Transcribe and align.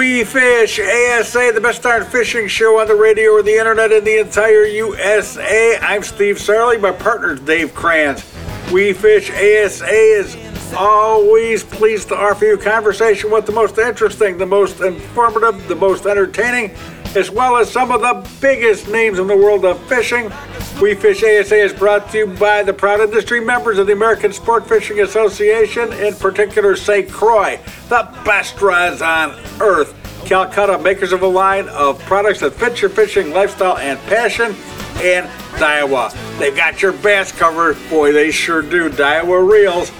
We 0.00 0.24
Fish 0.24 0.80
ASA, 0.80 1.52
the 1.52 1.60
best 1.60 1.82
darn 1.82 2.06
fishing 2.06 2.48
show 2.48 2.80
on 2.80 2.88
the 2.88 2.94
radio 2.94 3.32
or 3.32 3.42
the 3.42 3.52
internet 3.52 3.92
in 3.92 4.02
the 4.02 4.18
entire 4.18 4.64
USA. 4.64 5.76
I'm 5.76 6.02
Steve 6.02 6.36
Sarley. 6.36 6.80
My 6.80 6.90
partner 6.90 7.34
is 7.34 7.40
Dave 7.40 7.74
Kranz. 7.74 8.24
We 8.72 8.94
Fish 8.94 9.28
ASA 9.28 9.90
is 9.90 10.38
always 10.74 11.62
pleased 11.62 12.08
to 12.08 12.16
offer 12.16 12.46
you 12.46 12.56
conversation 12.56 13.30
with 13.30 13.44
the 13.44 13.52
most 13.52 13.76
interesting, 13.76 14.38
the 14.38 14.46
most 14.46 14.80
informative, 14.80 15.68
the 15.68 15.76
most 15.76 16.06
entertaining, 16.06 16.74
as 17.16 17.30
well 17.30 17.56
as 17.56 17.70
some 17.70 17.90
of 17.90 18.00
the 18.00 18.28
biggest 18.40 18.88
names 18.88 19.18
in 19.18 19.26
the 19.26 19.36
world 19.36 19.64
of 19.64 19.80
fishing. 19.88 20.30
We 20.80 20.94
Fish 20.94 21.22
ASA 21.22 21.56
is 21.56 21.72
brought 21.72 22.10
to 22.10 22.18
you 22.18 22.26
by 22.26 22.62
the 22.62 22.72
proud 22.72 23.00
industry 23.00 23.40
members 23.40 23.78
of 23.78 23.86
the 23.86 23.92
American 23.92 24.32
Sport 24.32 24.66
Fishing 24.66 25.00
Association, 25.00 25.92
in 25.92 26.14
particular 26.14 26.76
St. 26.76 27.10
Croix, 27.10 27.58
the 27.88 28.08
best 28.24 28.60
rods 28.62 29.02
on 29.02 29.30
earth. 29.60 29.94
Calcutta, 30.24 30.78
makers 30.78 31.12
of 31.12 31.22
a 31.22 31.26
line 31.26 31.68
of 31.70 31.98
products 32.00 32.40
that 32.40 32.52
fit 32.52 32.80
your 32.80 32.90
fishing 32.90 33.32
lifestyle 33.32 33.78
and 33.78 33.98
passion, 34.00 34.54
and 35.02 35.26
Daiwa. 35.58 36.38
They've 36.38 36.56
got 36.56 36.80
your 36.82 36.92
bass 36.92 37.32
covered. 37.32 37.76
Boy, 37.90 38.12
they 38.12 38.30
sure 38.30 38.62
do. 38.62 38.88
Daiwa 38.88 39.50
Reels. 39.50 39.90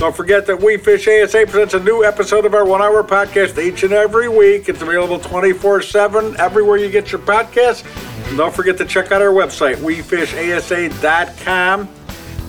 Don't 0.00 0.16
forget 0.16 0.46
that 0.46 0.58
We 0.58 0.78
Fish 0.78 1.06
ASA 1.06 1.44
presents 1.46 1.74
a 1.74 1.80
new 1.80 2.02
episode 2.02 2.46
of 2.46 2.54
our 2.54 2.64
one 2.64 2.80
hour 2.80 3.04
podcast 3.04 3.62
each 3.62 3.82
and 3.82 3.92
every 3.92 4.30
week. 4.30 4.70
It's 4.70 4.80
available 4.80 5.18
24 5.18 5.82
7 5.82 6.40
everywhere 6.40 6.78
you 6.78 6.90
get 6.90 7.12
your 7.12 7.20
podcasts. 7.20 7.84
And 8.26 8.38
don't 8.38 8.54
forget 8.54 8.78
to 8.78 8.86
check 8.86 9.12
out 9.12 9.20
our 9.20 9.28
website, 9.28 9.76
WeFishASA.com. 9.76 11.88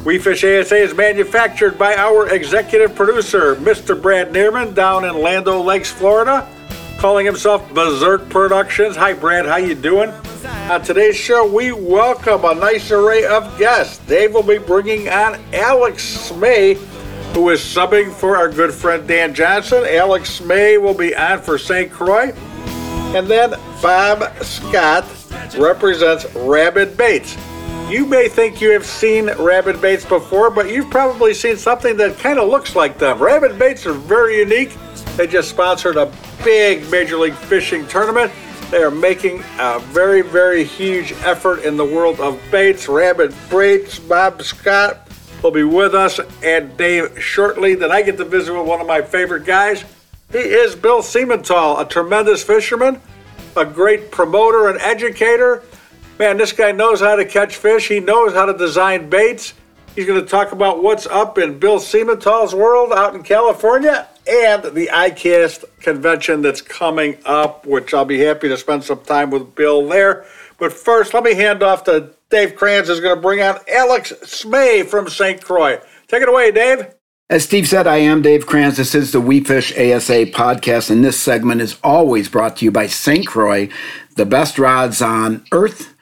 We 0.06 0.17
Fish 0.17 0.45
ASA 0.45 0.78
is 0.78 0.95
manufactured 0.95 1.78
by 1.78 1.94
our 1.95 2.30
executive 2.30 2.95
producer, 2.95 3.58
Mr. 3.58 4.02
Brad 4.02 4.31
Neerman, 4.31 4.73
down 4.73 5.03
in 5.03 5.20
Land 5.20 5.50
O' 5.50 5.62
Lakes, 5.62 5.92
Florida, 5.92 6.47
calling 7.00 7.25
himself 7.25 7.70
Berserk 7.73 8.30
Productions. 8.30 8.95
Hi, 8.95 9.12
Brad. 9.12 9.45
How 9.45 9.58
you 9.58 9.75
doing? 9.75 10.09
On 10.70 10.81
today's 10.81 11.18
show, 11.18 11.45
we 11.45 11.73
welcome 11.73 12.45
a 12.45 12.56
nice 12.56 12.92
array 12.92 13.25
of 13.25 13.59
guests. 13.59 13.97
Dave 14.08 14.34
will 14.34 14.42
be 14.42 14.58
bringing 14.58 15.09
on 15.09 15.38
Alex 15.53 16.31
Smay, 16.31 16.78
who 17.34 17.50
is 17.50 17.62
subbing 17.62 18.12
for 18.12 18.36
our 18.36 18.50
good 18.50 18.74
friend 18.74 19.08
Dan 19.08 19.34
Johnston. 19.34 19.86
Alex 19.86 20.40
Smay 20.40 20.82
will 20.82 20.94
be 20.94 21.16
on 21.16 21.42
for 21.42 21.58
St. 21.58 21.90
Croix. 21.90 22.34
And 23.16 23.28
then 23.28 23.52
Bob 23.82 24.34
Scott 24.44 25.06
represents 25.58 26.26
Rabid 26.36 26.98
Baits. 26.98 27.38
You 27.90 28.06
may 28.06 28.28
think 28.28 28.62
you 28.62 28.72
have 28.72 28.86
seen 28.86 29.28
Rabid 29.38 29.82
Baits 29.82 30.06
before, 30.06 30.50
but 30.50 30.70
you've 30.70 30.90
probably 30.90 31.34
seen 31.34 31.58
something 31.58 31.98
that 31.98 32.18
kind 32.18 32.40
of 32.40 32.50
looks 32.50 32.76
like 32.76 32.98
them. 32.98 33.22
Rabid 33.22 33.58
Baits 33.58 33.86
are 33.86 33.94
very 33.94 34.40
unique. 34.40 34.76
They 35.18 35.28
just 35.28 35.50
sponsored 35.50 35.98
a 35.98 36.12
big 36.44 36.90
Major 36.90 37.18
League 37.18 37.34
Fishing 37.34 37.88
tournament. 37.88 38.32
They 38.72 38.84
are 38.84 38.92
making 38.92 39.44
a 39.59 39.80
very, 39.80 40.22
very 40.22 40.64
huge 40.64 41.12
effort 41.24 41.64
in 41.64 41.76
the 41.76 41.84
world 41.84 42.22
of 42.22 42.42
baits. 42.50 42.88
Rabid 42.88 43.36
Baits, 43.50 44.00
Bob 44.00 44.42
Scott 44.42 45.11
will 45.44 45.52
be 45.52 45.64
with 45.64 45.95
us 45.95 46.20
and 46.44 46.75
Dave 46.78 47.22
shortly. 47.22 47.75
Then 47.75 47.92
I 47.92 48.02
get 48.02 48.17
to 48.17 48.25
visit 48.25 48.53
with 48.53 48.67
one 48.67 48.81
of 48.81 48.88
my 48.88 49.02
favorite 49.02 49.45
guys. 49.45 49.84
He 50.31 50.38
is 50.38 50.75
Bill 50.75 51.02
Siemental, 51.02 51.81
a 51.81 51.86
tremendous 51.86 52.44
fisherman, 52.44 53.02
a 53.58 53.66
great 53.66 54.12
promoter 54.12 54.69
and 54.69 54.80
educator. 54.80 55.64
Man, 56.19 56.38
this 56.38 56.53
guy 56.53 56.72
knows 56.72 57.02
how 57.02 57.16
to 57.16 57.25
catch 57.25 57.56
fish. 57.56 57.88
He 57.88 58.00
knows 58.00 58.34
how 58.34 58.45
to 58.45 58.58
design 58.58 59.09
baits. 59.09 59.53
He's 59.95 60.06
going 60.06 60.22
to 60.22 60.28
talk 60.28 60.53
about 60.53 60.81
what's 60.81 61.06
up 61.06 61.38
in 61.38 61.59
Bill 61.59 61.80
Siemental's 61.80 62.56
world 62.56 62.94
out 62.94 63.14
in 63.14 63.23
California 63.23 64.08
and 64.25 64.63
the 64.63 64.88
ICAST 64.88 65.66
convention 65.81 66.41
that's 66.41 66.62
coming 66.62 67.18
up, 67.25 67.66
which 67.66 67.94
I'll 67.94 68.06
be 68.06 68.19
happy 68.19 68.47
to 68.47 68.56
spend 68.56 68.85
some 68.85 69.02
time 69.02 69.31
with 69.31 69.53
Bill 69.56 69.85
there. 69.88 70.25
But 70.58 70.72
first, 70.72 71.13
let 71.13 71.23
me 71.23 71.34
hand 71.34 71.62
off 71.62 71.84
to 71.85 72.13
Dave 72.31 72.56
Kranz, 72.56 72.90
is 72.90 73.02
going 73.02 73.16
to 73.16 73.22
bring 73.22 73.42
on 73.42 73.59
Alex 73.68 74.14
Smay 74.24 74.86
from 74.86 75.09
St. 75.09 75.44
Croix. 75.44 75.80
Take 76.08 76.24
it 76.24 76.30
away, 76.30 76.52
Dave. 76.52 76.88
As 77.30 77.44
Steve 77.44 77.68
said, 77.68 77.88
I 77.88 77.97
am 77.97 78.22
Dave 78.22 78.46
Kranz. 78.46 78.78
This 78.78 78.96
is 78.96 79.12
the 79.12 79.22
We 79.22 79.42
Fish 79.42 79.72
ASA 79.74 80.25
podcast, 80.28 80.90
and 80.90 81.03
this 81.03 81.20
segment 81.20 81.62
is 81.62 81.78
always 81.84 82.28
brought 82.28 82.58
to 82.58 82.66
you 82.66 82.72
by 82.72 82.88
St. 82.88 83.28
Croix, 83.28 83.70
the 84.16 84.25
best 84.25 84.58
rods 84.58 85.02
on 85.02 85.46
earth. 85.52 85.94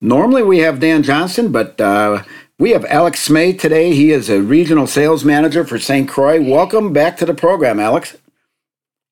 Normally 0.00 0.42
we 0.42 0.58
have 0.58 0.80
Dan 0.80 1.02
Johnston, 1.02 1.52
but 1.52 1.80
uh, 1.80 2.22
we 2.58 2.70
have 2.70 2.84
Alex 2.86 3.26
Smay 3.26 3.58
today. 3.58 3.94
He 3.94 4.12
is 4.12 4.30
a 4.30 4.40
regional 4.40 4.86
sales 4.86 5.24
manager 5.24 5.64
for 5.64 5.78
St. 5.78 6.08
Croix. 6.08 6.40
Welcome 6.40 6.92
back 6.92 7.16
to 7.18 7.26
the 7.26 7.34
program, 7.34 7.80
Alex. 7.80 8.16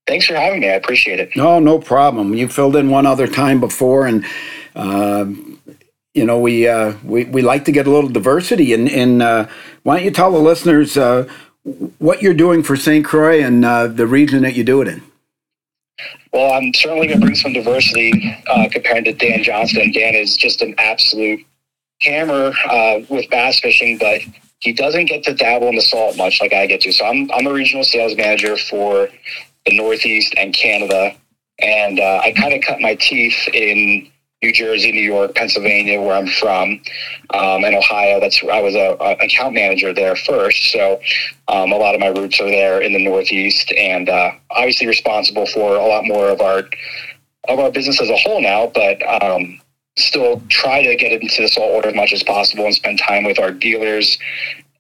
Thanks 0.07 0.27
for 0.27 0.35
having 0.35 0.61
me. 0.61 0.69
I 0.69 0.75
appreciate 0.75 1.21
it. 1.21 1.37
No, 1.37 1.59
no 1.59 1.79
problem. 1.79 2.35
You 2.35 2.49
filled 2.49 2.77
in 2.77 2.91
one 2.91 3.07
other 3.07 3.27
time 3.27 3.61
before, 3.61 4.07
and 4.07 4.25
uh, 4.77 5.27
you 6.17 6.25
know 6.25 6.41
we, 6.41 6.67
uh, 6.67 6.95
we 7.05 7.25
we 7.25 7.43
like 7.43 7.67
to 7.67 7.73
get 7.73 7.87
a 7.87 7.91
little 7.91 8.09
diversity. 8.09 8.73
And, 8.73 8.89
and 8.89 9.23
uh, 9.23 9.47
why 9.83 9.97
don't 9.97 10.05
you 10.05 10.11
tell 10.11 10.33
the 10.33 10.39
listeners 10.39 10.97
uh, 10.97 11.29
what 11.99 12.23
you're 12.23 12.35
doing 12.35 12.63
for 12.63 12.75
St. 12.75 13.05
Croix 13.05 13.45
and 13.45 13.65
uh, 13.65 13.87
the 13.87 14.07
region 14.07 14.43
that 14.43 14.57
you 14.57 14.65
do 14.65 14.81
it 14.81 14.89
in. 14.89 15.03
Well, 16.33 16.55
I'm 16.55 16.73
certainly 16.75 17.07
going 17.07 17.21
to 17.21 17.27
bring 17.27 17.37
some 17.37 17.53
diversity 17.53 18.35
uh, 18.47 18.69
compared 18.71 19.05
to 19.05 19.13
Dan 19.13 19.43
Johnston. 19.43 19.93
Dan 19.93 20.15
is 20.15 20.37
just 20.37 20.63
an 20.63 20.75
absolute 20.79 21.41
hammer 22.01 22.53
uh, 22.69 23.01
with 23.09 23.29
bass 23.31 23.61
fishing, 23.61 23.99
but 23.99 24.21
he 24.61 24.73
doesn't 24.73 25.07
get 25.07 25.23
to 25.25 25.35
dabble 25.35 25.69
in 25.69 25.75
the 25.75 25.83
salt 25.83 26.17
much 26.17 26.41
like 26.41 26.53
I 26.53 26.67
get 26.67 26.81
to. 26.83 26.93
So 26.93 27.05
I'm, 27.07 27.31
I'm 27.33 27.47
a 27.47 27.53
regional 27.53 27.85
sales 27.85 28.17
manager 28.17 28.57
for 28.57 29.09
the 29.67 29.77
Northeast 29.77 30.35
and 30.37 30.55
Canada. 30.55 31.15
And 31.59 32.01
I 32.01 32.33
kind 32.37 32.53
of 32.53 32.63
cut 32.63 32.81
my 32.81 32.95
teeth 32.97 33.49
in 33.55 34.11
New 34.47 34.53
Jersey, 34.53 34.93
New 34.93 35.03
York, 35.03 35.35
Pennsylvania, 35.35 36.01
where 36.01 36.15
I'm 36.15 36.29
from, 36.29 36.81
um, 37.35 37.65
and 37.65 37.75
Ohio. 37.75 38.21
That's 38.21 38.41
I 38.45 38.63
was 38.63 38.77
a, 38.77 38.97
a, 39.01 39.17
account 39.25 39.55
manager 39.55 39.93
there 39.93 40.15
first, 40.15 40.71
so 40.71 41.01
um, 41.49 41.73
a 41.73 41.77
lot 41.77 41.97
of 41.97 42.01
my 42.01 42.09
roots 42.09 42.41
are 42.41 42.49
there 42.49 42.81
in 42.81 42.93
the 42.93 43.03
Northeast, 43.03 43.73
and 43.73 44.09
uh, 44.09 44.31
obviously 44.51 44.87
responsible 44.87 45.47
for 45.47 45.75
a 45.75 45.85
lot 45.85 46.05
more 46.05 46.29
of 46.29 46.41
our 46.41 46.63
of 47.49 47.59
our 47.59 47.73
business 47.73 48.01
as 48.01 48.09
a 48.09 48.17
whole 48.17 48.41
now. 48.41 48.71
But 48.73 49.03
um, 49.21 49.61
still 49.99 50.41
try 50.49 50.85
to 50.85 50.95
get 50.95 51.11
into 51.11 51.43
the 51.43 51.49
saltwater 51.49 51.89
as 51.89 51.97
much 51.97 52.13
as 52.13 52.23
possible 52.23 52.67
and 52.67 52.75
spend 52.75 53.01
time 53.01 53.25
with 53.25 53.41
our 53.41 53.51
dealers 53.51 54.17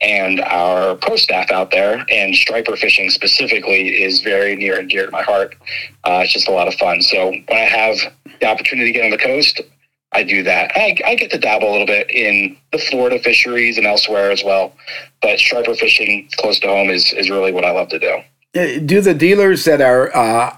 and 0.00 0.40
our 0.42 0.94
pro 0.94 1.16
staff 1.16 1.50
out 1.50 1.70
there 1.70 2.04
and 2.10 2.34
striper 2.34 2.76
fishing 2.76 3.08
specifically 3.10 4.02
is 4.02 4.20
very 4.20 4.54
near 4.54 4.78
and 4.78 4.90
dear 4.90 5.06
to 5.06 5.10
my 5.10 5.22
heart. 5.22 5.56
Uh, 6.04 6.20
it's 6.22 6.32
just 6.32 6.48
a 6.48 6.52
lot 6.52 6.68
of 6.68 6.74
fun. 6.74 7.00
So 7.00 7.30
when 7.30 7.44
I 7.50 7.64
have 7.64 7.96
the 8.40 8.46
opportunity 8.46 8.92
to 8.92 8.98
get 8.98 9.04
on 9.04 9.10
the 9.10 9.18
coast, 9.18 9.60
I 10.12 10.22
do 10.22 10.42
that. 10.44 10.72
I, 10.74 10.96
I 11.04 11.14
get 11.14 11.30
to 11.32 11.38
dabble 11.38 11.68
a 11.68 11.72
little 11.72 11.86
bit 11.86 12.10
in 12.10 12.56
the 12.72 12.78
Florida 12.78 13.18
fisheries 13.18 13.76
and 13.76 13.86
elsewhere 13.86 14.30
as 14.30 14.42
well, 14.44 14.72
but 15.20 15.38
striper 15.38 15.74
fishing 15.74 16.28
close 16.36 16.58
to 16.60 16.68
home 16.68 16.88
is, 16.90 17.12
is 17.12 17.28
really 17.28 17.52
what 17.52 17.64
I 17.64 17.72
love 17.72 17.88
to 17.88 17.98
do. 17.98 18.18
Uh, 18.56 18.78
do 18.84 19.00
the 19.00 19.12
dealers 19.12 19.64
that 19.64 19.80
are 19.80 20.16
uh, 20.16 20.56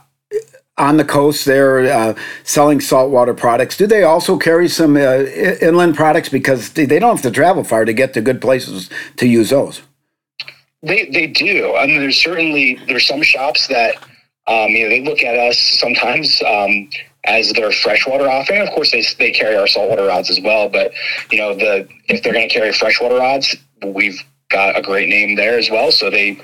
on 0.79 0.97
the 0.97 1.05
coast 1.05 1.45
there 1.45 1.81
uh, 1.93 2.15
selling 2.45 2.81
saltwater 2.81 3.35
products. 3.35 3.77
Do 3.77 3.87
they 3.87 4.05
also 4.05 4.39
carry 4.39 4.69
some 4.69 4.97
uh, 4.97 5.25
inland 5.61 5.97
products 5.97 6.29
because 6.29 6.73
they 6.73 6.87
don't 6.87 7.17
have 7.17 7.23
to 7.23 7.31
travel 7.31 7.65
far 7.65 7.85
to 7.85 7.93
get 7.93 8.15
to 8.15 8.21
good 8.21 8.41
places 8.41 8.89
to 9.17 9.27
use 9.27 9.51
those? 9.51 9.83
They 10.83 11.11
they 11.11 11.27
do. 11.27 11.75
I 11.75 11.87
mean, 11.87 11.99
there's 11.99 12.23
certainly 12.23 12.79
there's 12.87 13.07
some 13.07 13.23
shops 13.23 13.67
that 13.67 13.97
um, 14.47 14.69
you 14.69 14.85
know 14.85 14.89
they 14.89 15.03
look 15.03 15.23
at 15.23 15.37
us 15.37 15.59
sometimes. 15.59 16.41
Um, 16.43 16.89
as 17.29 17.53
their 17.53 17.71
freshwater 17.71 18.29
offering, 18.29 18.63
of 18.63 18.71
course, 18.71 18.91
they, 18.91 19.05
they 19.19 19.31
carry 19.31 19.57
our 19.57 19.67
saltwater 19.67 20.07
rods 20.07 20.31
as 20.31 20.41
well. 20.41 20.69
But 20.69 20.93
you 21.31 21.39
know, 21.39 21.55
the 21.55 21.89
if 22.09 22.23
they're 22.23 22.33
going 22.33 22.49
to 22.49 22.55
carry 22.55 22.73
freshwater 22.73 23.17
rods, 23.17 23.55
we've 23.85 24.21
got 24.51 24.79
a 24.79 24.83
great 24.83 25.09
name 25.09 25.37
there 25.37 25.59
as 25.59 25.71
well. 25.71 25.93
So 25.93 26.11
they 26.11 26.41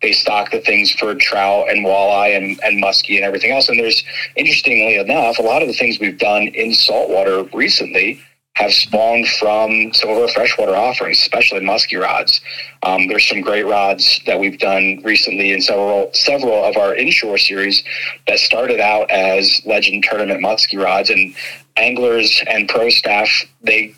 they 0.00 0.12
stock 0.12 0.50
the 0.52 0.60
things 0.60 0.92
for 0.92 1.14
trout 1.14 1.68
and 1.68 1.84
walleye 1.84 2.36
and, 2.36 2.58
and 2.62 2.82
muskie 2.82 3.16
and 3.16 3.24
everything 3.24 3.50
else. 3.50 3.68
And 3.68 3.78
there's 3.78 4.04
interestingly 4.36 4.96
enough, 4.96 5.38
a 5.38 5.42
lot 5.42 5.60
of 5.60 5.68
the 5.68 5.74
things 5.74 5.98
we've 5.98 6.18
done 6.18 6.48
in 6.48 6.72
saltwater 6.72 7.42
recently 7.52 8.20
have 8.58 8.72
spawned 8.72 9.28
from 9.28 9.92
some 9.94 10.10
of 10.10 10.18
our 10.18 10.26
freshwater 10.26 10.74
offerings, 10.74 11.18
especially 11.18 11.60
muskie 11.60 12.00
rods. 12.00 12.40
Um, 12.82 13.06
there's 13.06 13.28
some 13.28 13.40
great 13.40 13.64
rods 13.64 14.20
that 14.26 14.40
we've 14.40 14.58
done 14.58 15.00
recently 15.04 15.52
in 15.52 15.60
several 15.60 16.10
several 16.12 16.64
of 16.64 16.76
our 16.76 16.92
inshore 16.96 17.38
series 17.38 17.84
that 18.26 18.40
started 18.40 18.80
out 18.80 19.08
as 19.12 19.62
legend 19.64 20.02
tournament 20.02 20.42
muskie 20.42 20.82
rods 20.82 21.08
and 21.08 21.36
anglers 21.76 22.42
and 22.48 22.68
pro 22.68 22.90
staff 22.90 23.30
they 23.62 23.94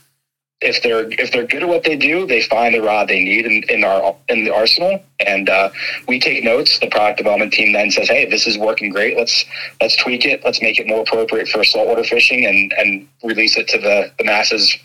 if 0.61 0.83
they're 0.83 1.11
if 1.19 1.33
they're 1.33 1.47
good 1.47 1.63
at 1.63 1.69
what 1.69 1.85
they 1.85 1.97
do, 1.97 2.27
they 2.27 2.43
find 2.43 2.75
the 2.75 2.83
rod 2.83 3.09
they 3.09 3.25
need 3.25 3.47
in, 3.47 3.63
in 3.69 3.85
our 3.85 4.15
in 4.29 4.45
the 4.45 4.55
arsenal, 4.55 5.03
and 5.27 5.49
uh, 5.49 5.71
we 6.07 6.21
take 6.21 6.45
notes. 6.45 6.79
The 6.79 6.89
product 6.89 7.19
development 7.19 7.53
team 7.53 7.73
then 7.73 7.91
says, 7.91 8.09
"Hey, 8.09 8.29
this 8.29 8.47
is 8.47 8.59
working 8.59 8.91
great. 8.91 9.17
Let's 9.17 9.45
let's 9.81 9.97
tweak 9.97 10.25
it. 10.27 10.45
Let's 10.45 10.61
make 10.61 10.79
it 10.79 10.87
more 10.87 11.01
appropriate 11.01 11.49
for 11.49 11.65
saltwater 11.65 12.05
fishing, 12.05 12.45
and 12.45 12.73
and 12.77 13.09
release 13.25 13.57
it 13.57 13.69
to 13.69 13.79
the 13.79 14.13
the 14.19 14.25
masses 14.25 14.77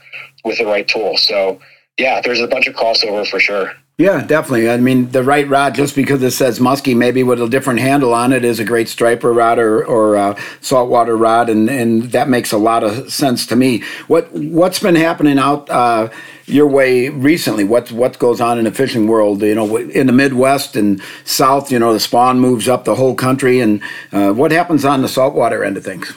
with 0.45 0.57
the 0.57 0.65
right 0.65 0.87
tool." 0.87 1.17
So, 1.17 1.59
yeah, 1.97 2.21
there's 2.21 2.39
a 2.39 2.47
bunch 2.47 2.67
of 2.67 2.75
crossover 2.75 3.27
for 3.27 3.39
sure. 3.39 3.73
Yeah, 3.97 4.25
definitely. 4.25 4.69
I 4.69 4.75
mean, 4.75 5.11
the 5.11 5.23
right 5.23 5.47
rod, 5.47 5.73
just 5.73 5.95
because 5.95 6.21
it 6.21 6.31
says 6.31 6.59
musky, 6.59 6.93
maybe 6.93 7.23
with 7.23 7.41
a 7.41 7.47
different 7.47 7.79
handle 7.79 8.13
on 8.13 8.33
it, 8.33 8.43
is 8.43 8.59
a 8.59 8.65
great 8.65 8.89
striper 8.89 9.31
rod 9.31 9.57
or, 9.57 9.85
or 9.85 10.17
uh, 10.17 10.41
saltwater 10.59 11.15
rod, 11.15 11.49
and, 11.49 11.69
and 11.69 12.11
that 12.11 12.27
makes 12.27 12.51
a 12.51 12.57
lot 12.57 12.83
of 12.83 13.09
sense 13.11 13.45
to 13.47 13.55
me. 13.55 13.83
What 14.07 14.29
what's 14.33 14.79
been 14.79 14.95
happening 14.95 15.39
out 15.39 15.69
uh, 15.69 16.09
your 16.45 16.67
way 16.67 17.07
recently? 17.07 17.63
What 17.63 17.89
what 17.93 18.19
goes 18.19 18.41
on 18.41 18.57
in 18.57 18.65
the 18.65 18.71
fishing 18.71 19.07
world? 19.07 19.41
You 19.41 19.55
know, 19.55 19.77
in 19.77 20.07
the 20.07 20.13
Midwest 20.13 20.75
and 20.75 21.01
South, 21.23 21.71
you 21.71 21.79
know, 21.79 21.93
the 21.93 22.01
spawn 22.01 22.41
moves 22.41 22.67
up 22.67 22.83
the 22.83 22.95
whole 22.95 23.15
country, 23.15 23.61
and 23.61 23.81
uh, 24.11 24.33
what 24.33 24.51
happens 24.51 24.83
on 24.83 25.03
the 25.03 25.07
saltwater 25.07 25.63
end 25.63 25.77
of 25.77 25.85
things? 25.85 26.13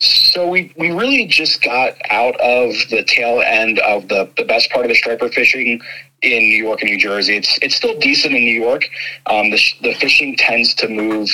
So 0.00 0.48
we, 0.48 0.72
we 0.78 0.90
really 0.92 1.26
just 1.26 1.62
got 1.62 1.94
out 2.08 2.34
of 2.40 2.72
the 2.88 3.04
tail 3.06 3.42
end 3.44 3.78
of 3.80 4.08
the, 4.08 4.30
the 4.38 4.44
best 4.44 4.70
part 4.70 4.86
of 4.86 4.88
the 4.88 4.94
striper 4.94 5.28
fishing 5.28 5.78
in 6.22 6.42
New 6.42 6.64
York 6.64 6.82
and 6.82 6.90
New 6.90 6.98
Jersey. 6.98 7.36
It's 7.36 7.58
it's 7.62 7.76
still 7.76 7.98
decent 7.98 8.34
in 8.34 8.44
New 8.44 8.60
York. 8.60 8.84
Um, 9.26 9.50
the, 9.50 9.60
the 9.82 9.94
fishing 9.94 10.36
tends 10.36 10.74
to 10.74 10.88
move 10.88 11.28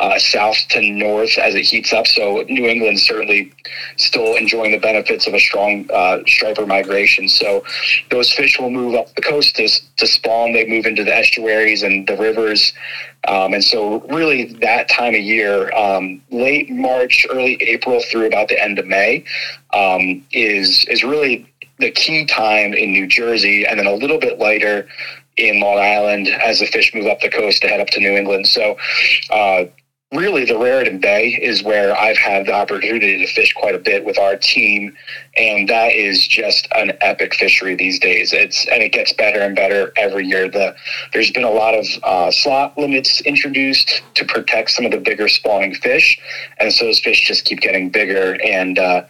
uh, 0.00 0.18
south 0.18 0.56
to 0.68 0.80
north 0.82 1.38
as 1.38 1.54
it 1.54 1.62
heats 1.62 1.92
up. 1.92 2.06
So 2.06 2.44
New 2.48 2.66
England's 2.66 3.02
certainly 3.02 3.52
still 3.96 4.34
enjoying 4.34 4.72
the 4.72 4.78
benefits 4.78 5.26
of 5.28 5.34
a 5.34 5.38
strong 5.38 5.88
uh, 5.92 6.18
striper 6.26 6.66
migration. 6.66 7.28
So 7.28 7.64
those 8.10 8.32
fish 8.32 8.58
will 8.58 8.70
move 8.70 8.96
up 8.96 9.14
the 9.14 9.22
coast 9.22 9.54
to, 9.56 9.68
to 9.68 10.06
spawn. 10.06 10.52
They 10.52 10.66
move 10.66 10.86
into 10.86 11.04
the 11.04 11.16
estuaries 11.16 11.84
and 11.84 12.06
the 12.08 12.16
rivers. 12.16 12.72
Um, 13.28 13.54
and 13.54 13.62
so 13.62 14.00
really 14.08 14.52
that 14.54 14.88
time 14.88 15.14
of 15.14 15.20
year, 15.20 15.74
um, 15.74 16.20
late 16.30 16.68
March, 16.70 17.26
early 17.30 17.56
April 17.62 18.02
through 18.10 18.26
about 18.26 18.48
the 18.48 18.62
end 18.62 18.78
of 18.78 18.86
May, 18.86 19.24
um, 19.72 20.24
is 20.32 20.84
is 20.86 21.02
really 21.02 21.50
the 21.84 21.90
key 21.90 22.24
time 22.24 22.72
in 22.72 22.92
New 22.92 23.06
Jersey, 23.06 23.66
and 23.66 23.78
then 23.78 23.86
a 23.86 23.92
little 23.92 24.18
bit 24.18 24.38
later 24.38 24.88
in 25.36 25.60
Long 25.60 25.78
Island 25.78 26.28
as 26.28 26.60
the 26.60 26.66
fish 26.66 26.94
move 26.94 27.06
up 27.06 27.20
the 27.20 27.28
coast 27.28 27.60
to 27.62 27.68
head 27.68 27.80
up 27.80 27.88
to 27.88 28.00
New 28.00 28.16
England. 28.16 28.46
So, 28.46 28.78
uh, 29.30 29.64
really, 30.10 30.46
the 30.46 30.56
Raritan 30.56 31.00
Bay 31.00 31.28
is 31.28 31.62
where 31.62 31.94
I've 31.94 32.16
had 32.16 32.46
the 32.46 32.54
opportunity 32.54 33.18
to 33.18 33.26
fish 33.34 33.52
quite 33.52 33.74
a 33.74 33.78
bit 33.78 34.02
with 34.02 34.18
our 34.18 34.34
team, 34.36 34.96
and 35.36 35.68
that 35.68 35.92
is 35.92 36.26
just 36.26 36.66
an 36.74 36.92
epic 37.02 37.34
fishery 37.34 37.74
these 37.74 37.98
days. 37.98 38.32
It's 38.32 38.66
and 38.68 38.82
it 38.82 38.92
gets 38.92 39.12
better 39.12 39.40
and 39.40 39.54
better 39.54 39.92
every 39.98 40.26
year. 40.26 40.48
The 40.48 40.74
there's 41.12 41.32
been 41.32 41.44
a 41.44 41.50
lot 41.50 41.74
of 41.74 41.86
uh, 42.02 42.30
slot 42.30 42.78
limits 42.78 43.20
introduced 43.22 44.02
to 44.14 44.24
protect 44.24 44.70
some 44.70 44.86
of 44.86 44.92
the 44.92 45.00
bigger 45.00 45.28
spawning 45.28 45.74
fish, 45.74 46.18
and 46.58 46.72
so 46.72 46.86
those 46.86 47.00
fish 47.00 47.26
just 47.26 47.44
keep 47.44 47.60
getting 47.60 47.90
bigger 47.90 48.38
and. 48.42 48.78
Uh, 48.78 49.04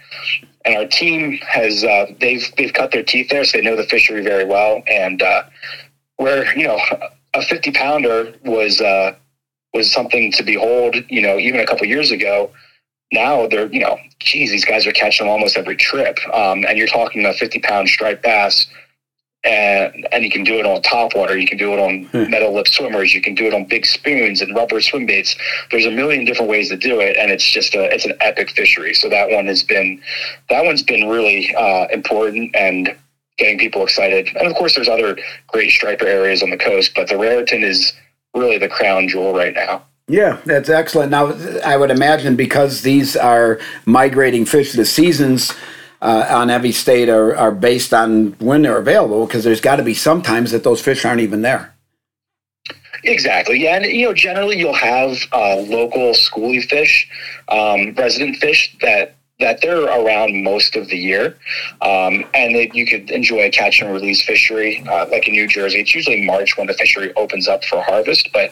and 0.65 0.77
our 0.77 0.87
team 0.87 1.39
has 1.47 1.85
uh, 1.85 2.07
they've 2.21 2.53
they've 2.57 2.73
cut 2.73 2.91
their 2.91 3.03
teeth 3.03 3.29
there, 3.29 3.45
so 3.45 3.59
they 3.59 3.65
know 3.65 3.77
the 3.77 3.85
fishery 3.85 4.23
very 4.23 4.45
well. 4.45 4.83
And 4.87 5.23
uh, 5.23 5.45
where 6.17 6.57
you 6.57 6.67
know 6.67 6.81
a 7.35 7.43
fifty 7.43 7.71
pounder 7.71 8.35
was 8.45 8.81
uh, 8.81 9.15
was 9.73 9.91
something 9.91 10.33
to 10.33 10.43
behold, 10.43 10.97
you 11.09 11.23
know, 11.23 11.39
even 11.39 11.61
a 11.61 11.67
couple 11.67 11.87
years 11.87 12.11
ago. 12.11 12.51
Now 13.13 13.47
they're 13.47 13.73
you 13.73 13.81
know, 13.81 13.99
geez, 14.21 14.51
these 14.51 14.65
guys 14.65 14.87
are 14.87 14.93
catching 14.93 15.27
them 15.27 15.33
almost 15.33 15.57
every 15.57 15.77
trip. 15.77 16.19
Um, 16.33 16.65
and 16.67 16.79
you're 16.79 16.87
talking 16.87 17.27
a 17.27 17.35
fifty 17.35 17.61
pound 17.61 17.89
striped 17.89 18.23
bass 18.23 18.67
and 19.45 20.07
and 20.11 20.25
you 20.25 20.31
can 20.31 20.43
do 20.43 20.55
it 20.55 20.67
on 20.67 20.81
top 20.83 21.15
water. 21.15 21.37
You 21.37 21.47
can 21.47 21.59
do 21.59 21.73
it 21.73 21.79
on 21.79 22.05
hmm. 22.05 22.31
metal 22.31 22.55
lip 22.55 22.69
swimmers. 22.69 23.15
You 23.15 23.21
can 23.21 23.35
do 23.35 23.47
it 23.47 23.55
on 23.55 23.65
big 23.65 23.85
spoons 23.85 24.41
and 24.41 24.55
rubber 24.55 24.81
swim 24.81 25.07
baits. 25.07 25.37
There's 25.71 25.87
a 25.87 25.91
million 25.91 26.25
different 26.25 26.51
ways 26.51 26.71
to 26.71 26.77
do 26.77 27.01
it, 27.01 27.17
and 27.17 27.31
it's 27.31 27.45
just 27.45 27.75
a 27.75 27.93
it's 27.95 28.05
an 28.05 28.15
epic 28.21 28.51
fishery. 28.51 28.95
So 28.95 29.09
that 29.11 29.31
one 29.31 29.47
has 29.47 29.63
been 29.63 30.01
that 30.51 30.65
one's 30.65 30.83
been 30.83 31.09
really 31.09 31.55
uh, 31.55 31.87
important 31.93 32.55
and 32.57 32.97
getting 33.37 33.59
people 33.59 33.83
excited. 33.83 34.29
And 34.37 34.47
of 34.47 34.55
course, 34.55 34.75
there's 34.75 34.89
other 34.89 35.17
great 35.49 35.71
striper 35.71 36.07
areas 36.07 36.43
on 36.43 36.51
the 36.51 36.57
coast, 36.57 36.93
but 36.95 37.09
the 37.09 37.19
Raritan 37.19 37.63
is 37.63 37.93
really 38.35 38.59
the 38.59 38.69
crown 38.69 39.09
jewel 39.09 39.35
right 39.35 39.55
now. 39.55 39.85
Yeah, 40.07 40.41
that's 40.45 40.69
excellent. 40.69 41.11
Now, 41.11 41.35
I 41.65 41.77
would 41.77 41.91
imagine 41.91 42.37
because 42.37 42.83
these 42.83 43.17
are 43.17 43.59
migrating 43.87 44.45
fish, 44.45 44.73
the 44.73 44.85
seasons 44.85 45.53
uh, 46.05 46.27
on 46.29 46.51
every 46.51 46.71
state 46.71 47.09
are, 47.09 47.35
are 47.35 47.51
based 47.51 47.95
on 47.95 48.33
when 48.39 48.61
they're 48.63 48.77
available 48.77 49.27
because 49.27 49.43
there's 49.43 49.61
got 49.61 49.77
to 49.77 49.83
be 49.83 49.95
sometimes 49.95 50.53
that 50.53 50.63
those 50.63 50.83
fish 50.83 51.05
aren't 51.05 51.23
even 51.23 51.41
there. 51.41 51.75
Exactly. 53.03 53.61
Yeah, 53.61 53.77
and 53.77 53.87
you 53.87 54.07
know, 54.07 54.15
generally 54.15 54.59
you'll 54.59 54.75
have 54.75 55.17
uh, 55.33 55.57
local 55.57 56.13
schoolie 56.13 56.63
fish, 56.63 57.09
um, 57.49 57.95
resident 57.95 58.37
fish 58.37 58.77
that 58.83 59.17
that 59.41 59.61
they're 59.61 59.83
around 59.83 60.45
most 60.45 60.77
of 60.77 60.89
the 60.89 60.97
year, 60.97 61.37
um, 61.83 62.25
and 62.35 62.55
that 62.55 62.73
you 62.73 62.87
could 62.87 63.11
enjoy 63.11 63.41
a 63.41 63.51
catch 63.51 63.81
and 63.81 63.93
release 63.93 64.25
fishery 64.25 64.85
uh, 64.89 65.07
like 65.11 65.27
in 65.27 65.33
New 65.33 65.49
Jersey. 65.49 65.81
It's 65.81 65.93
usually 65.93 66.25
March 66.25 66.57
when 66.57 66.69
the 66.69 66.75
fishery 66.75 67.13
opens 67.15 67.49
up 67.49 67.65
for 67.65 67.83
harvest, 67.83 68.29
but 68.33 68.51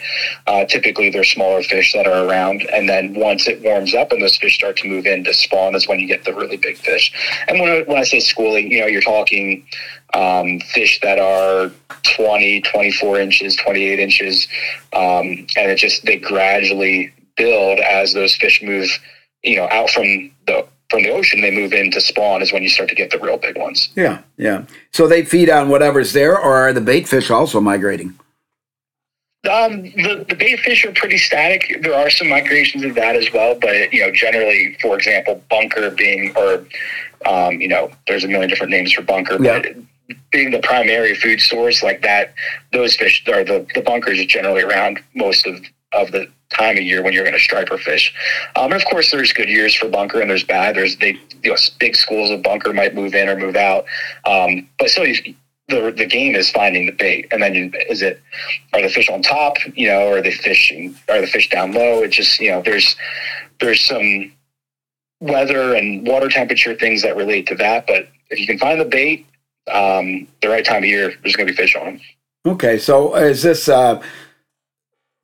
uh, 0.48 0.64
typically 0.64 1.08
they're 1.08 1.22
smaller 1.22 1.62
fish 1.62 1.92
that 1.92 2.08
are 2.08 2.26
around. 2.26 2.62
And 2.72 2.88
then 2.88 3.14
once 3.14 3.46
it 3.46 3.62
warms 3.62 3.94
up 3.94 4.10
and 4.10 4.20
those 4.20 4.36
fish 4.36 4.56
start 4.56 4.76
to 4.78 4.88
move 4.88 5.06
in 5.06 5.22
to 5.24 5.32
spawn, 5.32 5.76
is 5.76 5.86
when 5.86 6.00
you 6.00 6.08
get 6.08 6.24
the 6.24 6.34
really 6.34 6.56
big 6.56 6.76
fish. 6.78 7.12
And 7.46 7.60
when 7.60 7.70
I, 7.70 7.82
when 7.82 7.98
I 7.98 8.04
say 8.04 8.18
schooling, 8.18 8.72
you 8.72 8.80
know, 8.80 8.86
you're 8.86 9.02
talking 9.02 9.64
um, 10.14 10.58
fish 10.60 11.00
that 11.02 11.20
are 11.20 11.70
20, 12.16 12.60
24 12.62 13.20
inches, 13.20 13.54
28 13.54 14.00
inches, 14.00 14.48
um, 14.94 15.46
and 15.56 15.70
it 15.70 15.76
just 15.76 16.04
they 16.04 16.16
gradually 16.16 17.14
build 17.36 17.78
as 17.78 18.12
those 18.14 18.34
fish 18.34 18.62
move 18.62 18.90
you 19.42 19.56
know, 19.56 19.68
out 19.70 19.90
from 19.90 20.30
the 20.46 20.66
from 20.92 21.02
the 21.02 21.10
ocean, 21.10 21.40
they 21.40 21.50
move 21.50 21.72
in 21.72 21.90
to 21.90 22.00
spawn 22.00 22.42
is 22.42 22.52
when 22.52 22.62
you 22.62 22.68
start 22.68 22.90
to 22.90 22.94
get 22.94 23.10
the 23.10 23.18
real 23.18 23.38
big 23.38 23.56
ones. 23.56 23.88
Yeah, 23.96 24.20
yeah. 24.36 24.64
So 24.92 25.08
they 25.08 25.24
feed 25.24 25.48
on 25.48 25.70
whatever's 25.70 26.12
there, 26.12 26.38
or 26.38 26.54
are 26.54 26.72
the 26.72 26.82
bait 26.82 27.08
fish 27.08 27.30
also 27.30 27.60
migrating? 27.60 28.10
Um, 29.50 29.82
the, 29.82 30.24
the 30.28 30.36
bait 30.36 30.60
fish 30.60 30.84
are 30.84 30.92
pretty 30.92 31.16
static. 31.16 31.80
There 31.80 31.94
are 31.94 32.10
some 32.10 32.28
migrations 32.28 32.84
of 32.84 32.94
that 32.94 33.16
as 33.16 33.32
well, 33.32 33.58
but 33.58 33.92
you 33.92 34.00
know, 34.00 34.12
generally, 34.12 34.76
for 34.82 34.96
example, 34.96 35.42
bunker 35.48 35.90
being, 35.90 36.36
or 36.36 36.66
um, 37.26 37.60
you 37.60 37.68
know, 37.68 37.90
there's 38.06 38.22
a 38.22 38.28
million 38.28 38.50
different 38.50 38.70
names 38.70 38.92
for 38.92 39.02
bunker, 39.02 39.42
yeah. 39.42 39.60
but 39.60 40.18
being 40.30 40.50
the 40.50 40.60
primary 40.60 41.14
food 41.14 41.40
source 41.40 41.82
like 41.82 42.02
that, 42.02 42.34
those 42.72 42.94
fish 42.94 43.26
are 43.28 43.42
the 43.42 43.66
the 43.74 43.80
bunkers 43.80 44.20
are 44.20 44.26
generally 44.26 44.62
around 44.62 45.00
most 45.14 45.46
of 45.46 45.56
of 45.92 46.12
the 46.12 46.26
time 46.50 46.76
of 46.76 46.82
year 46.82 47.02
when 47.02 47.12
you're 47.12 47.24
going 47.24 47.34
to 47.34 47.40
striper 47.40 47.78
fish. 47.78 48.14
Um, 48.56 48.72
and 48.72 48.74
of 48.74 48.84
course, 48.84 49.10
there's 49.10 49.32
good 49.32 49.48
years 49.48 49.74
for 49.74 49.88
bunker 49.88 50.20
and 50.20 50.30
there's 50.30 50.44
bad. 50.44 50.76
There's 50.76 50.96
they 50.96 51.18
you 51.42 51.50
know 51.50 51.56
big 51.78 51.96
schools 51.96 52.30
of 52.30 52.42
bunker 52.42 52.72
might 52.72 52.94
move 52.94 53.14
in 53.14 53.28
or 53.28 53.36
move 53.36 53.56
out, 53.56 53.84
um, 54.26 54.68
but 54.78 54.90
still. 54.90 55.06
You, 55.06 55.34
the, 55.68 55.92
the 55.96 56.06
game 56.06 56.34
is 56.34 56.50
finding 56.50 56.86
the 56.86 56.92
bait, 56.92 57.28
and 57.30 57.42
then 57.42 57.54
you, 57.54 57.72
is 57.88 58.02
it 58.02 58.20
are 58.74 58.82
the 58.82 58.90
fish 58.90 59.08
on 59.08 59.22
top, 59.22 59.56
you 59.74 59.86
know, 59.88 60.12
are 60.12 60.20
they 60.20 60.32
fishing 60.32 60.94
are 61.08 61.20
the 61.20 61.26
fish 61.26 61.48
down 61.48 61.72
low? 61.72 62.02
It 62.02 62.08
just 62.08 62.40
you 62.40 62.50
know 62.50 62.62
there's 62.62 62.94
there's 63.60 63.80
some 63.80 64.32
weather 65.20 65.74
and 65.74 66.06
water 66.06 66.28
temperature 66.28 66.74
things 66.74 67.02
that 67.02 67.16
relate 67.16 67.46
to 67.46 67.54
that, 67.54 67.86
but 67.86 68.08
if 68.28 68.40
you 68.40 68.46
can 68.46 68.58
find 68.58 68.80
the 68.80 68.84
bait, 68.84 69.26
um, 69.72 70.26
the 70.42 70.48
right 70.48 70.64
time 70.64 70.82
of 70.82 70.88
year, 70.88 71.14
there's 71.22 71.36
going 71.36 71.46
to 71.46 71.52
be 71.52 71.56
fish 71.56 71.76
on. 71.76 72.00
Okay, 72.44 72.76
so 72.76 73.14
is 73.14 73.42
this 73.42 73.68
uh, 73.68 74.02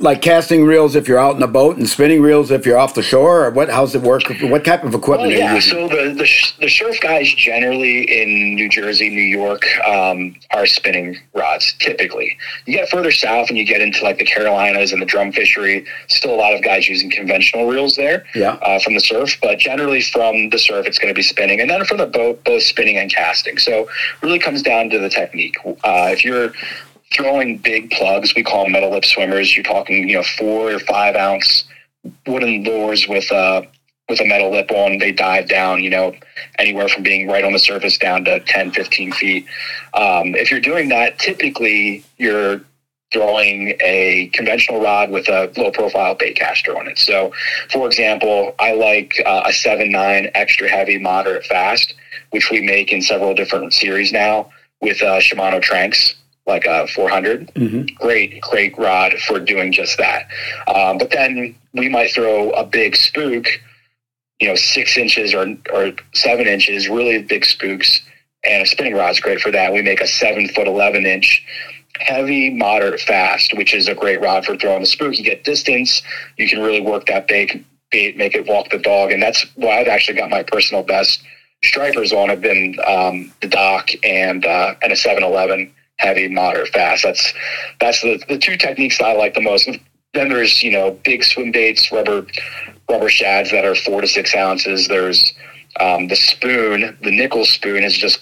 like 0.01 0.23
casting 0.23 0.65
reels 0.65 0.95
if 0.95 1.09
you're 1.09 1.19
out 1.19 1.35
in 1.35 1.43
a 1.43 1.49
boat 1.49 1.77
and 1.77 1.89
spinning 1.89 2.23
reels 2.23 2.53
if 2.53 2.65
you're 2.65 2.79
off 2.79 2.95
the 2.95 3.03
shore 3.03 3.47
or 3.47 3.51
what 3.51 3.69
how's 3.69 3.95
it 3.97 4.03
work? 4.03 4.23
What 4.43 4.65
type 4.65 4.85
of 4.85 4.95
equipment 4.95 5.33
well, 5.33 5.39
yeah 5.39 5.59
so 5.59 5.89
the, 5.89 6.15
the 6.15 6.53
the 6.61 6.69
surf 6.69 7.01
guys 7.01 7.29
generally 7.35 8.03
in 8.03 8.55
new 8.55 8.69
jersey 8.69 9.09
new 9.09 9.21
york 9.21 9.65
um, 9.85 10.37
are 10.53 10.67
spinning 10.67 11.19
rods 11.35 11.75
typically. 11.81 12.37
You 12.67 12.75
get 12.75 12.89
further 12.89 13.11
south 13.11 13.49
and 13.49 13.59
you 13.59 13.65
get 13.65 13.81
into 13.81 14.05
like 14.05 14.19
the 14.19 14.25
carolinas 14.25 14.93
and 14.93 15.03
the 15.03 15.07
drum 15.07 15.33
fishery 15.33 15.85
still 16.07 16.35
a 16.35 16.37
lot 16.37 16.55
of 16.55 16.63
guys 16.63 16.89
using 16.89 17.11
conventional 17.11 17.67
reels 17.67 17.97
there 17.97 18.25
yeah. 18.37 18.53
uh, 18.63 18.79
from 18.79 18.95
the 18.95 19.01
surf 19.01 19.37
but 19.43 19.59
generally 19.59 20.01
from 20.01 20.51
the 20.51 20.59
surf 20.59 20.87
it's 20.87 20.99
going 20.99 21.13
to 21.13 21.17
be 21.17 21.23
spinning 21.23 21.61
and 21.61 21.69
then 21.69 21.85
from 21.85 21.99
the 21.99 22.07
boat 22.07 22.43
both 22.45 22.63
spinning 22.63 22.97
and 22.97 23.13
casting. 23.13 23.59
So 23.59 23.89
really 24.23 24.39
comes 24.39 24.63
down 24.63 24.91
to 24.91 24.99
the 24.99 25.09
technique. 25.09 25.57
Uh, 25.67 26.11
if 26.13 26.25
you're 26.25 26.53
throwing 27.13 27.59
big 27.59 27.91
plugs. 27.91 28.35
We 28.35 28.43
call 28.43 28.65
them 28.65 28.73
metal 28.73 28.91
lip 28.91 29.05
swimmers. 29.05 29.55
You're 29.55 29.65
talking, 29.65 30.09
you 30.09 30.17
know, 30.17 30.23
four 30.23 30.73
or 30.73 30.79
five 30.81 31.17
ounce 31.17 31.65
wooden 32.27 32.63
lures 32.65 33.07
with 33.09 33.31
a 33.31 33.67
with 34.09 34.21
a 34.21 34.25
metal 34.25 34.51
lip 34.51 34.71
on. 34.71 34.99
They 34.99 35.13
dive 35.13 35.49
down, 35.49 35.83
you 35.83 35.91
know, 35.91 36.15
anywhere 36.59 36.89
from 36.89 37.03
being 37.03 37.29
right 37.29 37.45
on 37.45 37.53
the 37.53 37.59
surface 37.59 37.99
down 37.99 38.25
to 38.25 38.41
10, 38.41 38.73
15 38.73 39.13
feet. 39.13 39.47
Um, 39.95 40.35
if 40.35 40.51
you're 40.51 40.61
doing 40.61 40.89
that, 40.89 41.19
typically 41.19 42.05
you're 42.17 42.63
throwing 43.13 43.75
a 43.81 44.31
conventional 44.35 44.83
rod 44.83 45.11
with 45.11 45.29
a 45.29 45.51
low 45.57 45.71
profile 45.71 46.15
bait 46.15 46.37
caster 46.37 46.77
on 46.77 46.89
it. 46.89 46.99
So, 46.99 47.33
for 47.71 47.87
example, 47.87 48.55
I 48.59 48.73
like 48.73 49.15
uh, 49.25 49.43
a 49.47 49.53
7 49.53 49.91
9 49.91 50.31
extra 50.35 50.69
heavy, 50.69 50.99
moderate 50.99 51.45
fast, 51.45 51.95
which 52.31 52.51
we 52.51 52.61
make 52.61 52.93
in 52.93 53.03
several 53.03 53.35
different 53.35 53.73
series 53.73 54.13
now 54.13 54.51
with 54.81 55.03
uh, 55.03 55.19
Shimano 55.19 55.63
Tranx 55.63 56.15
like 56.49 56.65
a 56.65 56.87
400. 56.89 57.55
Mm-hmm. 57.55 57.95
Great, 57.97 58.41
great 58.41 58.77
rod 58.77 59.13
for 59.27 59.39
doing 59.39 59.73
just 59.73 59.99
that. 59.99 60.29
Um, 60.67 60.99
but 60.99 61.11
then 61.11 61.55
we 61.75 61.89
might 61.89 62.11
throw 62.11 62.51
a 62.51 62.65
big 62.65 62.97
spook, 62.97 63.47
you 64.41 64.49
know, 64.49 64.57
six 64.57 64.97
inches 64.97 65.35
or, 65.35 65.57
or 65.73 65.93
seven 66.15 66.47
inches, 66.47 66.89
really 66.89 67.23
big 67.23 67.45
spooks. 67.45 68.01
And 68.45 68.63
a 68.63 68.67
spinning 68.67 68.95
rod's 68.95 69.21
great 69.21 69.41
for 69.41 69.51
that. 69.51 69.73
We 69.73 69.83
make 69.83 70.01
a 70.01 70.07
seven 70.07 70.49
foot, 70.49 70.67
11 70.67 71.07
inch 71.07 71.45
heavy, 72.01 72.51
moderate, 72.51 73.01
fast, 73.01 73.57
which 73.57 73.75
is 73.75 73.89
a 73.89 73.95
great 73.95 74.21
rod 74.21 74.45
for 74.45 74.57
throwing 74.57 74.81
the 74.81 74.87
spook. 74.87 75.17
You 75.17 75.25
get 75.25 75.45
distance, 75.45 76.03
you 76.37 76.49
can 76.49 76.61
really 76.61 76.81
work 76.81 77.07
that 77.07 77.29
bait, 77.29 77.65
bait 77.91 78.17
make 78.17 78.35
it 78.35 78.47
walk 78.47 78.71
the 78.71 78.79
dog, 78.79 79.11
and 79.11 79.23
that's 79.23 79.45
why 79.57 79.81
I've 79.81 79.89
actually 79.89 80.19
got 80.19 80.31
my 80.31 80.43
personal 80.43 80.83
best 80.83 81.23
stripers 81.65 82.13
on. 82.13 82.29
Have 82.29 82.41
been 82.41 82.77
um, 82.87 83.33
the 83.41 83.49
Dock 83.49 83.91
and 84.05 84.45
uh, 84.45 84.75
and 84.83 84.93
a 84.93 84.97
711 84.97 85.73
heavy, 85.99 86.29
moderate, 86.29 86.69
fast. 86.69 87.03
That's 87.03 87.33
that's 87.81 88.01
the, 88.03 88.23
the 88.29 88.39
two 88.39 88.57
techniques 88.57 88.99
that 88.99 89.07
I 89.07 89.13
like 89.15 89.35
the 89.35 89.41
most. 89.41 89.69
Then 90.15 90.29
there's 90.29 90.63
you 90.63 90.71
know 90.71 90.93
big 91.05 91.23
swim 91.25 91.53
baits, 91.53 91.93
rubber 91.93 92.27
rubber 92.89 93.09
shads 93.09 93.51
that 93.51 93.65
are 93.65 93.75
four 93.75 94.01
to 94.01 94.09
six 94.09 94.35
ounces. 94.35 94.89
There's 94.89 95.33
um, 95.81 96.09
the 96.09 96.17
spoon, 96.17 96.97
the 97.03 97.11
nickel 97.11 97.45
spoon, 97.45 97.83
has 97.83 97.97
just 97.97 98.21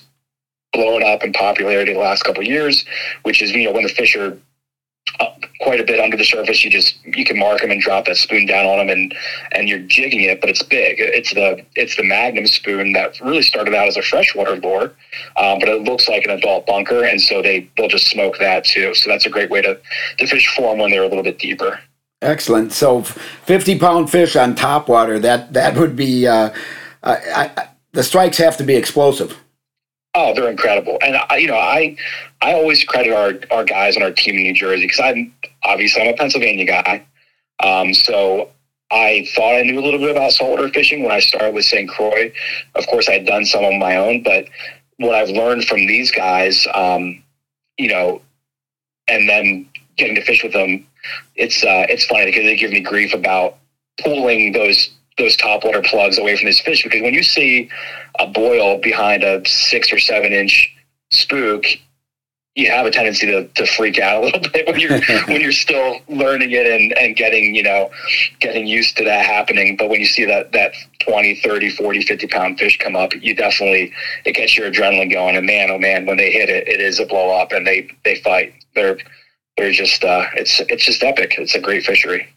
blown 0.73 1.03
up 1.03 1.23
in 1.23 1.33
popularity 1.33 1.93
the 1.93 1.99
last 1.99 2.23
couple 2.25 2.43
years, 2.43 2.85
which 3.23 3.41
is 3.41 3.53
you 3.53 3.65
know 3.65 3.73
when 3.73 3.85
the 3.85 3.89
fish 3.89 4.17
are 4.17 4.39
quite 5.61 5.81
a 5.81 5.85
bit 5.85 5.99
under 5.99 6.17
the 6.17 6.25
surface. 6.25 6.65
You 6.65 6.71
just 6.71 6.97
you 7.05 7.25
can 7.25 7.39
mark 7.39 7.61
them 7.61 7.71
and 7.71 7.81
drop 7.81 8.07
that 8.07 8.17
spoon 8.17 8.47
down 8.47 8.67
on 8.67 8.79
them, 8.79 8.89
and 8.89 9.15
and 9.53 9.69
you're 9.69 9.81
jigging 9.81 10.23
it, 10.23 10.41
but 10.41 10.51
it's 10.51 10.63
big. 10.63 10.97
It's 10.99 11.35
the 11.35 11.65
it's 11.75 11.97
the 11.97 12.05
Magnum 12.05 12.47
spoon 12.47 12.93
that 12.93 13.21
really 13.21 13.43
started 13.43 13.75
out 13.75 13.89
as 13.89 13.97
a 13.97 14.03
freshwater 14.03 14.57
lure, 14.57 14.93
um, 15.37 15.59
but 15.59 15.69
it 15.69 15.83
looks 15.83 16.09
like 16.09 16.25
an 16.25 16.31
adult 16.31 16.67
bunker, 16.67 17.05
and 17.05 17.21
so 17.21 17.43
they 17.43 17.69
they'll 17.77 17.89
just 17.89 18.09
smoke 18.09 18.39
that 18.39 18.65
too. 18.65 18.95
So 18.95 19.11
that's 19.11 19.27
a 19.27 19.31
great 19.31 19.51
way 19.51 19.63
to 19.63 19.79
to 20.19 20.27
fish 20.27 20.55
for 20.55 20.71
them 20.71 20.79
when 20.79 20.91
they're 20.91 21.03
a 21.03 21.09
little 21.09 21.25
bit 21.25 21.39
deeper. 21.39 21.81
Excellent. 22.23 22.73
So, 22.73 23.03
fifty 23.03 23.79
pound 23.79 24.11
fish 24.11 24.37
on 24.37 24.55
top 24.55 24.89
water. 24.89 25.19
That 25.19 25.53
that 25.53 25.77
would 25.77 25.97
be. 25.97 26.27
Uh, 26.27 26.51
I, 27.03 27.51
I, 27.57 27.69
the 27.93 28.03
strikes 28.03 28.39
have 28.39 28.57
to 28.59 28.65
be 28.65 28.75
explosive. 28.75 29.37
Oh, 30.15 30.35
they're 30.35 30.49
incredible, 30.49 30.97
and 31.03 31.17
I, 31.29 31.37
you 31.37 31.47
know, 31.47 31.57
I 31.57 31.97
I 32.47 32.55
always 32.55 32.85
credit 32.85 33.13
our 33.13 33.33
our 33.51 33.65
guys 33.65 33.97
on 33.97 34.05
our 34.05 34.13
team 34.13 34.37
in 34.37 34.45
New 34.45 34.55
Jersey 34.55 34.85
because 34.85 35.01
I'm 35.01 35.35
obviously 35.65 36.03
I'm 36.03 36.15
a 36.15 36.17
Pennsylvania 36.17 36.65
guy, 36.65 37.05
um, 37.61 37.93
so 37.93 38.51
I 38.93 39.27
thought 39.35 39.57
I 39.57 39.63
knew 39.63 39.81
a 39.81 39.83
little 39.83 39.99
bit 39.99 40.13
about 40.13 40.31
saltwater 40.31 40.69
fishing 40.69 41.03
when 41.03 41.11
I 41.11 41.19
started 41.19 41.57
with 41.57 41.65
St. 41.65 41.91
Croix. 41.91 42.33
Of 42.77 42.87
course, 42.87 43.09
I 43.09 43.15
had 43.15 43.27
done 43.27 43.45
some 43.47 43.65
on 43.65 43.81
my 43.81 43.97
own, 43.97 44.23
but 44.23 44.47
what 44.99 45.17
I've 45.17 45.29
learned 45.29 45.65
from 45.65 45.87
these 45.89 46.13
guys, 46.13 46.69
um, 46.73 47.21
you 47.79 47.89
know, 47.89 48.23
and 49.09 49.29
then 49.29 49.69
getting 49.97 50.15
to 50.15 50.23
fish 50.23 50.45
with 50.45 50.53
them, 50.53 50.87
it's 51.35 51.65
uh, 51.65 51.87
it's 51.89 52.07
funny 52.07 52.27
because 52.27 52.45
they 52.45 52.55
give 52.55 52.71
me 52.71 52.81
grief 52.81 53.13
about 53.13 53.59
pulling 54.05 54.53
those 54.53 54.91
those 55.19 55.37
top 55.37 55.65
water 55.65 55.83
plugs 55.83 56.17
away 56.17 56.37
from 56.37 56.47
this 56.47 56.61
fish 56.61 56.85
because 56.85 57.03
when 57.03 57.13
you 57.13 57.25
see 57.25 57.69
a 58.21 58.27
boil 58.29 58.79
behind 58.79 59.25
a 59.25 59.45
six 59.49 59.93
or 59.93 59.99
seven 59.99 60.33
inch 60.33 60.73
spook, 61.11 61.65
you 62.57 62.71
have 62.71 62.87
a 62.87 62.91
tendency 62.91 63.27
to, 63.27 63.47
to 63.49 63.67
freak 63.67 63.99
out 63.99 64.23
a 64.23 64.25
little 64.25 64.41
bit 64.53 64.67
when 64.67 64.81
you're 64.81 65.01
when 65.27 65.41
you're 65.41 65.53
still 65.53 66.01
learning 66.09 66.51
it 66.51 66.67
and, 66.67 66.93
and 66.99 67.15
getting 67.15 67.55
you 67.55 67.63
know 67.63 67.91
getting 68.41 68.67
used 68.67 68.97
to 68.97 69.05
that 69.05 69.25
happening. 69.25 69.77
But 69.77 69.91
when 69.91 70.01
you 70.01 70.07
see 70.07 70.25
that 70.25 70.53
that 70.53 70.75
20 71.01 71.37
30 71.37 71.71
40 71.71 72.03
50 72.03 72.27
pound 72.27 72.59
fish 72.59 72.79
come 72.79 72.97
up 72.97 73.13
you 73.15 73.35
definitely 73.37 73.93
it 74.25 74.33
gets 74.33 74.57
your 74.57 74.71
adrenaline 74.71 75.13
going. 75.13 75.37
And 75.37 75.47
man 75.47 75.71
oh 75.71 75.79
man 75.79 76.07
when 76.07 76.17
they 76.17 76.33
hit 76.33 76.49
it 76.49 76.67
it 76.67 76.81
is 76.81 76.99
a 76.99 77.07
blow 77.07 77.31
up 77.39 77.53
and 77.53 77.67
they 77.67 77.89
they 78.05 78.17
fight. 78.17 78.55
They're 78.75 78.99
they're 79.57 79.73
just 79.73 80.03
uh 80.03 80.27
it's 80.35 80.61
it's 80.61 80.85
just 80.85 81.03
epic. 81.03 81.35
It's 81.39 81.55
a 81.55 81.61
great 81.61 81.85
fishery. 81.85 82.29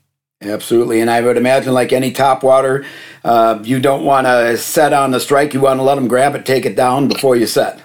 Absolutely, 0.41 1.01
and 1.01 1.09
I 1.09 1.19
would 1.19 1.35
imagine, 1.35 1.73
like 1.73 1.91
any 1.91 2.13
top 2.13 2.43
water, 2.43 2.85
uh, 3.25 3.59
you 3.61 3.81
don't 3.81 4.05
want 4.05 4.25
to 4.25 4.57
set 4.57 4.93
on 4.93 5.11
the 5.11 5.19
strike. 5.19 5.53
You 5.53 5.59
want 5.59 5.79
to 5.79 5.83
let 5.83 5.95
them 5.95 6.07
grab 6.07 6.33
it, 6.33 6.45
take 6.45 6.65
it 6.65 6.77
down 6.77 7.09
before 7.09 7.35
you 7.35 7.45
set. 7.45 7.81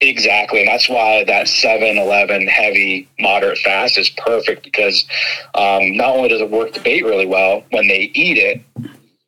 Exactly, 0.00 0.60
and 0.60 0.68
that's 0.68 0.88
why 0.88 1.24
that 1.24 1.46
7-Eleven 1.46 2.46
heavy, 2.46 3.08
moderate, 3.18 3.58
fast 3.58 3.98
is 3.98 4.08
perfect 4.10 4.62
because 4.62 5.04
um, 5.56 5.96
not 5.96 6.14
only 6.14 6.28
does 6.28 6.40
it 6.40 6.50
work 6.50 6.72
the 6.72 6.78
bait 6.80 7.04
really 7.04 7.26
well 7.26 7.64
when 7.70 7.88
they 7.88 8.12
eat 8.14 8.38
it, 8.38 8.62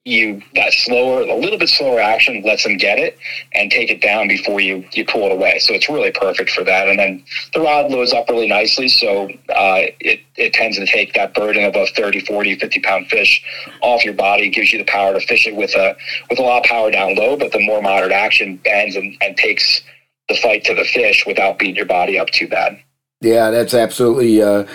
you 0.04 0.40
that 0.54 0.72
slower, 0.72 1.22
a 1.22 1.34
little 1.34 1.58
bit 1.58 1.68
slower 1.68 2.00
action 2.00 2.42
lets 2.42 2.62
them 2.62 2.76
get 2.76 2.98
it 2.98 3.18
and 3.52 3.70
take 3.70 3.90
it 3.90 4.00
down 4.00 4.28
before 4.28 4.60
you 4.60 4.84
you 4.92 5.04
pull 5.04 5.26
it 5.26 5.32
away. 5.32 5.58
So 5.58 5.74
it's 5.74 5.88
really 5.90 6.10
perfect 6.12 6.50
for 6.50 6.64
that. 6.64 6.88
And 6.88 6.98
then 6.98 7.24
the 7.52 7.60
rod 7.60 7.90
loads 7.90 8.12
up 8.12 8.28
really 8.28 8.48
nicely, 8.48 8.88
so 8.88 9.24
uh, 9.50 9.90
it 9.98 10.20
it 10.36 10.52
tends 10.54 10.78
to 10.78 10.86
take 10.86 11.12
that 11.14 11.34
burden 11.34 11.64
of 11.64 11.76
a 11.76 11.86
30, 11.86 12.20
40, 12.20 12.54
50 12.60 12.80
pound 12.80 13.08
fish 13.08 13.42
off 13.82 14.04
your 14.04 14.14
body. 14.14 14.48
gives 14.48 14.72
you 14.72 14.78
the 14.78 14.84
power 14.84 15.12
to 15.12 15.20
fish 15.26 15.46
it 15.46 15.54
with 15.54 15.74
a 15.74 15.96
with 16.30 16.38
a 16.38 16.42
lot 16.42 16.64
of 16.64 16.64
power 16.64 16.90
down 16.90 17.16
low, 17.16 17.36
but 17.36 17.52
the 17.52 17.60
more 17.60 17.82
moderate 17.82 18.12
action 18.12 18.56
bends 18.56 18.96
and, 18.96 19.16
and 19.20 19.36
takes 19.36 19.82
the 20.30 20.37
fight 20.37 20.64
to 20.64 20.75
the 20.75 20.84
fish 20.84 21.25
without 21.26 21.58
beating 21.58 21.76
your 21.76 21.87
body 21.87 22.18
up 22.18 22.30
too 22.30 22.49
bad. 22.49 22.80
Yeah, 23.20 23.50
that's 23.50 23.75
absolutely. 23.75 24.42
Uh 24.42 24.66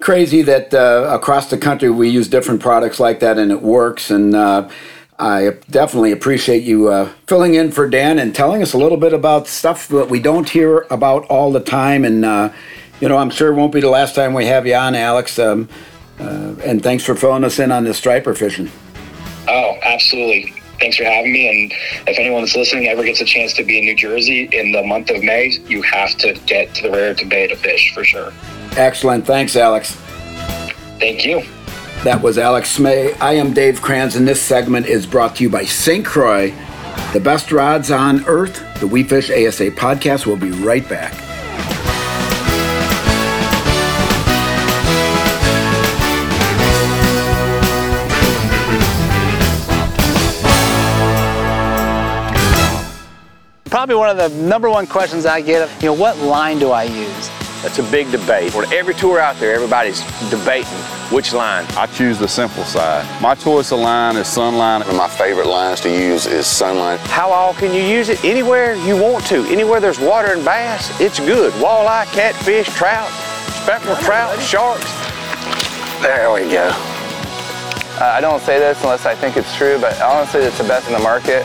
crazy 0.00 0.42
that 0.42 0.72
uh, 0.72 1.08
across 1.10 1.50
the 1.50 1.58
country 1.58 1.90
we 1.90 2.08
use 2.08 2.28
different 2.28 2.60
products 2.60 3.00
like 3.00 3.20
that 3.20 3.38
and 3.38 3.50
it 3.50 3.62
works. 3.62 4.10
And 4.10 4.34
uh, 4.34 4.68
I 5.18 5.56
definitely 5.70 6.12
appreciate 6.12 6.62
you 6.62 6.88
uh, 6.88 7.10
filling 7.26 7.54
in 7.54 7.72
for 7.72 7.88
Dan 7.88 8.18
and 8.18 8.34
telling 8.34 8.62
us 8.62 8.72
a 8.72 8.78
little 8.78 8.98
bit 8.98 9.12
about 9.12 9.46
stuff 9.48 9.88
that 9.88 10.08
we 10.08 10.20
don't 10.20 10.48
hear 10.48 10.86
about 10.90 11.24
all 11.26 11.50
the 11.52 11.60
time. 11.60 12.04
And, 12.04 12.24
uh, 12.24 12.52
you 13.00 13.08
know, 13.08 13.16
I'm 13.16 13.30
sure 13.30 13.52
it 13.52 13.56
won't 13.56 13.72
be 13.72 13.80
the 13.80 13.90
last 13.90 14.14
time 14.14 14.34
we 14.34 14.46
have 14.46 14.66
you 14.66 14.74
on, 14.74 14.94
Alex. 14.94 15.38
Um, 15.38 15.68
uh, 16.20 16.54
and 16.64 16.82
thanks 16.82 17.04
for 17.04 17.14
filling 17.14 17.44
us 17.44 17.58
in 17.58 17.70
on 17.72 17.84
this 17.84 17.96
striper 17.98 18.34
fishing. 18.34 18.70
Oh, 19.48 19.78
absolutely. 19.82 20.57
Thanks 20.80 20.96
for 20.96 21.04
having 21.04 21.32
me. 21.32 21.48
And 21.48 21.72
if 22.08 22.18
anyone 22.18 22.42
that's 22.42 22.54
listening 22.56 22.86
ever 22.88 23.02
gets 23.04 23.20
a 23.20 23.24
chance 23.24 23.52
to 23.54 23.64
be 23.64 23.78
in 23.78 23.84
New 23.84 23.96
Jersey 23.96 24.48
in 24.52 24.72
the 24.72 24.82
month 24.82 25.10
of 25.10 25.22
May, 25.22 25.58
you 25.66 25.82
have 25.82 26.16
to 26.18 26.34
get 26.46 26.74
to 26.76 26.82
the 26.82 26.90
Raritan 26.90 27.28
Bay 27.28 27.46
to 27.48 27.56
fish 27.56 27.92
for 27.94 28.04
sure. 28.04 28.32
Excellent. 28.76 29.26
Thanks, 29.26 29.56
Alex. 29.56 29.92
Thank 31.00 31.24
you. 31.24 31.42
That 32.04 32.22
was 32.22 32.38
Alex 32.38 32.78
Smay. 32.78 33.16
I 33.20 33.32
am 33.34 33.52
Dave 33.52 33.82
Kranz, 33.82 34.14
and 34.14 34.26
this 34.26 34.40
segment 34.40 34.86
is 34.86 35.04
brought 35.04 35.36
to 35.36 35.42
you 35.42 35.50
by 35.50 35.64
St. 35.64 36.04
Croix, 36.04 36.54
the 37.12 37.20
best 37.20 37.50
rods 37.50 37.90
on 37.90 38.24
earth. 38.26 38.64
The 38.78 38.86
We 38.86 39.02
Fish 39.02 39.30
ASA 39.30 39.72
podcast 39.72 40.26
will 40.26 40.36
be 40.36 40.50
right 40.50 40.88
back. 40.88 41.27
Probably 53.70 53.96
one 53.96 54.08
of 54.08 54.16
the 54.16 54.28
number 54.42 54.70
one 54.70 54.86
questions 54.86 55.26
I 55.26 55.42
get, 55.42 55.70
you 55.82 55.88
know, 55.88 55.92
what 55.92 56.16
line 56.18 56.58
do 56.58 56.70
I 56.70 56.84
use? 56.84 57.28
That's 57.62 57.78
a 57.78 57.82
big 57.90 58.10
debate. 58.10 58.54
On 58.54 58.64
every 58.72 58.94
tour 58.94 59.18
out 59.18 59.36
there, 59.36 59.54
everybody's 59.54 60.00
debating 60.30 60.78
which 61.10 61.34
line. 61.34 61.66
I 61.70 61.86
choose 61.86 62.18
the 62.18 62.28
simple 62.28 62.64
side. 62.64 63.04
My 63.20 63.34
choice 63.34 63.72
of 63.72 63.80
line 63.80 64.16
is 64.16 64.26
Sunline. 64.26 64.80
One 64.80 64.90
of 64.90 64.96
my 64.96 65.08
favorite 65.08 65.48
lines 65.48 65.80
to 65.80 65.90
use 65.90 66.24
is 66.26 66.46
Sunline. 66.46 66.98
How 67.08 67.30
all 67.30 67.52
can 67.52 67.74
you 67.74 67.82
use 67.82 68.08
it? 68.08 68.24
Anywhere 68.24 68.74
you 68.74 68.96
want 68.96 69.26
to. 69.26 69.44
Anywhere 69.48 69.80
there's 69.80 70.00
water 70.00 70.32
and 70.32 70.44
bass, 70.44 70.98
it's 71.00 71.18
good. 71.18 71.52
Walleye, 71.54 72.06
catfish, 72.12 72.68
trout, 72.68 73.10
speckled 73.62 73.98
trout, 73.98 74.40
sharks. 74.40 74.90
There 76.00 76.32
we 76.32 76.50
go. 76.50 76.70
Uh, 78.00 78.14
I 78.14 78.20
don't 78.20 78.40
say 78.40 78.60
this 78.60 78.80
unless 78.82 79.04
I 79.04 79.16
think 79.16 79.36
it's 79.36 79.54
true, 79.56 79.78
but 79.80 80.00
honestly, 80.00 80.42
it's 80.42 80.58
the 80.58 80.64
best 80.64 80.86
in 80.86 80.92
the 80.92 81.00
market. 81.00 81.44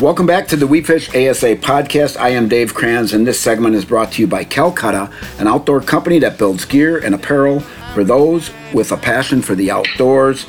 Welcome 0.00 0.26
back 0.26 0.46
to 0.48 0.56
the 0.56 0.68
We 0.68 0.80
Fish 0.84 1.08
ASA 1.08 1.56
podcast. 1.56 2.16
I 2.16 2.28
am 2.28 2.48
Dave 2.48 2.72
Kranz, 2.72 3.12
and 3.12 3.26
this 3.26 3.40
segment 3.40 3.74
is 3.74 3.84
brought 3.84 4.12
to 4.12 4.22
you 4.22 4.28
by 4.28 4.44
Calcutta, 4.44 5.10
an 5.40 5.48
outdoor 5.48 5.80
company 5.80 6.20
that 6.20 6.38
builds 6.38 6.64
gear 6.64 6.98
and 6.98 7.16
apparel 7.16 7.58
for 7.94 8.04
those 8.04 8.52
with 8.72 8.92
a 8.92 8.96
passion 8.96 9.42
for 9.42 9.56
the 9.56 9.72
outdoors. 9.72 10.46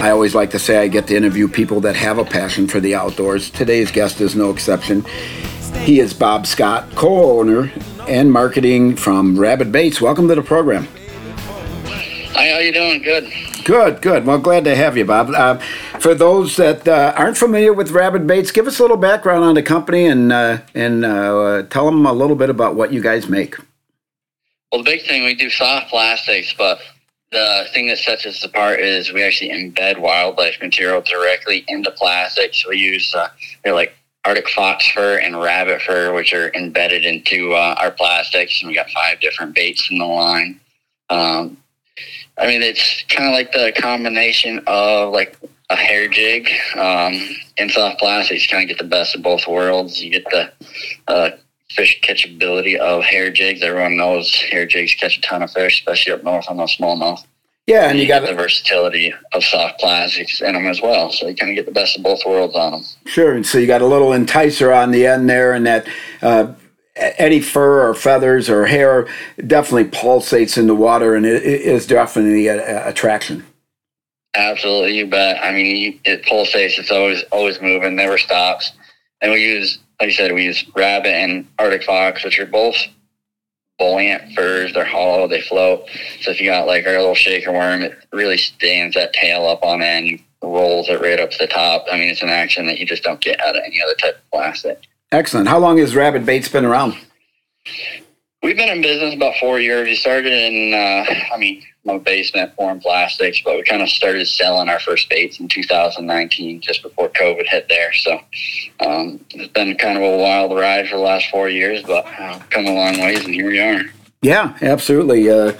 I 0.00 0.10
always 0.10 0.36
like 0.36 0.52
to 0.52 0.60
say 0.60 0.78
I 0.78 0.86
get 0.86 1.08
to 1.08 1.16
interview 1.16 1.48
people 1.48 1.80
that 1.80 1.96
have 1.96 2.18
a 2.18 2.24
passion 2.24 2.68
for 2.68 2.78
the 2.78 2.94
outdoors. 2.94 3.50
Today's 3.50 3.90
guest 3.90 4.20
is 4.20 4.36
no 4.36 4.50
exception. 4.50 5.04
He 5.80 5.98
is 5.98 6.14
Bob 6.14 6.46
Scott, 6.46 6.88
co 6.94 7.40
owner 7.40 7.72
and 8.06 8.32
marketing 8.32 8.94
from 8.94 9.36
Rabid 9.36 9.72
Baits. 9.72 10.00
Welcome 10.00 10.28
to 10.28 10.36
the 10.36 10.42
program. 10.42 10.86
Hi, 12.32 12.50
how 12.50 12.58
you 12.58 12.72
doing? 12.72 13.02
Good. 13.02 13.32
Good, 13.64 14.02
good. 14.02 14.24
Well, 14.24 14.38
glad 14.38 14.64
to 14.64 14.76
have 14.76 14.96
you, 14.96 15.04
Bob. 15.04 15.30
Uh, 15.30 15.58
for 15.98 16.14
those 16.14 16.56
that 16.56 16.86
uh, 16.86 17.12
aren't 17.16 17.36
familiar 17.36 17.72
with 17.72 17.90
Rabid 17.90 18.26
Baits, 18.26 18.50
give 18.50 18.66
us 18.66 18.78
a 18.78 18.82
little 18.82 18.96
background 18.96 19.44
on 19.44 19.54
the 19.54 19.62
company 19.62 20.06
and 20.06 20.32
uh, 20.32 20.58
and 20.74 21.04
uh, 21.04 21.64
tell 21.70 21.86
them 21.86 22.06
a 22.06 22.12
little 22.12 22.36
bit 22.36 22.50
about 22.50 22.76
what 22.76 22.92
you 22.92 23.02
guys 23.02 23.28
make. 23.28 23.56
Well, 24.70 24.82
the 24.82 24.90
big 24.90 25.06
thing 25.06 25.24
we 25.24 25.34
do 25.34 25.50
soft 25.50 25.88
plastics, 25.88 26.54
but 26.56 26.80
the 27.32 27.66
thing 27.72 27.88
that 27.88 27.98
sets 27.98 28.26
us 28.26 28.44
apart 28.44 28.80
is 28.80 29.12
we 29.12 29.22
actually 29.22 29.50
embed 29.50 29.98
wildlife 29.98 30.60
material 30.60 31.00
directly 31.00 31.64
into 31.68 31.90
plastics. 31.90 32.66
We 32.66 32.76
use 32.76 33.14
uh, 33.14 33.28
they're 33.64 33.74
like 33.74 33.94
Arctic 34.24 34.48
fox 34.50 34.86
fur 34.88 35.18
and 35.18 35.40
rabbit 35.40 35.80
fur, 35.82 36.12
which 36.14 36.32
are 36.34 36.52
embedded 36.54 37.04
into 37.04 37.54
uh, 37.54 37.74
our 37.78 37.90
plastics, 37.90 38.60
and 38.60 38.68
we 38.68 38.74
got 38.74 38.90
five 38.90 39.20
different 39.20 39.54
baits 39.54 39.90
in 39.90 39.98
the 39.98 40.04
line. 40.04 40.60
Um, 41.10 41.56
I 42.38 42.46
mean, 42.46 42.62
it's 42.62 43.04
kind 43.08 43.28
of 43.28 43.32
like 43.32 43.52
the 43.52 43.72
combination 43.80 44.62
of 44.66 45.12
like 45.12 45.36
a 45.70 45.76
hair 45.76 46.08
jig 46.08 46.48
um, 46.76 47.20
and 47.58 47.70
soft 47.70 47.98
plastics. 47.98 48.44
You 48.44 48.48
kind 48.48 48.62
of 48.62 48.76
get 48.76 48.82
the 48.82 48.88
best 48.88 49.14
of 49.14 49.22
both 49.22 49.46
worlds. 49.46 50.02
You 50.02 50.10
get 50.10 50.24
the 50.30 50.52
uh, 51.08 51.30
fish 51.70 52.00
catchability 52.02 52.76
of 52.76 53.02
hair 53.02 53.30
jigs. 53.30 53.62
Everyone 53.62 53.96
knows 53.96 54.32
hair 54.34 54.66
jigs 54.66 54.94
catch 54.94 55.18
a 55.18 55.20
ton 55.20 55.42
of 55.42 55.50
fish, 55.50 55.80
especially 55.80 56.12
up 56.12 56.24
north 56.24 56.46
on 56.48 56.56
the 56.56 56.64
smallmouth. 56.64 57.24
Yeah, 57.66 57.90
and 57.90 57.98
you 57.98 58.08
got 58.08 58.24
the 58.24 58.32
versatility 58.32 59.12
of 59.34 59.44
soft 59.44 59.78
plastics 59.78 60.40
in 60.40 60.54
them 60.54 60.66
as 60.66 60.80
well. 60.80 61.12
So 61.12 61.28
you 61.28 61.34
kind 61.34 61.50
of 61.50 61.56
get 61.56 61.66
the 61.66 61.72
best 61.72 61.98
of 61.98 62.02
both 62.02 62.20
worlds 62.24 62.56
on 62.56 62.72
them. 62.72 62.82
Sure. 63.04 63.34
And 63.34 63.44
so 63.44 63.58
you 63.58 63.66
got 63.66 63.82
a 63.82 63.86
little 63.86 64.08
enticer 64.08 64.74
on 64.74 64.90
the 64.90 65.06
end 65.06 65.28
there, 65.28 65.52
and 65.52 65.66
that 65.66 65.86
uh, 66.22 66.54
any 66.98 67.40
fur 67.40 67.88
or 67.88 67.94
feathers 67.94 68.50
or 68.50 68.66
hair 68.66 69.06
definitely 69.46 69.90
pulsates 69.90 70.58
in 70.58 70.66
the 70.66 70.74
water, 70.74 71.14
and 71.14 71.24
it, 71.24 71.42
is 71.42 71.86
definitely 71.86 72.48
an 72.48 72.60
attraction. 72.60 73.44
Absolutely, 74.34 74.96
you 74.96 75.06
bet. 75.06 75.42
I 75.42 75.52
mean, 75.52 76.00
it 76.04 76.22
pulsates. 76.24 76.78
It's 76.78 76.90
always 76.90 77.22
always 77.32 77.60
moving, 77.60 77.96
never 77.96 78.18
stops. 78.18 78.72
And 79.20 79.32
we 79.32 79.44
use, 79.44 79.78
like 80.00 80.10
you 80.10 80.14
said, 80.14 80.32
we 80.32 80.44
use 80.44 80.64
rabbit 80.76 81.12
and 81.12 81.46
Arctic 81.58 81.82
fox, 81.82 82.24
which 82.24 82.38
are 82.38 82.46
both 82.46 82.76
buoyant 83.78 84.32
furs. 84.34 84.72
They're 84.72 84.84
hollow, 84.84 85.26
they 85.26 85.40
float. 85.40 85.88
So 86.20 86.30
if 86.30 86.40
you 86.40 86.46
got 86.46 86.66
like 86.66 86.86
our 86.86 86.98
little 86.98 87.14
shaker 87.14 87.52
worm, 87.52 87.82
it 87.82 87.98
really 88.12 88.36
stands 88.36 88.94
that 88.94 89.12
tail 89.12 89.46
up 89.46 89.62
on 89.62 89.82
end, 89.82 90.20
rolls 90.42 90.88
it 90.88 91.00
right 91.00 91.20
up 91.20 91.30
to 91.30 91.38
the 91.38 91.46
top. 91.46 91.86
I 91.90 91.98
mean, 91.98 92.08
it's 92.08 92.22
an 92.22 92.28
action 92.28 92.66
that 92.66 92.78
you 92.78 92.86
just 92.86 93.02
don't 93.02 93.20
get 93.20 93.40
out 93.40 93.56
of 93.56 93.62
any 93.64 93.80
other 93.82 93.94
type 93.94 94.16
of 94.16 94.30
plastic. 94.30 94.82
Excellent. 95.10 95.48
How 95.48 95.58
long 95.58 95.78
has 95.78 95.96
Rabid 95.96 96.26
Baits 96.26 96.48
been 96.48 96.66
around? 96.66 96.94
We've 98.42 98.56
been 98.56 98.68
in 98.68 98.82
business 98.82 99.14
about 99.14 99.34
four 99.40 99.58
years. 99.58 99.86
We 99.86 99.96
started 99.96 100.32
in, 100.32 100.74
uh, 100.74 101.34
I 101.34 101.38
mean, 101.38 101.62
my 101.84 101.98
basement 101.98 102.54
pouring 102.56 102.80
plastics, 102.80 103.40
but 103.42 103.56
we 103.56 103.62
kind 103.62 103.82
of 103.82 103.88
started 103.88 104.28
selling 104.28 104.68
our 104.68 104.78
first 104.78 105.08
baits 105.08 105.40
in 105.40 105.48
2019, 105.48 106.60
just 106.60 106.82
before 106.82 107.08
COVID 107.08 107.46
hit 107.46 107.68
there. 107.68 107.92
So 107.94 108.20
um, 108.80 109.24
it's 109.30 109.52
been 109.54 109.74
kind 109.76 109.96
of 109.96 110.04
a 110.04 110.18
wild 110.18 110.56
ride 110.56 110.88
for 110.88 110.96
the 110.96 111.02
last 111.02 111.30
four 111.30 111.48
years, 111.48 111.82
but 111.82 112.06
uh, 112.18 112.38
come 112.50 112.66
a 112.66 112.74
long 112.74 113.00
ways, 113.00 113.24
and 113.24 113.34
here 113.34 113.48
we 113.48 113.60
are. 113.60 113.82
Yeah, 114.20 114.56
absolutely. 114.60 115.30
Uh, 115.30 115.52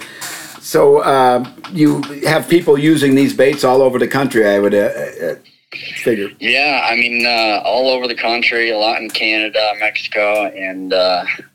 so 0.61 0.99
uh, 0.99 1.49
you 1.71 2.01
have 2.27 2.47
people 2.47 2.77
using 2.77 3.15
these 3.15 3.33
baits 3.33 3.63
all 3.63 3.81
over 3.81 3.97
the 3.97 4.07
country, 4.07 4.47
I 4.47 4.59
would 4.59 4.75
uh, 4.75 4.77
uh, 4.77 5.35
figure. 5.71 6.29
Yeah, 6.39 6.81
I 6.83 6.95
mean, 6.95 7.25
uh, 7.25 7.61
all 7.63 7.89
over 7.89 8.07
the 8.07 8.15
country, 8.15 8.71
a 8.71 8.77
lot 8.77 9.01
in 9.01 9.09
Canada, 9.09 9.73
Mexico, 9.79 10.45
and 10.45 10.91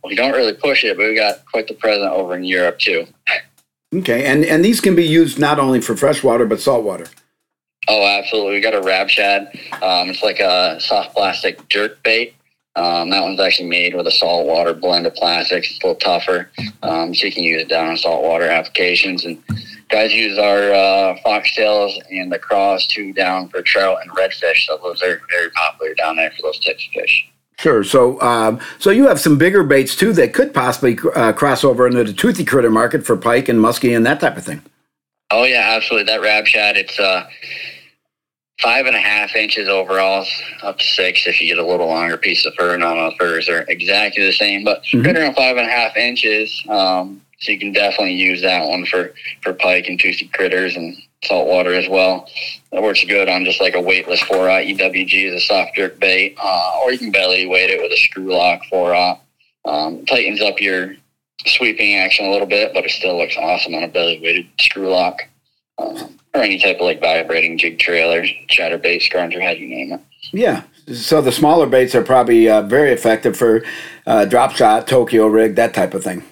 we 0.05 0.15
don't 0.15 0.33
really 0.33 0.55
push 0.55 0.85
it, 0.85 0.97
but 0.97 1.07
we 1.07 1.15
got 1.15 1.45
quite 1.47 1.69
the 1.69 1.75
present 1.75 2.11
over 2.13 2.35
in 2.37 2.45
Europe 2.45 2.79
too. 2.79 3.07
Okay, 3.95 4.25
and 4.25 4.45
and 4.45 4.65
these 4.65 4.81
can 4.81 4.97
be 4.97 5.07
used 5.07 5.39
not 5.39 5.59
only 5.59 5.81
for 5.81 5.97
freshwater 5.97 6.47
but 6.47 6.61
saltwater. 6.61 7.07
Oh, 7.87 8.05
absolutely. 8.07 8.55
We 8.55 8.61
got 8.61 8.75
a 8.75 8.81
rab 8.81 9.09
shad. 9.09 9.49
Um, 9.83 10.09
it's 10.09 10.23
like 10.23 10.41
a 10.41 10.81
soft 10.81 11.15
plastic 11.15 11.69
jerk 11.69 12.03
bait. 12.03 12.35
Um, 12.77 13.11
that 13.11 13.23
one's 13.23 13.39
actually 13.39 13.69
made 13.69 13.95
with 13.95 14.07
a 14.07 14.11
saltwater 14.11 14.75
blend 14.75 15.07
of 15.07 15.15
plastics. 15.15 15.71
It's 15.71 15.85
a 15.85 15.87
little 15.87 16.01
tougher, 16.01 16.51
um, 16.83 17.15
so 17.15 17.27
you 17.27 17.33
can 17.33 17.45
use 17.45 17.63
it 17.63 17.69
down 17.69 17.89
on 17.89 17.97
saltwater 17.97 18.47
applications. 18.47 19.25
And 19.25 19.41
guys 19.89 20.13
use 20.13 20.39
our 20.39 20.73
uh, 20.73 21.17
foxtails 21.25 21.97
and 22.11 22.33
the 22.33 22.39
cross 22.39 22.87
too 22.87 23.13
down 23.13 23.49
for 23.49 23.63
trout 23.63 23.99
and 24.03 24.11
redfish. 24.11 24.67
So 24.67 24.79
those 24.83 25.03
are 25.03 25.21
very 25.31 25.51
popular 25.51 25.95
down 25.95 26.17
there 26.17 26.33
for 26.33 26.43
those 26.43 26.59
types 26.59 26.85
of 26.87 27.01
fish. 27.01 27.29
Sure. 27.59 27.85
So, 27.85 28.21
um, 28.21 28.61
so 28.81 28.91
you 28.91 29.07
have 29.07 29.21
some 29.21 29.39
bigger 29.39 29.63
baits 29.63 29.95
too 29.95 30.13
that 30.15 30.35
could 30.35 30.53
possibly 30.53 30.99
uh, 31.15 31.33
cross 31.33 31.63
over 31.63 31.87
into 31.87 32.03
the 32.03 32.13
toothy 32.13 32.45
critter 32.45 32.71
market 32.71 33.07
for 33.07 33.17
pike 33.17 33.49
and 33.49 33.61
muskie 33.61 33.97
and 33.97 34.05
that 34.05 34.21
type 34.21 34.37
of 34.37 34.45
thing. 34.45 34.63
Oh 35.31 35.45
yeah, 35.45 35.75
absolutely. 35.77 36.07
That 36.07 36.21
rab 36.21 36.47
shad, 36.47 36.77
it's 36.77 36.99
uh, 36.99 37.29
five 38.61 38.87
and 38.87 38.97
a 38.97 39.01
half 39.01 39.35
inches 39.35 39.69
overall, 39.69 40.27
up 40.63 40.79
to 40.79 40.85
six 40.85 41.27
if 41.27 41.41
you 41.41 41.49
get 41.49 41.59
a 41.59 41.67
little 41.67 41.89
longer 41.89 42.17
piece 42.17 42.47
of 42.47 42.55
fur. 42.55 42.77
Not 42.77 42.97
all 42.97 43.15
furs 43.19 43.49
are 43.49 43.65
exactly 43.69 44.25
the 44.25 44.33
same, 44.33 44.65
but 44.65 44.83
mm-hmm. 44.85 45.03
right 45.03 45.17
around 45.17 45.35
five 45.35 45.57
and 45.57 45.67
a 45.67 45.71
half 45.71 45.97
inches. 45.97 46.65
Um, 46.69 47.21
so 47.41 47.53
you 47.53 47.59
can 47.59 47.73
definitely 47.73 48.15
use 48.15 48.41
that 48.43 48.67
one 48.67 48.87
for 48.87 49.13
for 49.43 49.53
pike 49.53 49.87
and 49.89 49.99
toothy 49.99 50.29
critters 50.29 50.77
and 50.77 50.97
saltwater 51.25 51.75
as 51.75 51.89
well. 51.89 52.29
That 52.73 52.83
works 52.83 53.05
good 53.05 53.29
on 53.29 53.45
just 53.45 53.61
like 53.61 53.75
a 53.75 53.81
weightless 53.81 54.21
4-aught 54.21 54.65
EWG 54.65 55.29
as 55.29 55.43
a 55.43 55.47
soft 55.47 55.75
jerk 55.75 55.99
bait, 55.99 56.37
uh, 56.43 56.81
or 56.83 56.93
you 56.93 56.99
can 56.99 57.11
belly 57.11 57.47
weight 57.47 57.71
it 57.71 57.81
with 57.81 57.93
a 57.93 57.97
screw 57.97 58.35
lock 58.35 58.61
4-aught. 58.73 59.21
Um, 59.65 60.05
tightens 60.07 60.43
up 60.43 60.61
your 60.61 60.95
sweeping 61.47 61.95
action 61.97 62.27
a 62.27 62.31
little 62.31 62.47
bit, 62.47 62.73
but 62.75 62.85
it 62.85 62.91
still 62.91 63.17
looks 63.17 63.37
awesome 63.37 63.75
on 63.75 63.85
a 63.85 63.89
belly 63.89 64.21
weighted 64.23 64.47
screw 64.61 64.91
lock. 64.91 65.21
Um, 65.79 66.19
or 66.35 66.43
any 66.43 66.59
type 66.59 66.77
of 66.77 66.83
like 66.83 67.01
vibrating 67.01 67.57
jig 67.57 67.79
trailer, 67.79 68.25
chatter 68.49 68.79
bait, 68.79 69.03
scrounger, 69.03 69.43
how 69.43 69.51
you 69.51 69.69
name 69.69 69.93
it. 69.93 70.01
Yeah. 70.33 70.65
So 70.93 71.23
the 71.23 71.33
smaller 71.33 71.67
baits 71.67 71.95
are 71.95 72.03
probably 72.03 72.49
uh, 72.49 72.63
very 72.63 72.93
effective 72.93 73.37
for 73.37 73.65
uh, 74.07 74.25
drop 74.27 74.53
shot, 74.53 74.87
Tokyo 74.87 75.27
rig, 75.29 75.55
that 75.55 75.73
type 75.73 75.95
of 75.95 76.05
thing. 76.05 76.23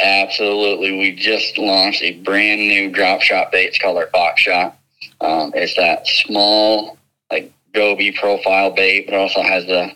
Absolutely. 0.00 0.92
We 0.96 1.12
just 1.16 1.58
launched 1.58 2.02
a 2.02 2.20
brand 2.20 2.60
new 2.60 2.90
drop 2.90 3.20
shot 3.22 3.50
bait. 3.50 3.66
It's 3.66 3.78
called 3.78 3.96
our 3.96 4.06
Fox 4.08 4.40
Shot. 4.40 4.76
Um, 5.20 5.50
it's 5.54 5.74
that 5.74 6.06
small, 6.06 6.98
like 7.32 7.52
goby 7.74 8.12
profile 8.12 8.70
bait, 8.70 9.06
but 9.06 9.14
also 9.14 9.42
has 9.42 9.66
the 9.66 9.92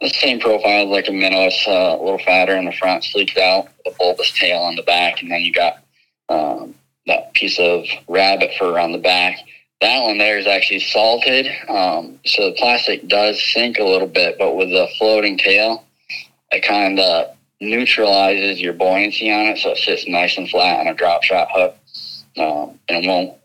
the 0.00 0.08
same 0.08 0.40
profile 0.40 0.90
like 0.90 1.08
a 1.08 1.12
minnow. 1.12 1.46
It's 1.46 1.66
uh, 1.66 1.96
a 1.98 2.02
little 2.02 2.18
fatter 2.18 2.56
in 2.56 2.64
the 2.64 2.72
front, 2.72 3.04
sleeked 3.04 3.38
out, 3.38 3.68
with 3.84 3.94
a 3.94 3.98
bulbous 3.98 4.32
tail 4.32 4.58
on 4.58 4.76
the 4.76 4.82
back, 4.82 5.22
and 5.22 5.30
then 5.30 5.42
you 5.42 5.52
got 5.52 5.78
um, 6.28 6.74
that 7.06 7.34
piece 7.34 7.58
of 7.58 7.84
rabbit 8.08 8.50
fur 8.58 8.78
on 8.78 8.92
the 8.92 8.98
back. 8.98 9.38
That 9.80 10.02
one 10.04 10.18
there 10.18 10.38
is 10.38 10.46
actually 10.46 10.80
salted, 10.80 11.48
um, 11.68 12.20
so 12.24 12.50
the 12.50 12.56
plastic 12.56 13.08
does 13.08 13.42
sink 13.52 13.78
a 13.78 13.84
little 13.84 14.06
bit, 14.06 14.36
but 14.38 14.54
with 14.54 14.68
the 14.68 14.86
floating 14.96 15.36
tail, 15.36 15.84
it 16.52 16.60
kind 16.60 17.00
of 17.00 17.36
neutralizes 17.60 18.60
your 18.60 18.74
buoyancy 18.74 19.32
on 19.32 19.46
it, 19.46 19.58
so 19.58 19.70
it 19.70 19.78
sits 19.78 20.06
nice 20.06 20.36
and 20.36 20.48
flat 20.48 20.80
on 20.80 20.86
a 20.86 20.94
drop 20.94 21.24
shot 21.24 21.48
hook, 21.52 21.76
um, 22.36 22.78
and 22.88 23.04
it 23.04 23.08
won't 23.08 23.36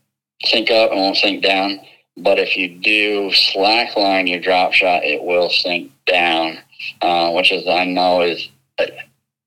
sink 0.45 0.69
up 0.69 0.91
and 0.91 0.99
won't 0.99 1.17
sink 1.17 1.41
down. 1.41 1.79
But 2.17 2.39
if 2.39 2.55
you 2.55 2.69
do 2.69 3.29
slackline 3.29 4.29
your 4.29 4.39
drop 4.39 4.73
shot, 4.73 5.03
it 5.03 5.23
will 5.23 5.49
sink 5.49 5.91
down, 6.05 6.57
uh, 7.01 7.31
which 7.31 7.51
is 7.51 7.67
I 7.67 7.85
know 7.85 8.21
is 8.21 8.49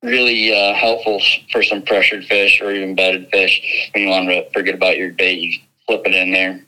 really 0.03 0.55
uh, 0.55 0.75
helpful 0.75 1.21
for 1.53 1.63
some 1.63 1.83
pressured 1.83 2.25
fish 2.25 2.61
or 2.61 2.73
even 2.73 2.95
bedded 2.95 3.29
fish. 3.31 3.91
When 3.95 4.05
you 4.05 4.11
want 4.11 4.29
to 4.29 4.51
forget 4.53 4.75
about 4.75 4.97
your 4.97 5.13
bait, 5.13 5.41
you 5.41 5.59
flip 5.87 6.03
it 6.07 6.15
in 6.15 6.33
there, 6.33 6.61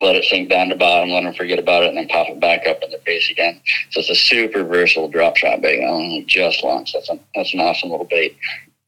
let 0.00 0.16
it 0.16 0.24
sink 0.24 0.48
down 0.48 0.68
to 0.68 0.76
bottom, 0.76 1.10
let 1.10 1.24
them 1.24 1.34
forget 1.34 1.58
about 1.58 1.82
it, 1.82 1.88
and 1.88 1.98
then 1.98 2.08
pop 2.08 2.28
it 2.28 2.40
back 2.40 2.66
up 2.66 2.82
in 2.82 2.90
the 2.90 2.98
face 2.98 3.30
again. 3.30 3.60
So 3.90 4.00
it's 4.00 4.10
a 4.10 4.14
super 4.14 4.62
versatile 4.62 5.08
drop 5.08 5.36
shot 5.36 5.60
bait. 5.62 5.82
I 5.82 5.88
only 5.88 6.24
just 6.24 6.62
launched. 6.62 6.94
That's 6.94 7.10
a, 7.10 7.18
that's 7.34 7.52
an 7.54 7.60
awesome 7.60 7.90
little 7.90 8.06
bait. 8.06 8.36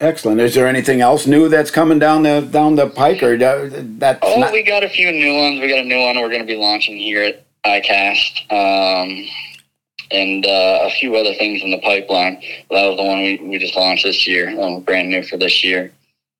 Excellent. 0.01 0.39
Is 0.39 0.55
there 0.55 0.65
anything 0.65 1.01
else 1.01 1.27
new 1.27 1.49
that's 1.49 1.71
coming 1.71 1.99
down 1.99 2.23
the 2.23 2.39
down 2.39 2.75
the 2.75 2.87
pike, 2.87 3.21
or 3.21 3.37
that? 3.37 4.19
Oh, 4.21 4.39
not- 4.39 4.53
we 4.53 4.63
got 4.63 4.81
a 4.81 4.87
few 4.89 5.11
new 5.11 5.35
ones. 5.35 5.59
We 5.59 5.67
got 5.67 5.79
a 5.79 5.83
new 5.83 5.99
one 5.99 6.15
we're 6.21 6.29
going 6.29 6.39
to 6.39 6.47
be 6.47 6.55
launching 6.55 6.97
here 6.97 7.21
at 7.23 7.45
ICAST, 7.65 8.49
um, 8.49 9.25
and 10.11 10.45
uh, 10.45 10.79
a 10.83 10.89
few 10.89 11.15
other 11.15 11.33
things 11.35 11.61
in 11.61 11.71
the 11.71 11.79
pipeline. 11.79 12.41
That 12.69 12.87
was 12.87 12.97
the 12.97 13.03
one 13.03 13.19
we, 13.19 13.37
we 13.37 13.57
just 13.57 13.75
launched 13.75 14.03
this 14.03 14.27
year, 14.27 14.59
um, 14.61 14.81
brand 14.81 15.09
new 15.09 15.23
for 15.23 15.37
this 15.37 15.63
year. 15.63 15.91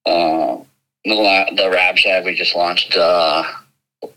Uh, 0.06 0.58
the 1.06 1.54
the 1.56 1.70
Rab 1.72 1.98
Shad 1.98 2.26
we 2.26 2.36
just 2.36 2.56
launched 2.56 2.96
uh, 2.96 3.44
a 4.04 4.08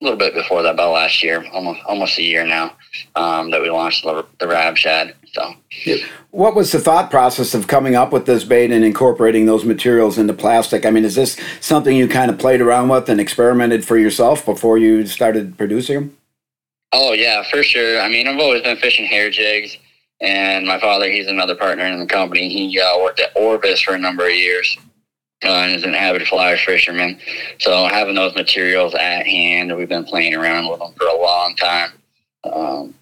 little 0.00 0.18
bit 0.18 0.34
before 0.34 0.62
that, 0.62 0.74
about 0.74 0.92
last 0.92 1.22
year, 1.22 1.44
almost 1.52 1.80
almost 1.86 2.18
a 2.18 2.22
year 2.22 2.44
now, 2.44 2.76
um, 3.14 3.50
that 3.50 3.60
we 3.60 3.70
launched 3.70 4.04
the, 4.04 4.26
the 4.38 4.48
Rab 4.48 4.76
Shad. 4.76 5.14
So, 5.32 5.54
What 6.30 6.54
was 6.54 6.72
the 6.72 6.78
thought 6.78 7.10
process 7.10 7.54
of 7.54 7.66
coming 7.66 7.94
up 7.94 8.12
with 8.12 8.26
this 8.26 8.44
bait 8.44 8.70
and 8.70 8.84
incorporating 8.84 9.46
those 9.46 9.64
materials 9.64 10.18
into 10.18 10.34
plastic? 10.34 10.84
I 10.84 10.90
mean, 10.90 11.04
is 11.04 11.14
this 11.14 11.40
something 11.60 11.96
you 11.96 12.06
kind 12.06 12.30
of 12.30 12.38
played 12.38 12.60
around 12.60 12.90
with 12.90 13.08
and 13.08 13.20
experimented 13.20 13.84
for 13.84 13.96
yourself 13.96 14.44
before 14.44 14.76
you 14.76 15.06
started 15.06 15.56
producing 15.56 15.94
them? 15.94 16.16
Oh 16.92 17.12
yeah, 17.12 17.42
for 17.50 17.62
sure. 17.62 18.00
I 18.00 18.08
mean, 18.08 18.28
I've 18.28 18.38
always 18.38 18.62
been 18.62 18.76
fishing 18.76 19.04
hair 19.04 19.30
jigs, 19.30 19.76
and 20.20 20.66
my 20.66 20.78
father, 20.80 21.10
he's 21.10 21.26
another 21.26 21.54
partner 21.54 21.84
in 21.86 21.98
the 21.98 22.06
company. 22.06 22.48
He 22.48 22.80
uh, 22.80 22.98
worked 23.00 23.20
at 23.20 23.36
Orvis 23.36 23.80
for 23.80 23.94
a 23.94 23.98
number 23.98 24.26
of 24.26 24.34
years. 24.34 24.76
Uh, 25.44 25.48
and 25.48 25.74
is 25.74 25.82
an 25.82 25.92
avid 25.92 26.22
fly 26.28 26.56
fisherman. 26.56 27.18
So 27.58 27.86
having 27.86 28.14
those 28.14 28.32
materials 28.36 28.94
at 28.94 29.26
hand, 29.26 29.76
we've 29.76 29.88
been 29.88 30.04
playing 30.04 30.34
around 30.34 30.70
with 30.70 30.78
them 30.78 30.92
for 30.96 31.08
a 31.08 31.20
long 31.20 31.56
time. 31.56 31.90
Um, 32.44 32.94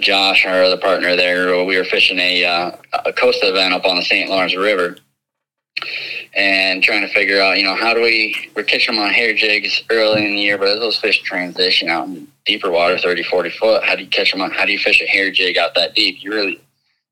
Josh, 0.00 0.46
our 0.46 0.62
other 0.62 0.76
partner 0.76 1.16
there, 1.16 1.64
we 1.64 1.76
were 1.76 1.84
fishing 1.84 2.20
a, 2.20 2.44
uh, 2.44 2.76
a 3.04 3.12
coastal 3.12 3.48
event 3.48 3.74
up 3.74 3.84
on 3.86 3.96
the 3.96 4.04
St. 4.04 4.30
Lawrence 4.30 4.56
River 4.56 4.98
and 6.36 6.82
trying 6.82 7.02
to 7.02 7.12
figure 7.12 7.40
out, 7.40 7.58
you 7.58 7.64
know, 7.64 7.76
how 7.76 7.94
do 7.94 8.02
we, 8.02 8.50
we're 8.56 8.64
catching 8.64 8.94
them 8.94 9.04
on 9.04 9.10
hair 9.10 9.34
jigs 9.34 9.82
early 9.90 10.24
in 10.24 10.34
the 10.34 10.40
year, 10.40 10.58
but 10.58 10.68
as 10.68 10.80
those 10.80 10.98
fish 10.98 11.22
transition 11.22 11.88
out 11.88 12.08
in 12.08 12.26
deeper 12.44 12.70
water, 12.70 12.98
30, 12.98 13.22
40 13.22 13.50
foot, 13.50 13.84
how 13.84 13.94
do 13.94 14.02
you 14.02 14.08
catch 14.08 14.32
them 14.32 14.40
on, 14.40 14.50
how 14.50 14.64
do 14.64 14.72
you 14.72 14.78
fish 14.78 15.00
a 15.00 15.06
hair 15.06 15.30
jig 15.30 15.56
out 15.56 15.74
that 15.74 15.94
deep? 15.94 16.22
You 16.22 16.32
really, 16.32 16.60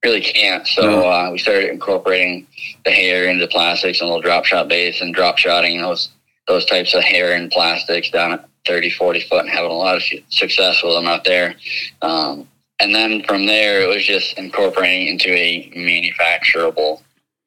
really 0.05 0.21
can't. 0.21 0.67
So 0.67 1.09
uh, 1.09 1.31
we 1.31 1.39
started 1.39 1.71
incorporating 1.71 2.47
the 2.85 2.91
hair 2.91 3.27
into 3.27 3.47
plastics 3.47 4.01
and 4.01 4.09
little 4.09 4.23
drop 4.23 4.45
shot 4.45 4.69
baits 4.69 5.01
and 5.01 5.15
drop 5.15 5.39
shotting 5.39 5.81
those, 5.81 6.11
those 6.49 6.65
types 6.65 6.95
of 6.95 7.05
hair 7.05 7.35
and 7.35 7.51
plastics 7.51 8.11
down 8.11 8.33
at 8.33 8.49
30, 8.67 8.91
40 8.91 9.21
foot 9.23 9.41
and 9.41 9.51
having 9.51 9.71
a 9.71 9.75
lot 9.75 9.97
of 9.97 10.03
success 10.31 10.83
with 10.83 10.95
them 10.95 11.07
out 11.07 11.25
there. 11.25 11.55
Um, 12.01 12.49
and 12.81 12.93
then 12.93 13.23
from 13.23 13.47
there, 13.47 13.83
it 13.83 13.87
was 13.87 14.05
just 14.05 14.37
incorporating 14.37 15.07
into 15.07 15.33
a 15.33 15.71
manufacturable 15.77 17.03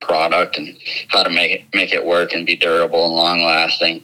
product 0.06 0.58
and 0.58 0.78
how 1.10 1.24
to 1.24 1.30
make 1.30 1.52
it 1.52 1.62
make 1.74 1.92
it 1.92 2.06
work 2.06 2.34
and 2.34 2.46
be 2.46 2.56
durable 2.56 3.06
and 3.06 3.16
long 3.16 3.42
lasting 3.44 4.04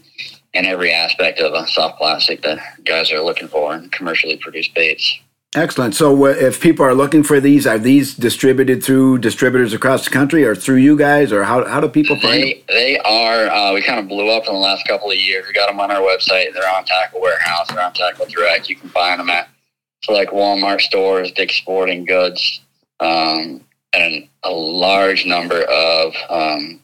in 0.53 0.65
every 0.65 0.91
aspect 0.91 1.39
of 1.39 1.53
a 1.53 1.67
soft 1.67 1.97
plastic 1.97 2.41
that 2.41 2.59
guys 2.83 3.11
are 3.11 3.21
looking 3.21 3.47
for 3.47 3.73
in 3.75 3.89
commercially 3.89 4.37
produced 4.37 4.73
baits. 4.75 5.19
Excellent. 5.53 5.93
So, 5.95 6.27
uh, 6.27 6.29
if 6.29 6.61
people 6.61 6.85
are 6.85 6.95
looking 6.95 7.23
for 7.23 7.41
these, 7.41 7.67
are 7.67 7.77
these 7.77 8.15
distributed 8.15 8.81
through 8.81 9.17
distributors 9.17 9.73
across 9.73 10.05
the 10.05 10.09
country, 10.09 10.45
or 10.45 10.55
through 10.55 10.77
you 10.77 10.95
guys, 10.97 11.33
or 11.33 11.43
how, 11.43 11.65
how 11.67 11.81
do 11.81 11.89
people 11.89 12.17
find 12.21 12.41
They 12.41 12.53
them? 12.53 12.63
they 12.69 12.99
are. 12.99 13.47
Uh, 13.47 13.73
we 13.73 13.81
kind 13.81 13.99
of 13.99 14.07
blew 14.07 14.29
up 14.29 14.47
in 14.47 14.53
the 14.53 14.59
last 14.59 14.87
couple 14.87 15.11
of 15.11 15.17
years. 15.17 15.45
We 15.45 15.51
got 15.51 15.67
them 15.67 15.81
on 15.81 15.91
our 15.91 15.99
website. 15.99 16.53
They're 16.53 16.73
on 16.73 16.85
Tackle 16.85 17.19
Warehouse. 17.19 17.67
They're 17.67 17.81
on 17.83 17.91
Tackle 17.91 18.27
Direct. 18.27 18.69
You 18.69 18.77
can 18.77 18.87
find 18.91 19.19
them 19.19 19.29
at 19.29 19.49
select 20.03 20.31
Walmart 20.31 20.79
stores, 20.79 21.33
Dick's 21.33 21.55
Sporting 21.55 22.05
Goods, 22.05 22.61
um, 23.01 23.59
and 23.93 24.27
a 24.43 24.51
large 24.51 25.25
number 25.25 25.63
of 25.63 26.13
um, 26.29 26.81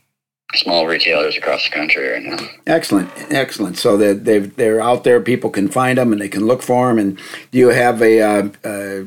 small 0.56 0.88
retailers 0.88 1.38
across 1.38 1.64
the 1.66 1.72
country 1.72 2.08
right 2.10 2.24
now. 2.24 2.38
Excellent, 2.66 3.10
excellent. 3.32 3.78
So 3.78 3.98
that 3.98 4.26
they 4.26 4.40
they're 4.40 4.82
out 4.82 5.04
there, 5.04 5.22
people 5.22 5.50
can 5.50 5.68
find 5.68 5.98
them 5.98 6.12
and 6.12 6.22
they 6.22 6.30
can 6.30 6.46
look 6.46 6.62
for 6.62 6.88
them. 6.88 7.00
And 7.00 7.20
do 7.52 7.58
you 7.58 7.70
have 7.70 8.02
a, 8.02 8.22
uh, 8.22 8.50
uh 8.64 9.06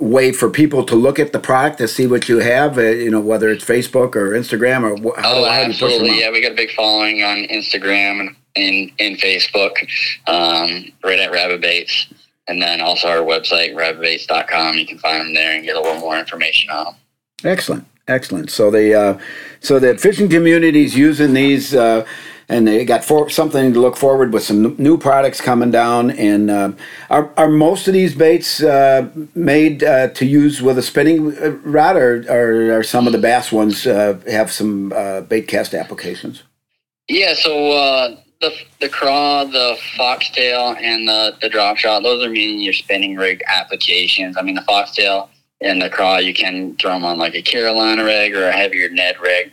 way 0.00 0.32
for 0.32 0.50
people 0.50 0.84
to 0.84 0.96
look 0.96 1.18
at 1.18 1.32
the 1.32 1.38
product 1.38 1.78
to 1.78 1.88
see 1.88 2.06
what 2.06 2.28
you 2.28 2.38
have? 2.38 2.76
Uh, 2.78 2.82
you 2.82 3.10
know, 3.10 3.20
whether 3.20 3.48
it's 3.50 3.64
Facebook 3.64 4.16
or 4.16 4.30
Instagram 4.30 4.82
or 4.82 4.96
wh- 4.96 5.20
how, 5.20 5.32
oh, 5.32 5.44
do, 5.44 5.48
how 5.48 5.64
do 5.64 5.68
you 5.68 5.68
push 5.68 5.78
them 5.78 5.88
absolutely. 5.88 6.20
Yeah, 6.20 6.30
we 6.30 6.42
got 6.42 6.52
a 6.52 6.56
big 6.56 6.72
following 6.72 7.22
on 7.22 7.38
Instagram 7.44 8.20
and 8.20 8.36
in 8.54 8.90
in 8.98 9.16
Facebook, 9.16 9.76
um, 10.26 10.92
right 11.02 11.18
at 11.18 11.32
Rabid 11.32 11.60
Baits, 11.60 12.06
and 12.48 12.60
then 12.60 12.80
also 12.80 13.08
our 13.08 13.18
website 13.18 13.74
rabidbaits.com. 13.74 14.76
You 14.76 14.86
can 14.86 14.98
find 14.98 15.20
them 15.20 15.34
there 15.34 15.56
and 15.56 15.64
get 15.64 15.76
a 15.76 15.80
little 15.80 16.00
more 16.00 16.18
information 16.18 16.70
on 16.70 16.84
them. 16.86 16.94
Excellent, 17.42 17.86
excellent. 18.08 18.50
So 18.50 18.70
they, 18.70 18.94
uh, 18.94 19.18
so 19.60 19.78
the 19.78 19.96
fishing 19.98 20.28
community's 20.28 20.96
using 20.96 21.34
these, 21.34 21.74
uh, 21.74 22.06
and 22.48 22.68
they 22.68 22.84
got 22.84 23.04
for, 23.04 23.30
something 23.30 23.72
to 23.72 23.80
look 23.80 23.96
forward 23.96 24.32
with 24.32 24.42
some 24.42 24.76
new 24.76 24.98
products 24.98 25.40
coming 25.40 25.70
down. 25.70 26.10
And 26.10 26.50
uh, 26.50 26.72
are 27.10 27.32
are 27.36 27.48
most 27.48 27.88
of 27.88 27.94
these 27.94 28.14
baits 28.14 28.62
uh, 28.62 29.08
made 29.34 29.82
uh, 29.82 30.08
to 30.08 30.26
use 30.26 30.60
with 30.60 30.78
a 30.78 30.82
spinning 30.82 31.36
uh, 31.38 31.50
rod, 31.64 31.96
or, 31.96 32.24
or 32.30 32.78
are 32.78 32.82
some 32.82 33.06
of 33.06 33.12
the 33.12 33.18
bass 33.18 33.50
ones 33.50 33.84
have 33.84 34.52
some 34.52 34.90
bait 35.28 35.48
cast 35.48 35.74
applications? 35.74 36.42
Yeah, 37.08 37.34
so 37.34 38.16
the 38.40 38.52
the 38.80 38.88
craw, 38.90 39.44
the 39.44 39.76
foxtail, 39.96 40.76
and 40.80 41.08
the 41.08 41.36
the 41.40 41.48
drop 41.48 41.78
shot. 41.78 42.02
Those 42.02 42.24
are 42.24 42.30
mainly 42.30 42.64
your 42.64 42.74
spinning 42.74 43.16
rig 43.16 43.42
applications. 43.46 44.36
I 44.36 44.42
mean, 44.42 44.54
the 44.54 44.62
foxtail 44.62 45.30
and 45.60 45.80
the 45.80 45.90
craw 45.90 46.18
you 46.18 46.34
can 46.34 46.76
throw 46.76 46.92
them 46.92 47.04
on 47.04 47.18
like 47.18 47.34
a 47.34 47.42
Carolina 47.42 48.04
rig 48.04 48.34
or 48.34 48.48
a 48.48 48.52
heavier 48.52 48.88
Ned 48.90 49.16
rig. 49.20 49.52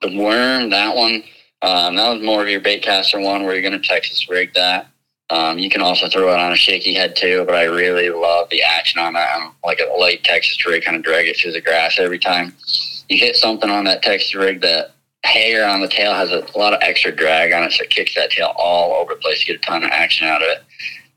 The 0.00 0.16
worm, 0.16 0.70
that 0.70 0.96
one, 0.96 1.22
um, 1.62 1.96
that 1.96 2.12
was 2.12 2.22
more 2.22 2.42
of 2.42 2.48
your 2.48 2.60
bait 2.60 2.82
caster 2.82 3.20
one 3.20 3.44
where 3.44 3.52
you're 3.52 3.68
going 3.68 3.80
to 3.80 3.86
Texas 3.86 4.28
rig 4.28 4.54
that. 4.54 4.86
Um, 5.30 5.58
you 5.58 5.70
can 5.70 5.80
also 5.80 6.08
throw 6.08 6.32
it 6.32 6.40
on 6.40 6.52
a 6.52 6.56
shaky 6.56 6.92
head 6.92 7.14
too, 7.14 7.44
but 7.46 7.54
I 7.54 7.64
really 7.64 8.10
love 8.10 8.48
the 8.50 8.62
action 8.62 9.00
on 9.00 9.12
that. 9.12 9.28
I'm 9.36 9.52
like 9.64 9.80
a 9.80 9.96
light 9.96 10.24
Texas 10.24 10.64
rig, 10.66 10.84
kind 10.84 10.96
of 10.96 11.04
drag 11.04 11.28
it 11.28 11.36
through 11.36 11.52
the 11.52 11.60
grass 11.60 11.98
every 12.00 12.18
time. 12.18 12.54
You 13.08 13.18
hit 13.18 13.36
something 13.36 13.70
on 13.70 13.84
that 13.84 14.02
Texas 14.02 14.34
rig 14.34 14.60
that 14.62 14.92
hair 15.22 15.68
on 15.68 15.80
the 15.80 15.88
tail 15.88 16.14
has 16.14 16.30
a 16.30 16.46
lot 16.58 16.72
of 16.72 16.80
extra 16.82 17.12
drag 17.14 17.52
on 17.52 17.62
it, 17.62 17.72
so 17.72 17.84
it 17.84 17.90
kicks 17.90 18.14
that 18.14 18.30
tail 18.30 18.52
all 18.56 18.94
over 18.94 19.14
the 19.14 19.20
place. 19.20 19.46
You 19.46 19.54
get 19.54 19.62
a 19.62 19.66
ton 19.66 19.84
of 19.84 19.90
action 19.90 20.26
out 20.26 20.42
of 20.42 20.48
it. 20.48 20.64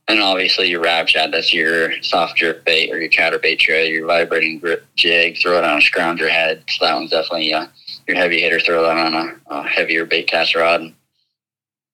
And 0.08 0.20
obviously 0.20 0.70
your 0.70 0.82
rab 0.82 1.08
shad, 1.08 1.32
that's 1.32 1.54
your 1.54 2.02
soft 2.02 2.38
jerk 2.38 2.66
bait 2.66 2.92
or 2.92 3.00
your 3.00 3.10
chatterbait 3.10 3.60
trail, 3.60 3.88
your 3.88 4.06
vibrating 4.06 4.60
grip 4.60 4.86
jig, 4.96 5.38
throw 5.38 5.58
it 5.58 5.64
on 5.64 5.78
a 5.78 5.82
scrounger 5.82 6.30
head. 6.30 6.64
So 6.68 6.86
that 6.86 6.94
one's 6.96 7.12
definitely 7.12 7.54
uh, 7.54 7.68
your 8.08 8.18
heavy 8.18 8.42
hitter, 8.42 8.60
throw 8.60 8.84
that 8.84 8.98
on 8.98 9.14
a, 9.14 9.36
a 9.48 9.68
heavier 9.68 10.06
bait 10.06 10.28
cast 10.28 10.56
rod. 10.56 10.94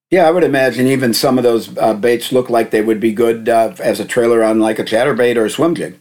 Yeah, 0.10 0.28
I 0.28 0.32
would 0.32 0.44
imagine 0.44 0.88
even 0.88 1.14
some 1.14 1.38
of 1.38 1.44
those 1.44 1.78
uh, 1.78 1.94
baits 1.94 2.32
look 2.32 2.50
like 2.50 2.72
they 2.72 2.82
would 2.82 3.00
be 3.00 3.14
good 3.14 3.48
uh, 3.48 3.76
as 3.80 4.00
a 4.00 4.06
trailer 4.06 4.44
on 4.44 4.60
like 4.60 4.80
a 4.80 4.84
chatter 4.84 5.14
bait 5.14 5.38
or 5.38 5.46
a 5.46 5.50
swim 5.52 5.76
jig. 5.76 6.00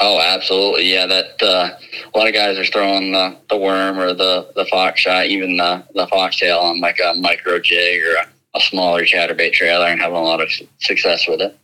Oh, 0.00 0.20
absolutely. 0.20 0.90
Yeah, 0.90 1.06
that 1.06 1.42
uh, 1.42 1.70
a 2.14 2.18
lot 2.18 2.28
of 2.28 2.32
guys 2.32 2.56
are 2.56 2.64
throwing 2.64 3.12
the, 3.12 3.36
the 3.50 3.56
worm 3.56 3.98
or 3.98 4.14
the, 4.14 4.50
the 4.54 4.64
fox 4.66 5.00
shot, 5.00 5.26
even 5.26 5.56
the, 5.58 5.84
the 5.94 6.06
foxtail 6.06 6.58
on 6.58 6.80
like 6.80 7.00
a 7.04 7.14
micro 7.14 7.58
jig 7.58 8.00
or 8.02 8.14
a, 8.14 8.28
a 8.58 8.60
smaller 8.60 9.02
chatterbait 9.04 9.52
trailer 9.52 9.86
and 9.86 10.00
having 10.00 10.16
a 10.16 10.22
lot 10.22 10.40
of 10.40 10.50
success 10.78 11.26
with 11.26 11.40
it. 11.40 11.56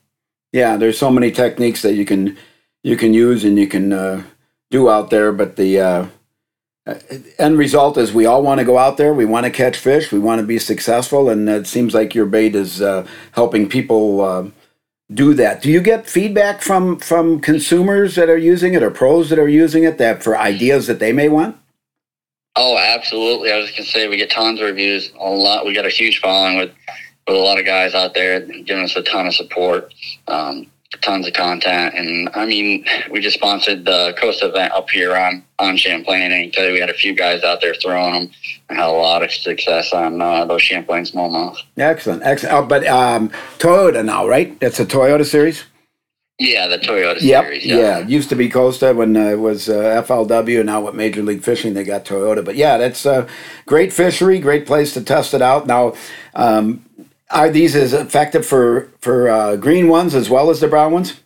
Yeah, 0.53 0.77
there's 0.77 0.99
so 0.99 1.11
many 1.11 1.31
techniques 1.31 1.83
that 1.83 1.95
you 1.95 2.05
can 2.05 2.37
you 2.83 2.97
can 2.97 3.15
use 3.15 3.45
and 3.45 3.59
you 3.59 3.67
can 3.67 3.93
uh, 3.93 4.23
do 4.71 4.89
out 4.89 5.11
there, 5.11 5.33
but 5.33 5.57
the 5.57 5.81
uh, 5.81 6.07
uh, 6.87 6.95
end 7.39 7.59
result 7.59 7.97
is 7.97 8.13
we 8.13 8.27
all 8.27 8.43
want 8.43 8.59
to 8.59 8.65
go 8.65 8.79
out 8.79 8.97
there. 8.97 9.15
We 9.15 9.25
want 9.25 9.45
to 9.45 9.51
catch 9.51 9.77
fish. 9.77 10.13
We 10.13 10.19
want 10.19 10.41
to 10.41 10.47
be 10.47 10.59
successful, 10.59 11.29
and 11.29 11.49
it 11.49 11.67
seems 11.67 11.95
like 11.95 12.15
your 12.15 12.27
bait 12.27 12.55
is 12.55 12.83
uh, 12.83 13.07
helping 13.33 13.69
people 13.69 14.21
uh, 14.21 14.49
do 15.13 15.35
that. 15.35 15.63
Do 15.63 15.71
you 15.71 15.81
get 15.81 16.09
feedback 16.09 16.61
from 16.61 16.99
from 16.99 17.41
consumers 17.41 18.17
that 18.17 18.29
are 18.29 18.39
using 18.39 18.75
it 18.75 18.83
or 18.83 18.91
pros 18.91 19.31
that 19.31 19.39
are 19.39 19.49
using 19.49 19.85
it 19.85 19.99
that 19.99 20.23
for 20.23 20.37
ideas 20.37 20.87
that 20.87 20.99
they 20.99 21.13
may 21.13 21.29
want? 21.29 21.57
Oh, 22.57 22.79
absolutely. 22.79 23.51
I 23.53 23.59
was 23.59 23.67
just 23.67 23.79
gonna 23.79 23.89
say 23.89 24.09
we 24.09 24.17
get 24.17 24.31
tons 24.31 24.61
of 24.61 24.67
reviews. 24.67 25.13
A 25.19 25.29
lot. 25.29 25.67
We 25.67 25.75
got 25.75 25.87
a 25.87 25.91
huge 25.91 26.21
following 26.21 26.57
with 26.59 26.71
with 27.27 27.37
a 27.37 27.41
lot 27.41 27.59
of 27.59 27.65
guys 27.65 27.95
out 27.95 28.15
there 28.15 28.41
giving 28.41 28.85
us 28.85 28.95
a 28.97 29.03
ton 29.03 29.27
of 29.27 29.35
support, 29.35 29.93
um, 30.29 30.71
tons 31.01 31.27
of 31.27 31.33
content, 31.33 31.95
and 31.97 32.29
I 32.35 32.45
mean, 32.45 32.85
we 33.11 33.21
just 33.21 33.37
sponsored 33.37 33.85
the 33.87 34.15
Costa 34.21 34.49
event 34.49 34.73
up 34.73 34.89
here 34.91 35.17
on 35.17 35.43
on 35.59 35.77
Champlain, 35.77 36.31
and 36.31 36.53
tell 36.53 36.67
you 36.67 36.75
we 36.75 36.81
had 36.81 36.91
a 36.91 36.95
few 36.95 37.15
guys 37.15 37.43
out 37.43 37.61
there 37.61 37.75
throwing 37.75 38.13
them. 38.13 38.31
and 38.69 38.79
had 38.79 38.87
a 38.89 38.93
lot 38.93 39.23
of 39.23 39.33
success 39.33 39.93
on 39.93 40.21
uh, 40.21 40.45
those 40.45 40.63
Champlain 40.63 41.05
smallmouth. 41.05 41.57
Excellent, 41.77 42.23
excellent. 42.23 42.55
Oh, 42.55 42.65
but 42.67 42.87
um, 42.87 43.31
Toyota 43.59 44.05
now, 44.05 44.29
right? 44.29 44.59
That's 44.61 44.79
a 44.79 44.87
Toyota 44.87 45.27
series. 45.27 45.65
Yeah, 46.39 46.67
the 46.67 46.79
Toyota 46.79 47.21
Yep. 47.21 47.45
series. 47.45 47.65
Yeah. 47.65 47.99
Used 48.07 48.29
to 48.31 48.35
be 48.35 48.49
Costa 48.49 48.93
when 48.93 49.17
uh, 49.17 49.27
it 49.31 49.39
was 49.39 49.69
uh, 49.69 50.03
FLW. 50.05 50.65
Now 50.65 50.81
with 50.81 50.95
Major 50.95 51.23
League 51.23 51.43
Fishing, 51.45 51.75
they 51.75 51.85
got 51.85 52.05
Toyota. 52.05 52.45
But 52.45 52.57
yeah, 52.57 52.77
that's 52.77 53.07
a 53.07 53.29
great 53.67 53.93
fishery, 53.93 54.41
great 54.41 54.67
place 54.67 54.93
to 54.95 55.01
test 55.05 55.33
it 55.33 55.43
out. 55.43 55.67
Now, 55.69 55.95
um, 56.35 56.85
are 57.31 57.51
these 57.51 57.77
as 57.77 57.93
effective 57.93 58.45
for 58.45 58.91
for 59.01 59.29
uh, 59.31 59.57
green 59.57 59.89
ones 59.89 60.15
as 60.15 60.29
well 60.29 60.51
as 60.51 60.59
the 60.61 60.67
brown 60.69 60.93
ones? 60.93 61.21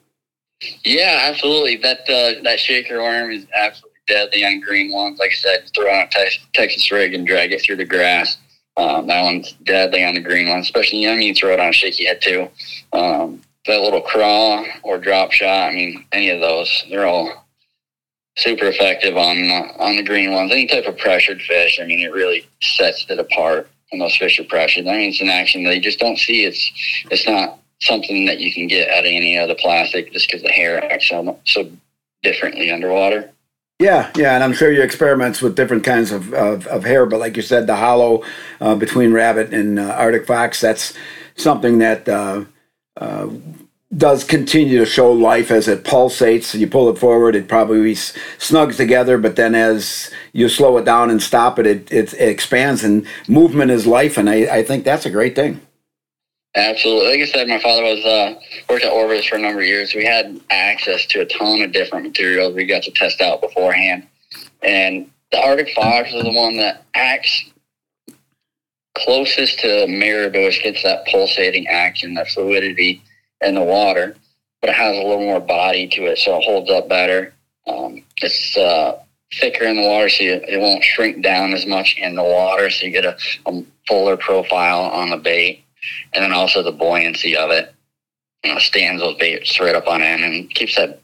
Yeah, 0.85 1.21
absolutely. 1.25 1.77
That 1.77 2.01
uh, 2.01 2.42
that 2.42 2.61
shaker 2.61 2.99
worm 2.99 3.31
is 3.31 3.47
absolutely 3.55 3.99
deadly 4.09 4.44
on 4.44 4.61
green 4.61 4.92
ones. 4.92 5.18
Like 5.18 5.31
I 5.31 5.35
said, 5.35 5.71
throw 5.75 5.90
on 5.90 6.07
a 6.07 6.09
tex- 6.09 6.38
Texas 6.53 6.90
rig 6.90 7.14
and 7.14 7.27
drag 7.27 7.53
it 7.53 7.62
through 7.62 7.77
the 7.77 7.85
grass. 7.87 8.37
Um, 8.77 9.07
that 9.07 9.23
one's 9.23 9.53
deadly 9.64 10.05
on 10.05 10.14
the 10.14 10.21
green 10.21 10.49
one, 10.49 10.61
especially 10.61 11.01
young. 11.01 11.21
You 11.23 11.35
throw 11.35 11.53
it 11.53 11.61
on 11.61 11.71
a 11.71 11.73
shaky 11.73 12.05
head 12.07 12.21
too. 12.21 12.49
Um, 12.92 13.40
that 13.68 13.83
little 13.83 14.00
craw 14.00 14.64
or 14.83 14.98
drop 14.98 15.33
shot. 15.33 15.70
I 15.70 15.72
mean, 15.72 16.04
any 16.12 16.31
of 16.31 16.40
those, 16.40 16.85
they're 16.90 17.07
all 17.07 17.46
super 18.37 18.66
effective 18.66 19.16
on 19.16 19.50
uh, 19.50 19.72
on 19.78 19.96
the 19.96 20.02
green 20.02 20.33
ones. 20.33 20.50
Any 20.50 20.66
type 20.66 20.87
of 20.87 20.98
pressured 20.98 21.40
fish. 21.42 21.78
I 21.81 21.85
mean, 21.85 22.00
it 22.00 22.12
really 22.12 22.48
sets 22.61 23.07
it 23.09 23.18
apart 23.18 23.68
when 23.90 24.00
those 24.00 24.16
fish 24.16 24.40
are 24.40 24.44
pressured. 24.44 24.87
I 24.87 24.96
mean, 24.96 25.11
it's 25.11 25.20
an 25.20 25.28
action 25.28 25.64
they 25.64 25.81
just 25.81 25.98
don't 25.98 26.18
see. 26.18 26.44
It's 26.44 26.72
it's 27.11 27.26
not 27.26 27.59
something 27.81 28.26
that 28.26 28.40
you 28.40 28.52
can 28.52 28.66
get 28.66 28.90
out 28.90 29.04
of 29.04 29.12
any 29.12 29.38
other 29.38 29.54
plastic 29.54 30.12
just 30.12 30.28
because 30.28 30.42
the 30.42 30.48
hair 30.48 30.83
acts 30.90 31.09
so, 31.09 31.38
so 31.44 31.70
differently 32.22 32.70
underwater. 32.70 33.31
Yeah, 33.78 34.11
yeah, 34.16 34.35
and 34.35 34.42
I'm 34.42 34.52
sure 34.52 34.72
you 34.72 34.83
experiments 34.83 35.40
with 35.40 35.54
different 35.54 35.85
kinds 35.85 36.11
of, 36.11 36.35
of, 36.35 36.66
of 36.66 36.83
hair, 36.83 37.07
but 37.07 37.20
like 37.20 37.37
you 37.37 37.42
said, 37.42 37.68
the 37.68 37.76
hollow 37.76 38.24
uh, 38.61 38.74
between 38.74 39.12
rabbit 39.12 39.54
and 39.54 39.78
uh, 39.78 39.92
Arctic 39.92 40.26
fox, 40.26 40.61
that's 40.61 40.94
something 41.37 41.78
that 41.78 42.09
uh, 42.09 42.44
does 43.96 44.22
continue 44.22 44.78
to 44.78 44.87
show 44.87 45.11
life 45.11 45.50
as 45.50 45.66
it 45.66 45.84
pulsates. 45.84 46.58
You 46.58 46.66
pull 46.66 46.90
it 46.90 46.98
forward, 46.98 47.34
it 47.34 47.48
probably 47.48 47.94
snugs 47.94 48.76
together, 48.76 49.16
but 49.16 49.37
then 49.37 49.54
as 49.54 50.11
you 50.32 50.48
slow 50.48 50.76
it 50.76 50.84
down 50.84 51.11
and 51.11 51.22
stop 51.22 51.58
it, 51.58 51.66
it, 51.66 51.92
it, 51.92 52.12
it 52.12 52.28
expands, 52.28 52.84
and 52.84 53.06
movement 53.28 53.70
is 53.70 53.87
life, 53.87 54.18
and 54.18 54.28
I, 54.28 54.58
I 54.58 54.62
think 54.62 54.84
that's 54.84 55.06
a 55.06 55.11
great 55.11 55.34
thing. 55.34 55.61
Absolutely. 56.54 57.11
Like 57.11 57.28
I 57.28 57.32
said, 57.32 57.48
my 57.48 57.61
father 57.61 57.82
was 57.82 58.04
uh, 58.04 58.40
worked 58.68 58.84
at 58.84 58.92
Orvis 58.92 59.26
for 59.26 59.37
a 59.37 59.38
number 59.38 59.61
of 59.61 59.66
years. 59.66 59.94
We 59.94 60.04
had 60.04 60.40
access 60.50 61.06
to 61.06 61.20
a 61.20 61.26
ton 61.26 61.62
of 61.62 61.72
different 61.72 62.06
materials 62.06 62.54
we 62.54 62.66
got 62.66 62.82
to 62.84 62.90
test 62.90 63.20
out 63.20 63.40
beforehand. 63.40 64.06
And 64.62 65.11
the 65.30 65.40
Arctic 65.40 65.68
Fox 65.74 66.12
is 66.12 66.24
the 66.24 66.32
one 66.32 66.56
that 66.56 66.84
acts 66.94 67.52
closest 69.04 69.61
to 69.61 69.87
marabou, 69.87 70.44
which 70.44 70.62
gets 70.62 70.82
that 70.82 71.06
pulsating 71.06 71.66
action, 71.68 72.14
that 72.14 72.28
fluidity 72.28 73.02
in 73.40 73.54
the 73.54 73.62
water, 73.62 74.16
but 74.61 74.70
it 74.70 74.76
has 74.76 74.96
a 74.96 75.02
little 75.02 75.20
more 75.20 75.40
body 75.40 75.88
to 75.88 76.06
it, 76.06 76.18
so 76.18 76.37
it 76.38 76.44
holds 76.44 76.70
up 76.70 76.88
better. 76.88 77.32
Um, 77.66 78.02
it's 78.16 78.56
uh, 78.56 78.98
thicker 79.40 79.64
in 79.64 79.76
the 79.76 79.87
water, 79.87 80.08
so 80.08 80.24
you, 80.24 80.32
it 80.34 80.61
won't 80.61 80.82
shrink 80.82 81.22
down 81.22 81.52
as 81.52 81.66
much 81.66 81.96
in 81.98 82.14
the 82.14 82.22
water, 82.22 82.70
so 82.70 82.87
you 82.87 82.92
get 82.92 83.04
a, 83.04 83.16
a 83.46 83.62
fuller 83.87 84.16
profile 84.16 84.82
on 84.82 85.11
the 85.11 85.16
bait 85.16 85.64
and 86.12 86.22
then 86.22 86.32
also 86.32 86.62
the 86.62 86.72
buoyancy 86.72 87.37
of 87.37 87.50
it 87.50 87.74
you 88.44 88.52
know, 88.52 88.58
stands 88.58 89.02
those 89.02 89.16
baits 89.16 89.58
right 89.61 89.74
up 89.74 89.87
on 89.87 90.02
end 90.02 90.24
and 90.24 90.50
keeps 90.50 90.76
that 90.76 91.00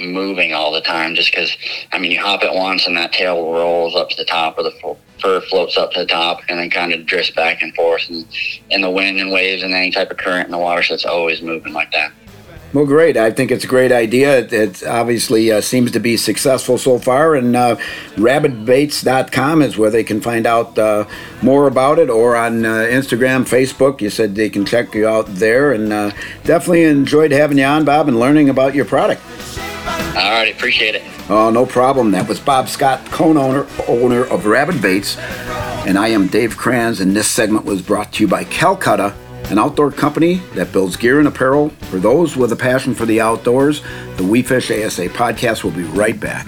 moving 0.00 0.52
all 0.52 0.72
the 0.72 0.80
time. 0.80 1.14
Just 1.14 1.30
because, 1.30 1.56
I 1.92 1.98
mean, 1.98 2.10
you 2.10 2.20
hop 2.20 2.42
it 2.42 2.52
once 2.54 2.86
and 2.86 2.96
that 2.96 3.12
tail 3.12 3.52
rolls 3.52 3.94
up 3.94 4.10
to 4.10 4.16
the 4.16 4.24
top, 4.24 4.58
or 4.58 4.62
the 4.62 4.96
fur 5.20 5.40
floats 5.42 5.76
up 5.76 5.92
to 5.92 6.00
the 6.00 6.06
top, 6.06 6.40
and 6.48 6.58
then 6.58 6.70
kind 6.70 6.92
of 6.92 7.06
drifts 7.06 7.30
back 7.30 7.62
and 7.62 7.74
forth, 7.74 8.08
and 8.08 8.26
in 8.70 8.80
the 8.80 8.90
wind 8.90 9.20
and 9.20 9.30
waves 9.30 9.62
and 9.62 9.72
any 9.72 9.90
type 9.90 10.10
of 10.10 10.16
current 10.16 10.46
in 10.46 10.52
the 10.52 10.58
water, 10.58 10.82
so 10.82 10.94
it's 10.94 11.04
always 11.04 11.42
moving 11.42 11.72
like 11.72 11.92
that. 11.92 12.12
Well, 12.72 12.86
great. 12.86 13.18
I 13.18 13.30
think 13.30 13.50
it's 13.50 13.64
a 13.64 13.68
great 13.68 13.92
idea. 13.92 14.38
It, 14.38 14.52
it 14.52 14.86
obviously 14.86 15.52
uh, 15.52 15.60
seems 15.60 15.90
to 15.90 16.00
be 16.00 16.16
successful 16.16 16.78
so 16.78 16.98
far. 16.98 17.34
And 17.34 17.54
uh, 17.54 17.76
rabidbaits.com 18.16 19.60
is 19.60 19.76
where 19.76 19.90
they 19.90 20.02
can 20.02 20.22
find 20.22 20.46
out 20.46 20.78
uh, 20.78 21.06
more 21.42 21.66
about 21.66 21.98
it, 21.98 22.08
or 22.08 22.34
on 22.34 22.64
uh, 22.64 22.86
Instagram, 22.90 23.44
Facebook. 23.44 24.00
You 24.00 24.08
said 24.08 24.36
they 24.36 24.48
can 24.48 24.64
check 24.64 24.94
you 24.94 25.06
out 25.06 25.26
there. 25.26 25.72
And 25.72 25.92
uh, 25.92 26.12
definitely 26.44 26.84
enjoyed 26.84 27.30
having 27.30 27.58
you 27.58 27.64
on, 27.64 27.84
Bob, 27.84 28.08
and 28.08 28.18
learning 28.18 28.48
about 28.48 28.74
your 28.74 28.86
product. 28.86 29.20
All 29.86 30.30
right, 30.30 30.52
appreciate 30.54 30.94
it. 30.94 31.02
Oh, 31.28 31.50
no 31.50 31.66
problem. 31.66 32.10
That 32.12 32.28
was 32.28 32.38
Bob 32.38 32.68
Scott, 32.68 33.04
co-owner 33.06 33.66
owner 33.88 34.24
of 34.24 34.46
Rabid 34.46 34.80
Baits. 34.80 35.18
And 35.86 35.98
I 35.98 36.08
am 36.08 36.28
Dave 36.28 36.56
Kranz, 36.56 37.00
and 37.00 37.16
this 37.16 37.28
segment 37.28 37.64
was 37.64 37.82
brought 37.82 38.12
to 38.14 38.22
you 38.22 38.28
by 38.28 38.44
Calcutta 38.44 39.14
an 39.50 39.58
outdoor 39.58 39.90
company 39.90 40.36
that 40.54 40.72
builds 40.72 40.96
gear 40.96 41.18
and 41.18 41.28
apparel 41.28 41.68
for 41.90 41.98
those 41.98 42.36
with 42.36 42.52
a 42.52 42.56
passion 42.56 42.94
for 42.94 43.04
the 43.04 43.20
outdoors. 43.20 43.82
The 44.16 44.24
We 44.24 44.42
Fish 44.42 44.70
ASA 44.70 45.08
podcast 45.08 45.64
will 45.64 45.72
be 45.72 45.82
right 45.82 46.18
back. 46.18 46.46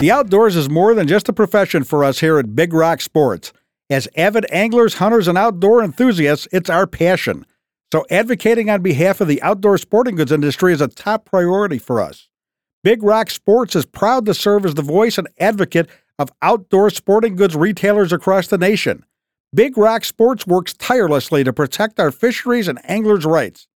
The 0.00 0.10
outdoors 0.10 0.54
is 0.54 0.68
more 0.68 0.94
than 0.94 1.08
just 1.08 1.28
a 1.28 1.32
profession 1.32 1.82
for 1.82 2.04
us 2.04 2.20
here 2.20 2.38
at 2.38 2.54
Big 2.54 2.72
Rock 2.74 3.00
Sports. 3.00 3.52
As 3.90 4.08
avid 4.16 4.46
anglers, 4.50 4.94
hunters, 4.94 5.28
and 5.28 5.36
outdoor 5.36 5.82
enthusiasts, 5.82 6.48
it's 6.52 6.70
our 6.70 6.86
passion. 6.86 7.44
So, 7.92 8.04
advocating 8.10 8.70
on 8.70 8.82
behalf 8.82 9.20
of 9.20 9.28
the 9.28 9.42
outdoor 9.42 9.78
sporting 9.78 10.16
goods 10.16 10.32
industry 10.32 10.72
is 10.72 10.80
a 10.80 10.88
top 10.88 11.26
priority 11.26 11.78
for 11.78 12.00
us. 12.00 12.28
Big 12.82 13.02
Rock 13.02 13.30
Sports 13.30 13.76
is 13.76 13.86
proud 13.86 14.26
to 14.26 14.34
serve 14.34 14.64
as 14.64 14.74
the 14.74 14.82
voice 14.82 15.16
and 15.16 15.28
advocate 15.38 15.88
of 16.18 16.32
outdoor 16.42 16.90
sporting 16.90 17.36
goods 17.36 17.54
retailers 17.54 18.12
across 18.12 18.46
the 18.48 18.58
nation. 18.58 19.04
Big 19.54 19.78
Rock 19.78 20.04
Sports 20.04 20.46
works 20.46 20.74
tirelessly 20.74 21.44
to 21.44 21.52
protect 21.52 22.00
our 22.00 22.10
fisheries 22.10 22.68
and 22.68 22.80
anglers' 22.90 23.24
rights. 23.24 23.68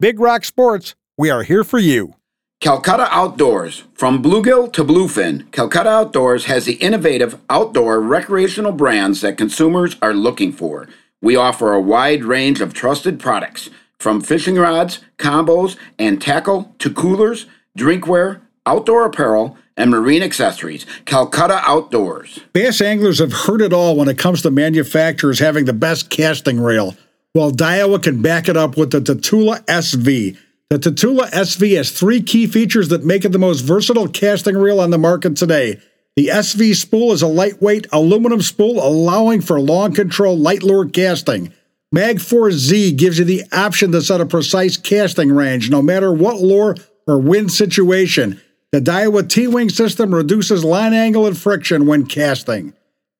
Big 0.00 0.18
Rock 0.18 0.44
Sports, 0.44 0.94
we 1.16 1.30
are 1.30 1.42
here 1.42 1.64
for 1.64 1.78
you. 1.78 2.14
Calcutta 2.60 3.08
Outdoors. 3.10 3.84
From 3.94 4.22
bluegill 4.22 4.70
to 4.74 4.84
bluefin, 4.84 5.50
Calcutta 5.50 5.88
Outdoors 5.88 6.44
has 6.44 6.66
the 6.66 6.74
innovative 6.74 7.38
outdoor 7.48 8.02
recreational 8.02 8.72
brands 8.72 9.22
that 9.22 9.38
consumers 9.38 9.96
are 10.02 10.12
looking 10.12 10.52
for. 10.52 10.86
We 11.22 11.36
offer 11.36 11.72
a 11.72 11.80
wide 11.80 12.22
range 12.22 12.60
of 12.60 12.74
trusted 12.74 13.18
products, 13.18 13.70
from 13.98 14.20
fishing 14.20 14.56
rods, 14.56 14.98
combos, 15.16 15.78
and 15.98 16.20
tackle 16.20 16.74
to 16.80 16.90
coolers, 16.92 17.46
drinkware, 17.78 18.42
outdoor 18.66 19.06
apparel, 19.06 19.56
and 19.74 19.90
marine 19.90 20.22
accessories. 20.22 20.84
Calcutta 21.06 21.62
Outdoors. 21.64 22.40
Bass 22.52 22.82
anglers 22.82 23.20
have 23.20 23.32
heard 23.32 23.62
it 23.62 23.72
all 23.72 23.96
when 23.96 24.08
it 24.08 24.18
comes 24.18 24.42
to 24.42 24.50
manufacturers 24.50 25.38
having 25.38 25.64
the 25.64 25.72
best 25.72 26.10
casting 26.10 26.60
reel. 26.60 26.94
Well, 27.34 27.52
Daiwa 27.52 28.02
can 28.02 28.20
back 28.20 28.50
it 28.50 28.56
up 28.58 28.76
with 28.76 28.90
the 28.90 29.00
Tatula 29.00 29.64
SV. 29.64 30.36
The 30.70 30.78
Tatula 30.78 31.28
SV 31.32 31.76
has 31.78 31.90
three 31.90 32.22
key 32.22 32.46
features 32.46 32.90
that 32.90 33.04
make 33.04 33.24
it 33.24 33.32
the 33.32 33.40
most 33.40 33.62
versatile 33.62 34.06
casting 34.06 34.56
reel 34.56 34.78
on 34.78 34.90
the 34.90 34.98
market 34.98 35.34
today. 35.34 35.80
The 36.14 36.28
SV 36.28 36.76
spool 36.76 37.10
is 37.10 37.22
a 37.22 37.26
lightweight 37.26 37.88
aluminum 37.90 38.40
spool 38.40 38.78
allowing 38.78 39.40
for 39.40 39.60
long 39.60 39.92
control 39.92 40.38
light 40.38 40.62
lure 40.62 40.88
casting. 40.88 41.52
Magforce 41.92 42.52
Z 42.52 42.92
gives 42.92 43.18
you 43.18 43.24
the 43.24 43.42
option 43.50 43.90
to 43.90 44.00
set 44.00 44.20
a 44.20 44.26
precise 44.26 44.76
casting 44.76 45.32
range 45.32 45.70
no 45.70 45.82
matter 45.82 46.12
what 46.12 46.40
lure 46.40 46.76
or 47.04 47.18
wind 47.18 47.50
situation. 47.50 48.40
The 48.70 48.80
Daiwa 48.80 49.28
T-Wing 49.28 49.70
system 49.70 50.14
reduces 50.14 50.64
line 50.64 50.94
angle 50.94 51.26
and 51.26 51.36
friction 51.36 51.86
when 51.86 52.06
casting. 52.06 52.74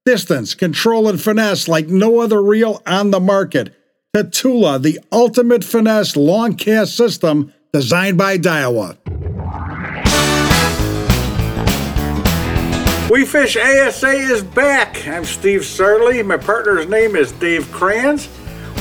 Distance, 0.06 0.54
control, 0.54 1.08
and 1.08 1.20
finesse 1.20 1.66
like 1.66 1.88
no 1.88 2.20
other 2.20 2.40
reel 2.40 2.80
on 2.86 3.10
the 3.10 3.18
market. 3.18 3.74
Tatula, 4.12 4.82
the 4.82 4.98
ultimate 5.12 5.62
finesse 5.62 6.16
long 6.16 6.56
cast 6.56 6.96
system 6.96 7.52
designed 7.72 8.18
by 8.18 8.36
Daiwa. 8.36 8.96
We 13.08 13.24
Fish 13.24 13.56
ASA 13.56 14.08
is 14.08 14.42
back. 14.42 15.06
I'm 15.06 15.24
Steve 15.24 15.60
Sarley. 15.60 16.26
My 16.26 16.36
partner's 16.36 16.88
name 16.88 17.14
is 17.14 17.30
Dave 17.30 17.70
Kranz. 17.70 18.28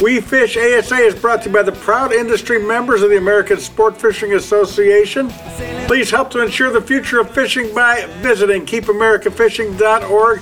We 0.02 0.20
Fish 0.20 0.58
ASA 0.58 0.96
is 0.96 1.14
brought 1.14 1.44
to 1.44 1.50
you 1.50 1.54
by 1.54 1.62
the 1.62 1.74
proud 1.74 2.12
industry 2.12 2.66
members 2.66 3.04
of 3.04 3.12
the 3.12 3.18
American 3.18 3.60
Sport 3.60 4.02
Fishing 4.02 4.34
Association. 4.34 5.30
Please 5.86 6.10
help 6.10 6.32
to 6.32 6.42
ensure 6.42 6.72
the 6.72 6.82
future 6.82 7.20
of 7.20 7.30
fishing 7.30 7.72
by 7.76 8.08
visiting 8.24 8.66
keepamericafishing.org. 8.66 10.42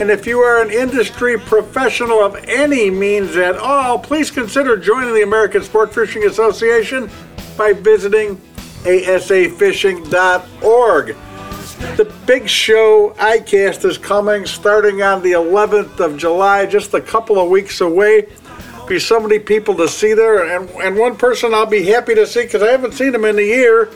And 0.00 0.10
if 0.10 0.26
you 0.26 0.40
are 0.40 0.62
an 0.62 0.70
industry 0.70 1.38
professional 1.38 2.24
of 2.24 2.36
any 2.44 2.90
means 2.90 3.36
at 3.36 3.56
all, 3.56 3.98
please 3.98 4.30
consider 4.30 4.76
joining 4.76 5.12
the 5.12 5.22
American 5.22 5.62
Sport 5.62 5.92
Fishing 5.92 6.24
Association 6.24 7.10
by 7.56 7.72
visiting 7.72 8.36
asafishing.org. 8.84 11.16
The 11.96 12.12
big 12.26 12.48
show 12.48 13.10
ICAST 13.18 13.84
is 13.84 13.98
coming 13.98 14.46
starting 14.46 15.02
on 15.02 15.22
the 15.22 15.32
11th 15.32 15.98
of 15.98 16.16
July, 16.16 16.66
just 16.66 16.94
a 16.94 17.00
couple 17.00 17.40
of 17.40 17.50
weeks 17.50 17.80
away 17.80 18.28
be 18.88 18.98
so 18.98 19.20
many 19.20 19.38
people 19.38 19.74
to 19.76 19.86
see 19.86 20.14
there, 20.14 20.56
and 20.56 20.68
and 20.80 20.96
one 20.96 21.16
person 21.16 21.52
I'll 21.52 21.66
be 21.66 21.84
happy 21.84 22.14
to 22.14 22.26
see 22.26 22.42
because 22.42 22.62
I 22.62 22.70
haven't 22.70 22.92
seen 22.92 23.14
him 23.14 23.24
in 23.24 23.38
a 23.38 23.42
year. 23.42 23.90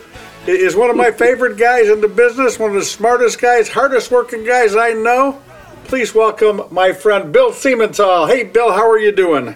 Is 0.45 0.75
one 0.75 0.89
of 0.89 0.97
my 0.97 1.09
favorite 1.09 1.57
guys 1.57 1.87
in 1.87 2.01
the 2.01 2.07
business, 2.07 2.59
one 2.59 2.71
of 2.71 2.75
the 2.75 2.83
smartest 2.83 3.39
guys, 3.39 3.69
hardest 3.69 4.11
working 4.11 4.43
guys 4.43 4.75
I 4.75 4.91
know. 4.91 5.41
Please 5.85 6.15
welcome 6.15 6.63
my 6.71 6.91
friend 6.91 7.31
Bill 7.31 7.51
Siemental. 7.51 8.27
Hey, 8.27 8.43
Bill, 8.43 8.71
how 8.71 8.89
are 8.89 8.99
you 8.99 9.11
doing? 9.11 9.55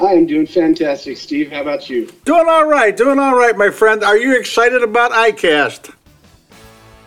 I 0.00 0.12
am 0.12 0.26
doing 0.26 0.46
fantastic, 0.46 1.16
Steve. 1.16 1.50
How 1.50 1.62
about 1.62 1.88
you? 1.88 2.06
Doing 2.24 2.46
all 2.48 2.66
right, 2.66 2.96
doing 2.96 3.18
all 3.18 3.34
right, 3.34 3.56
my 3.56 3.70
friend. 3.70 4.04
Are 4.04 4.16
you 4.16 4.38
excited 4.38 4.82
about 4.82 5.10
ICAST? 5.12 5.94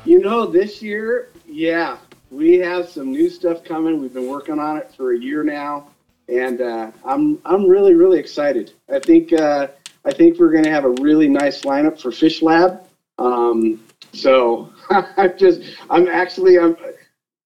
You 0.06 0.20
know, 0.20 0.46
this 0.46 0.82
year, 0.82 1.30
yeah, 1.48 1.98
we 2.30 2.58
have 2.58 2.89
some 2.89 3.12
new 3.12 3.30
stuff 3.30 3.63
coming. 3.63 4.02
We've 4.02 4.13
been 4.13 4.28
working 4.28 4.60
on 4.60 4.78
it 4.78 4.91
for 4.96 5.13
a 5.13 5.17
year 5.17 5.44
now 5.44 5.88
and 6.32 6.62
uh, 6.62 6.91
I'm 7.04 7.39
I'm 7.46 7.67
really 7.67 7.94
really 7.94 8.20
excited. 8.20 8.74
I 8.89 9.00
think 9.00 9.34
uh, 9.34 9.67
I 10.06 10.12
think 10.12 10.39
we're 10.39 10.52
going 10.52 10.63
to 10.63 10.72
have 10.72 10.86
a 10.86 10.91
really 11.02 11.28
nice 11.28 11.62
lineup 11.62 12.00
for 12.00 12.12
Fish 12.12 12.41
Lab. 12.41 12.88
Um, 13.20 13.84
so 14.13 14.74
I'm 14.89 15.38
just 15.38 15.62
I'm 15.89 16.08
actually 16.08 16.58
I'm 16.58 16.78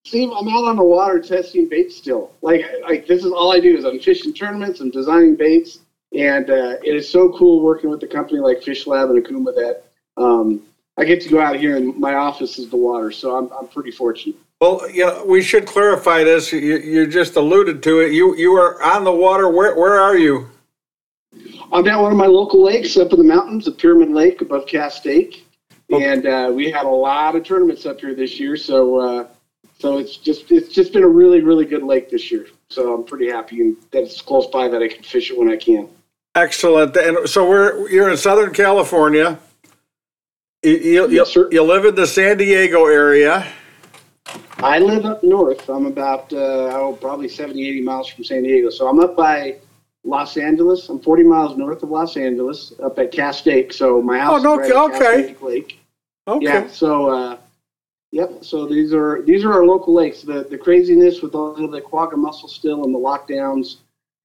Steve. 0.05 0.29
I'm 0.31 0.47
out 0.47 0.65
on 0.65 0.75
the 0.75 0.83
water 0.83 1.19
testing 1.19 1.67
baits 1.67 1.97
still. 1.97 2.31
Like 2.41 2.63
like 2.83 3.07
this 3.07 3.25
is 3.25 3.31
all 3.31 3.51
I 3.51 3.59
do 3.59 3.75
is 3.75 3.85
I'm 3.85 3.99
fishing 3.99 4.33
tournaments. 4.33 4.79
I'm 4.79 4.91
designing 4.91 5.35
baits, 5.35 5.79
and 6.13 6.49
uh, 6.49 6.77
it 6.83 6.95
is 6.95 7.09
so 7.09 7.35
cool 7.37 7.61
working 7.61 7.89
with 7.89 8.03
a 8.03 8.07
company 8.07 8.39
like 8.39 8.61
Fish 8.61 8.85
Lab 8.85 9.09
and 9.09 9.25
Okuma 9.25 9.53
that 9.55 9.83
um, 10.17 10.61
I 10.97 11.05
get 11.05 11.21
to 11.21 11.29
go 11.29 11.41
out 11.41 11.55
here 11.55 11.75
and 11.75 11.97
my 11.97 12.13
office 12.13 12.59
is 12.59 12.69
the 12.69 12.77
water. 12.77 13.11
So 13.11 13.35
I'm 13.35 13.51
I'm 13.51 13.67
pretty 13.67 13.91
fortunate. 13.91 14.35
Well, 14.61 14.89
you 14.89 15.05
know, 15.05 15.25
we 15.25 15.41
should 15.41 15.65
clarify 15.65 16.23
this. 16.23 16.51
You, 16.53 16.77
you 16.77 17.07
just 17.07 17.35
alluded 17.35 17.83
to 17.83 17.99
it. 17.99 18.13
You 18.13 18.35
you 18.37 18.53
are 18.53 18.81
on 18.83 19.03
the 19.03 19.11
water. 19.11 19.49
Where 19.49 19.75
where 19.75 19.99
are 19.99 20.17
you? 20.17 20.49
I'm 21.71 21.87
at 21.87 21.99
one 21.99 22.11
of 22.11 22.17
my 22.17 22.27
local 22.27 22.63
lakes 22.63 22.95
up 22.95 23.11
in 23.11 23.17
the 23.17 23.25
mountains, 23.25 23.65
the 23.65 23.71
Pyramid 23.71 24.11
Lake 24.11 24.41
above 24.41 24.67
Castaic, 24.67 25.41
and 25.91 26.25
uh, 26.25 26.51
we 26.53 26.71
had 26.71 26.85
a 26.85 26.89
lot 26.89 27.35
of 27.35 27.43
tournaments 27.43 27.85
up 27.85 27.99
here 27.99 28.15
this 28.15 28.39
year. 28.39 28.55
So, 28.55 28.99
uh, 28.99 29.27
so 29.85 29.99
it's 29.99 30.17
just 30.17 30.51
it's 30.51 30.73
just 30.73 30.93
been 30.93 31.03
a 31.03 31.07
really 31.07 31.41
really 31.41 31.63
good 31.63 31.83
lake 31.83 32.09
this 32.09 32.31
year. 32.31 32.47
So 32.69 32.95
I'm 32.95 33.03
pretty 33.03 33.29
happy 33.29 33.75
that 33.91 34.01
it's 34.01 34.19
close 34.19 34.47
by 34.47 34.67
that 34.67 34.81
I 34.81 34.87
can 34.87 35.03
fish 35.03 35.29
it 35.29 35.37
when 35.37 35.47
I 35.47 35.57
can. 35.57 35.87
Excellent. 36.33 36.97
And 36.97 37.29
so 37.29 37.47
we're 37.47 37.87
you're 37.91 38.09
in 38.09 38.17
Southern 38.17 38.51
California. 38.51 39.37
You 40.63 40.71
you, 40.71 41.09
Yes, 41.11 41.29
sir. 41.29 41.49
you 41.51 41.61
live 41.61 41.85
in 41.85 41.93
the 41.93 42.07
San 42.07 42.37
Diego 42.37 42.87
area. 42.87 43.45
I 44.57 44.79
live 44.79 45.05
up 45.05 45.23
north. 45.23 45.69
I'm 45.69 45.85
about 45.85 46.33
uh, 46.33 46.79
oh, 46.81 46.97
probably 46.99 47.29
70, 47.29 47.63
80 47.67 47.81
miles 47.83 48.07
from 48.07 48.23
San 48.23 48.41
Diego. 48.41 48.71
So 48.71 48.87
I'm 48.87 48.99
up 48.99 49.15
by 49.15 49.57
Los 50.03 50.35
Angeles. 50.35 50.89
I'm 50.89 50.99
40 50.99 51.21
miles 51.25 51.57
north 51.57 51.83
of 51.83 51.91
Los 51.91 52.17
Angeles, 52.17 52.73
up 52.81 52.97
at 52.97 53.11
Castaic. 53.11 53.71
So 53.71 54.01
my 54.01 54.17
house 54.17 54.39
Oh, 54.39 54.43
no, 54.43 54.59
is 54.59 54.71
right 54.71 54.71
at 54.71 54.95
okay. 54.95 54.97
Castaic 55.27 55.41
Lake. 55.43 55.79
Okay. 56.27 56.43
Yeah. 56.43 56.67
So, 56.69 57.09
uh, 57.09 57.37
yep. 58.15 58.43
So 58.43 58.65
these 58.65 58.93
are 58.93 59.21
these 59.23 59.43
are 59.43 59.51
our 59.51 59.65
local 59.65 59.93
lakes. 59.93 60.21
The 60.21 60.45
the 60.49 60.57
craziness 60.57 61.21
with 61.21 61.35
all 61.35 61.53
the 61.67 61.81
quagga 61.81 62.15
mussel 62.15 62.47
still 62.47 62.85
and 62.85 62.95
the 62.95 62.99
lockdowns. 62.99 63.77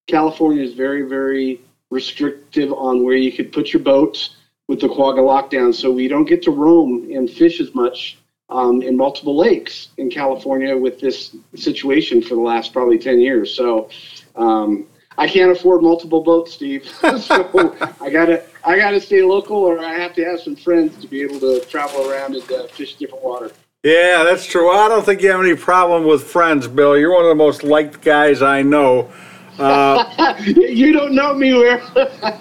California 0.06 0.62
is 0.62 0.74
very 0.74 1.02
very 1.02 1.60
restrictive 1.90 2.72
on 2.72 3.02
where 3.02 3.16
you 3.16 3.32
could 3.32 3.52
put 3.52 3.72
your 3.72 3.82
boats 3.82 4.36
with 4.68 4.80
the 4.80 4.88
quagga 4.88 5.20
lockdown. 5.20 5.74
So 5.74 5.90
we 5.90 6.06
don't 6.06 6.24
get 6.24 6.40
to 6.44 6.52
roam 6.52 7.10
and 7.12 7.28
fish 7.28 7.60
as 7.60 7.74
much 7.74 8.18
um, 8.48 8.80
in 8.80 8.96
multiple 8.96 9.36
lakes 9.36 9.88
in 9.96 10.08
California 10.08 10.76
with 10.76 11.00
this 11.00 11.36
situation 11.56 12.22
for 12.22 12.36
the 12.36 12.40
last 12.40 12.72
probably 12.72 12.98
ten 12.98 13.20
years. 13.20 13.54
So. 13.54 13.90
Um, 14.36 14.86
I 15.18 15.28
can't 15.28 15.50
afford 15.50 15.82
multiple 15.82 16.22
boats, 16.22 16.54
Steve. 16.54 16.86
so 17.18 17.76
I 18.00 18.08
gotta, 18.08 18.42
I 18.64 18.78
gotta 18.78 18.98
stay 18.98 19.20
local, 19.22 19.56
or 19.56 19.78
I 19.78 19.92
have 19.92 20.14
to 20.14 20.24
have 20.24 20.40
some 20.40 20.56
friends 20.56 20.96
to 21.02 21.08
be 21.08 21.20
able 21.20 21.40
to 21.40 21.60
travel 21.66 22.08
around 22.10 22.36
and 22.36 22.52
uh, 22.52 22.66
fish 22.68 22.94
different 22.94 23.22
water. 23.22 23.50
Yeah, 23.82 24.24
that's 24.24 24.44
true. 24.44 24.70
I 24.70 24.88
don't 24.88 25.06
think 25.06 25.22
you 25.22 25.30
have 25.30 25.40
any 25.40 25.56
problem 25.56 26.04
with 26.04 26.24
friends, 26.24 26.68
Bill. 26.68 26.98
You're 26.98 27.14
one 27.14 27.22
of 27.22 27.30
the 27.30 27.34
most 27.34 27.62
liked 27.62 28.02
guys 28.02 28.42
I 28.42 28.60
know. 28.60 29.10
Uh, 29.58 30.34
you 30.44 30.92
don't 30.92 31.14
know 31.14 31.32
me 31.32 31.54
where? 31.54 31.82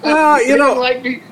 Well, 0.03 0.43
you 0.45 0.57
know- 0.57 0.73
like 0.73 1.01
me. 1.01 1.23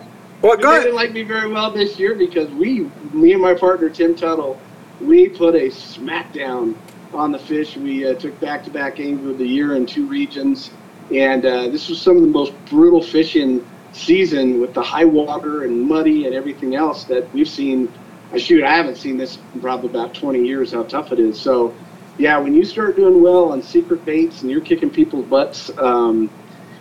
well, 0.42 0.56
go 0.56 0.80
didn't 0.80 0.96
like 0.96 1.12
me 1.12 1.24
very 1.24 1.52
well 1.52 1.72
this 1.72 2.00
year 2.00 2.16
because 2.16 2.50
we, 2.52 2.90
me 3.12 3.34
and 3.34 3.42
my 3.42 3.54
partner 3.54 3.90
Tim 3.90 4.16
Tuttle, 4.16 4.58
we 5.02 5.28
put 5.28 5.56
a 5.56 5.68
smackdown 5.68 6.78
on 7.14 7.34
the 7.34 7.40
fish. 7.40 7.76
We 7.76 8.08
uh, 8.08 8.14
took 8.14 8.40
back-to-back 8.40 9.02
angler 9.02 9.32
of 9.32 9.38
the 9.40 9.46
year 9.46 9.76
in 9.76 9.86
two 9.86 10.08
regions, 10.08 10.72
and 11.14 11.46
uh, 11.46 11.68
this 11.68 11.90
was 11.90 12.02
some 12.02 12.16
of 12.16 12.22
the 12.22 12.30
most 12.30 12.54
brutal 12.70 13.04
fishing 13.04 13.66
season 13.92 14.62
with 14.62 14.74
the 14.74 14.82
high 14.82 15.06
water 15.06 15.66
and 15.66 15.82
muddy 15.82 16.28
and 16.28 16.34
everything 16.34 16.76
else 16.76 17.04
that 17.06 17.30
we've 17.34 17.50
seen. 17.50 17.92
I 18.32 18.38
shoot, 18.38 18.64
I 18.64 18.76
haven't 18.76 18.98
seen 18.98 19.18
this 19.18 19.38
in 19.54 19.62
probably 19.62 19.90
about 19.90 20.14
20 20.14 20.46
years. 20.46 20.74
How 20.74 20.84
tough 20.84 21.12
it 21.12 21.20
is. 21.20 21.40
So, 21.40 21.74
yeah, 22.18 22.38
when 22.38 22.54
you 22.54 22.66
start 22.66 22.96
doing 22.96 23.22
well 23.22 23.52
on 23.52 23.62
secret 23.62 24.04
baits 24.06 24.42
and 24.42 24.52
you're 24.52 24.62
kicking 24.62 24.90
people's 24.90 25.26
butts. 25.26 25.72
Um, 25.78 26.30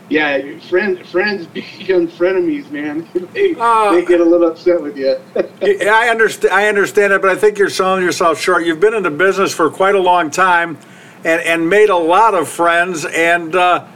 yeah, 0.09 0.59
friend, 0.61 1.05
friends 1.09 1.47
become 1.55 2.07
frenemies, 2.09 2.71
man. 2.71 3.09
they, 3.33 3.55
Uh, 3.59 3.93
they 3.93 4.05
get 4.05 4.21
a 4.21 4.25
little 4.25 4.49
upset 4.49 4.81
with 4.81 4.97
you. 4.97 5.17
I 5.63 6.09
understand. 6.09 6.55
I 6.55 6.69
understand 6.69 7.13
it, 7.13 7.21
but 7.21 7.31
I 7.31 7.37
think 7.37 7.59
you're 7.59 7.71
selling 7.71 8.05
yourself 8.05 8.41
short. 8.41 8.65
You've 8.65 8.81
been 8.81 8.95
in 8.95 9.03
the 9.03 9.11
business 9.11 9.53
for 9.53 9.69
quite 9.71 9.95
a 9.95 10.01
long 10.01 10.31
time, 10.31 10.79
and 11.25 11.41
and 11.43 11.69
made 11.69 11.91
a 11.91 11.97
lot 11.97 12.35
of 12.35 12.49
friends. 12.49 13.05
And 13.05 13.57
uh, 13.57 13.87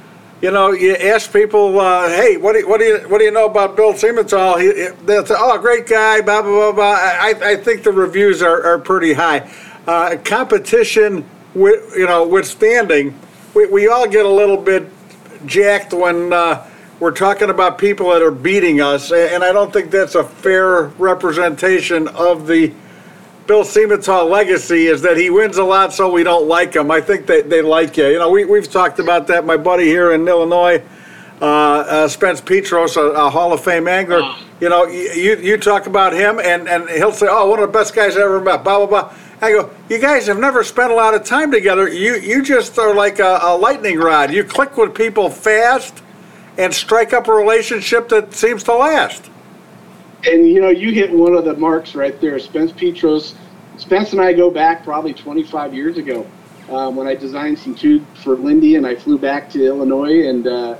you 0.40 0.50
know, 0.50 0.72
you 0.72 0.94
ask 0.96 1.32
people, 1.32 1.78
uh, 1.80 2.08
"Hey, 2.08 2.36
what 2.36 2.52
do 2.54 2.60
you, 2.60 2.68
what 2.68 2.78
do 2.80 2.84
you 2.86 2.98
what 3.08 3.18
do 3.18 3.24
you 3.24 3.30
know 3.30 3.46
about 3.46 3.76
Bill 3.76 3.92
Siemental?" 3.92 4.60
He, 4.60 4.66
he- 4.84 5.04
they'll 5.04 5.26
say, 5.26 5.34
"Oh, 5.38 5.56
great 5.58 5.86
guy." 5.86 6.20
Blah 6.20 6.42
blah 6.42 6.50
blah 6.50 6.72
blah. 6.72 6.98
I 7.00 7.34
I 7.42 7.56
think 7.56 7.82
the 7.82 7.92
reviews 7.92 8.42
are, 8.42 8.62
are 8.64 8.78
pretty 8.78 9.12
high. 9.12 9.50
Uh, 9.86 10.16
competition, 10.24 11.28
wi- 11.54 11.80
you 11.96 12.06
know, 12.06 12.26
withstanding, 12.26 13.14
we 13.54 13.66
we 13.66 13.88
all 13.88 14.06
get 14.08 14.24
a 14.24 14.30
little 14.30 14.56
bit 14.56 14.88
jacked 15.46 15.92
when 15.92 16.32
uh, 16.32 16.66
we're 17.00 17.10
talking 17.12 17.50
about 17.50 17.78
people 17.78 18.10
that 18.10 18.22
are 18.22 18.30
beating 18.30 18.80
us, 18.80 19.12
and 19.12 19.42
I 19.44 19.52
don't 19.52 19.72
think 19.72 19.90
that's 19.90 20.14
a 20.14 20.24
fair 20.24 20.84
representation 20.98 22.08
of 22.08 22.46
the 22.46 22.72
Bill 23.46 23.62
Siemental 23.62 24.28
legacy. 24.28 24.86
Is 24.86 25.02
that 25.02 25.16
he 25.16 25.30
wins 25.30 25.56
a 25.56 25.64
lot, 25.64 25.92
so 25.92 26.10
we 26.10 26.22
don't 26.22 26.46
like 26.46 26.74
him. 26.74 26.90
I 26.90 27.00
think 27.00 27.26
they, 27.26 27.42
they 27.42 27.62
like 27.62 27.96
you. 27.96 28.06
You 28.06 28.18
know, 28.18 28.30
we 28.30 28.44
we've 28.44 28.70
talked 28.70 28.98
about 28.98 29.26
that. 29.28 29.44
My 29.44 29.56
buddy 29.56 29.84
here 29.86 30.12
in 30.12 30.26
Illinois, 30.26 30.82
uh, 31.40 31.44
uh, 31.44 32.08
Spence 32.08 32.40
Petros, 32.40 32.96
a, 32.96 33.02
a 33.02 33.30
Hall 33.30 33.52
of 33.52 33.62
Fame 33.62 33.88
angler. 33.88 34.22
You 34.60 34.68
know, 34.68 34.86
you 34.86 35.36
you 35.36 35.56
talk 35.56 35.86
about 35.86 36.12
him, 36.12 36.38
and 36.38 36.68
and 36.68 36.88
he'll 36.90 37.12
say, 37.12 37.26
"Oh, 37.28 37.48
one 37.48 37.58
of 37.58 37.68
the 37.68 37.78
best 37.78 37.94
guys 37.94 38.16
I 38.16 38.22
ever 38.22 38.40
met." 38.40 38.62
Blah 38.62 38.86
blah 38.86 38.86
blah. 38.86 39.14
I 39.42 39.52
go, 39.52 39.70
you 39.88 39.98
guys 39.98 40.26
have 40.26 40.38
never 40.38 40.62
spent 40.62 40.92
a 40.92 40.94
lot 40.94 41.14
of 41.14 41.24
time 41.24 41.50
together. 41.50 41.88
You 41.88 42.16
you 42.16 42.42
just 42.42 42.78
are 42.78 42.94
like 42.94 43.20
a, 43.20 43.38
a 43.42 43.56
lightning 43.56 43.98
rod. 43.98 44.32
You 44.32 44.44
click 44.44 44.76
with 44.76 44.94
people 44.94 45.30
fast 45.30 46.02
and 46.58 46.74
strike 46.74 47.14
up 47.14 47.26
a 47.26 47.32
relationship 47.32 48.10
that 48.10 48.34
seems 48.34 48.62
to 48.64 48.74
last. 48.74 49.29
And 50.26 50.46
you 50.48 50.60
know, 50.60 50.68
you 50.68 50.92
hit 50.92 51.10
one 51.10 51.34
of 51.34 51.44
the 51.44 51.56
marks 51.56 51.94
right 51.94 52.20
there. 52.20 52.38
Spence 52.38 52.72
Petros, 52.72 53.34
Spence 53.76 54.12
and 54.12 54.20
I 54.20 54.32
go 54.32 54.50
back 54.50 54.84
probably 54.84 55.14
25 55.14 55.74
years 55.74 55.96
ago 55.96 56.26
um, 56.68 56.96
when 56.96 57.06
I 57.06 57.14
designed 57.14 57.58
some 57.58 57.74
tube 57.74 58.04
for 58.16 58.36
Lindy, 58.36 58.76
and 58.76 58.86
I 58.86 58.94
flew 58.94 59.18
back 59.18 59.50
to 59.50 59.64
Illinois 59.64 60.28
and 60.28 60.46
uh, 60.46 60.78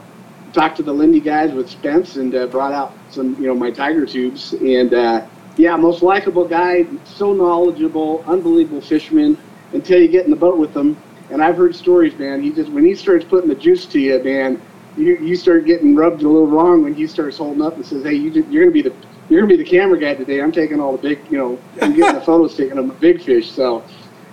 talked 0.53 0.77
to 0.77 0.83
the 0.83 0.93
Lindy 0.93 1.21
guys 1.21 1.53
with 1.53 1.71
Spence 1.71 2.17
and 2.17 2.35
uh, 2.35 2.47
brought 2.47 2.73
out 2.73 2.93
some, 3.11 3.35
you 3.41 3.47
know, 3.47 3.55
my 3.55 3.71
Tiger 3.71 4.07
tubes. 4.07 4.53
And 4.53 4.93
uh, 4.93 5.27
yeah, 5.57 5.77
most 5.77 6.03
likable 6.03 6.47
guy, 6.47 6.87
so 7.05 7.33
knowledgeable, 7.33 8.25
unbelievable 8.27 8.81
fisherman 8.81 9.39
until 9.73 10.01
you 10.01 10.09
get 10.09 10.25
in 10.25 10.31
the 10.31 10.37
boat 10.37 10.59
with 10.59 10.77
him. 10.77 10.97
And 11.31 11.43
I've 11.43 11.57
heard 11.57 11.75
stories, 11.77 12.17
man. 12.19 12.43
He 12.43 12.51
just 12.51 12.71
when 12.71 12.85
he 12.85 12.95
starts 12.95 13.25
putting 13.25 13.49
the 13.49 13.55
juice 13.55 13.87
to 13.87 14.01
you, 14.01 14.23
man, 14.23 14.61
you 14.97 15.17
you 15.19 15.37
start 15.37 15.65
getting 15.65 15.95
rubbed 15.95 16.23
a 16.23 16.29
little 16.29 16.49
wrong 16.49 16.83
when 16.83 16.93
he 16.93 17.07
starts 17.07 17.39
holding 17.39 17.63
up 17.63 17.77
and 17.77 17.87
says, 17.87 18.03
"Hey, 18.03 18.15
you, 18.15 18.31
you're 18.51 18.65
gonna 18.65 18.73
be 18.73 18.83
the 18.83 18.95
you're 19.31 19.41
gonna 19.41 19.57
be 19.57 19.63
the 19.63 19.69
camera 19.69 19.99
guy 19.99 20.15
today. 20.15 20.43
I'm 20.43 20.53
taking 20.53 20.81
all 20.81 20.93
the 20.93 20.99
big, 20.99 21.21
you 21.31 21.39
know, 21.39 21.59
I'm 21.81 21.95
getting 21.95 22.15
the 22.15 22.21
photos 22.21 22.57
taking 22.57 22.77
of 22.77 22.87
the 22.89 22.95
big 22.95 23.23
fish." 23.23 23.51
So, 23.51 23.83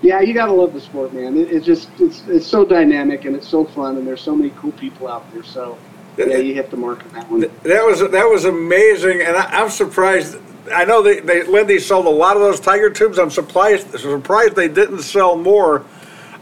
yeah, 0.02 0.22
you 0.22 0.34
gotta 0.34 0.52
love 0.52 0.74
the 0.74 0.82
sport, 0.82 1.14
man. 1.14 1.38
It, 1.38 1.52
it's 1.52 1.66
just 1.66 1.90
it's 2.00 2.28
it's 2.28 2.46
so 2.46 2.66
dynamic 2.66 3.26
and 3.26 3.36
it's 3.36 3.48
so 3.48 3.64
fun, 3.64 3.98
and 3.98 4.06
there's 4.06 4.22
so 4.22 4.36
many 4.36 4.50
cool 4.58 4.72
people 4.74 5.08
out 5.08 5.32
there. 5.34 5.44
So, 5.44 5.78
yeah, 6.18 6.38
you 6.38 6.54
hit 6.54 6.72
the 6.72 6.78
mark 6.78 7.06
on 7.06 7.14
that 7.14 7.32
one. 7.32 7.42
That 7.42 7.86
was 7.86 8.00
that 8.00 8.26
was 8.26 8.46
amazing, 8.46 9.22
and 9.22 9.38
I, 9.38 9.46
I'm 9.62 9.70
surprised. 9.70 10.38
I 10.74 10.84
know 10.84 11.02
they, 11.02 11.22
they 11.22 11.44
Lindy 11.44 11.80
sold 11.80 12.08
a 12.08 12.10
lot 12.10 12.36
of 12.36 12.42
those 12.42 12.60
tiger 12.60 12.90
tubes. 12.90 13.18
I'm 13.20 13.30
surprised 13.30 13.98
surprised 14.00 14.56
they 14.56 14.68
didn't 14.68 15.04
sell 15.04 15.38
more. 15.38 15.86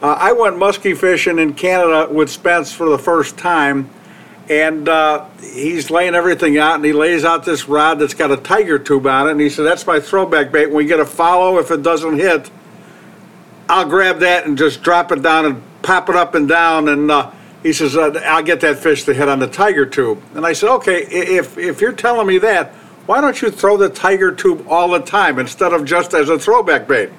Uh, 0.02 0.18
I 0.20 0.34
went 0.34 0.56
muskie 0.56 0.98
fishing 0.98 1.40
in 1.40 1.54
Canada 1.54 2.12
with 2.12 2.30
Spence 2.30 2.72
for 2.72 2.90
the 2.90 2.98
first 2.98 3.38
time, 3.38 3.90
and 4.50 4.88
uh, 4.88 5.26
he's 5.42 5.90
laying 5.90 6.14
everything 6.14 6.58
out, 6.58 6.76
and 6.76 6.86
he 6.86 6.94
lays 6.94 7.26
out 7.26 7.46
this 7.46 7.68
rod 7.68 8.00
that's 8.00 8.14
got 8.14 8.32
a 8.32 8.38
tiger 8.38 8.78
tube 8.78 9.08
on 9.08 9.28
it, 9.28 9.32
and 9.32 9.42
he 9.42 9.50
said, 9.50 9.66
"That's 9.66 9.88
my 9.88 10.00
throwback 10.00 10.52
bait. 10.52 10.68
When 10.68 10.78
we 10.78 10.86
get 10.86 11.00
a 11.00 11.06
follow, 11.06 11.58
if 11.58 11.72
it 11.72 11.82
doesn't 11.82 12.18
hit, 12.18 12.52
I'll 13.68 13.90
grab 13.90 14.20
that 14.20 14.46
and 14.46 14.58
just 14.58 14.84
drop 14.84 15.12
it 15.12 15.22
down 15.22 15.46
and 15.46 15.64
pop 15.82 16.10
it 16.10 16.16
up 16.16 16.36
and 16.36 16.48
down." 16.48 16.90
And 16.90 17.10
uh, 17.10 17.32
he 17.64 17.74
says, 17.74 17.98
uh, 17.98 18.22
"I'll 18.26 18.44
get 18.44 18.62
that 18.62 18.78
fish 18.78 19.04
to 19.06 19.14
hit 19.14 19.28
on 19.28 19.40
the 19.40 19.48
tiger 19.48 19.86
tube." 19.86 20.22
And 20.36 20.46
I 20.46 20.54
said, 20.54 20.70
"Okay, 20.76 21.04
if 21.04 21.58
if 21.58 21.82
you're 21.82 21.94
telling 21.94 22.28
me 22.28 22.38
that, 22.40 22.74
why 23.08 23.22
don't 23.22 23.42
you 23.42 23.50
throw 23.50 23.78
the 23.78 23.90
tiger 23.90 24.32
tube 24.32 24.66
all 24.70 24.90
the 24.90 25.00
time 25.00 25.40
instead 25.40 25.74
of 25.74 25.86
just 25.86 26.14
as 26.14 26.30
a 26.30 26.38
throwback 26.38 26.88
bait?" 26.88 27.10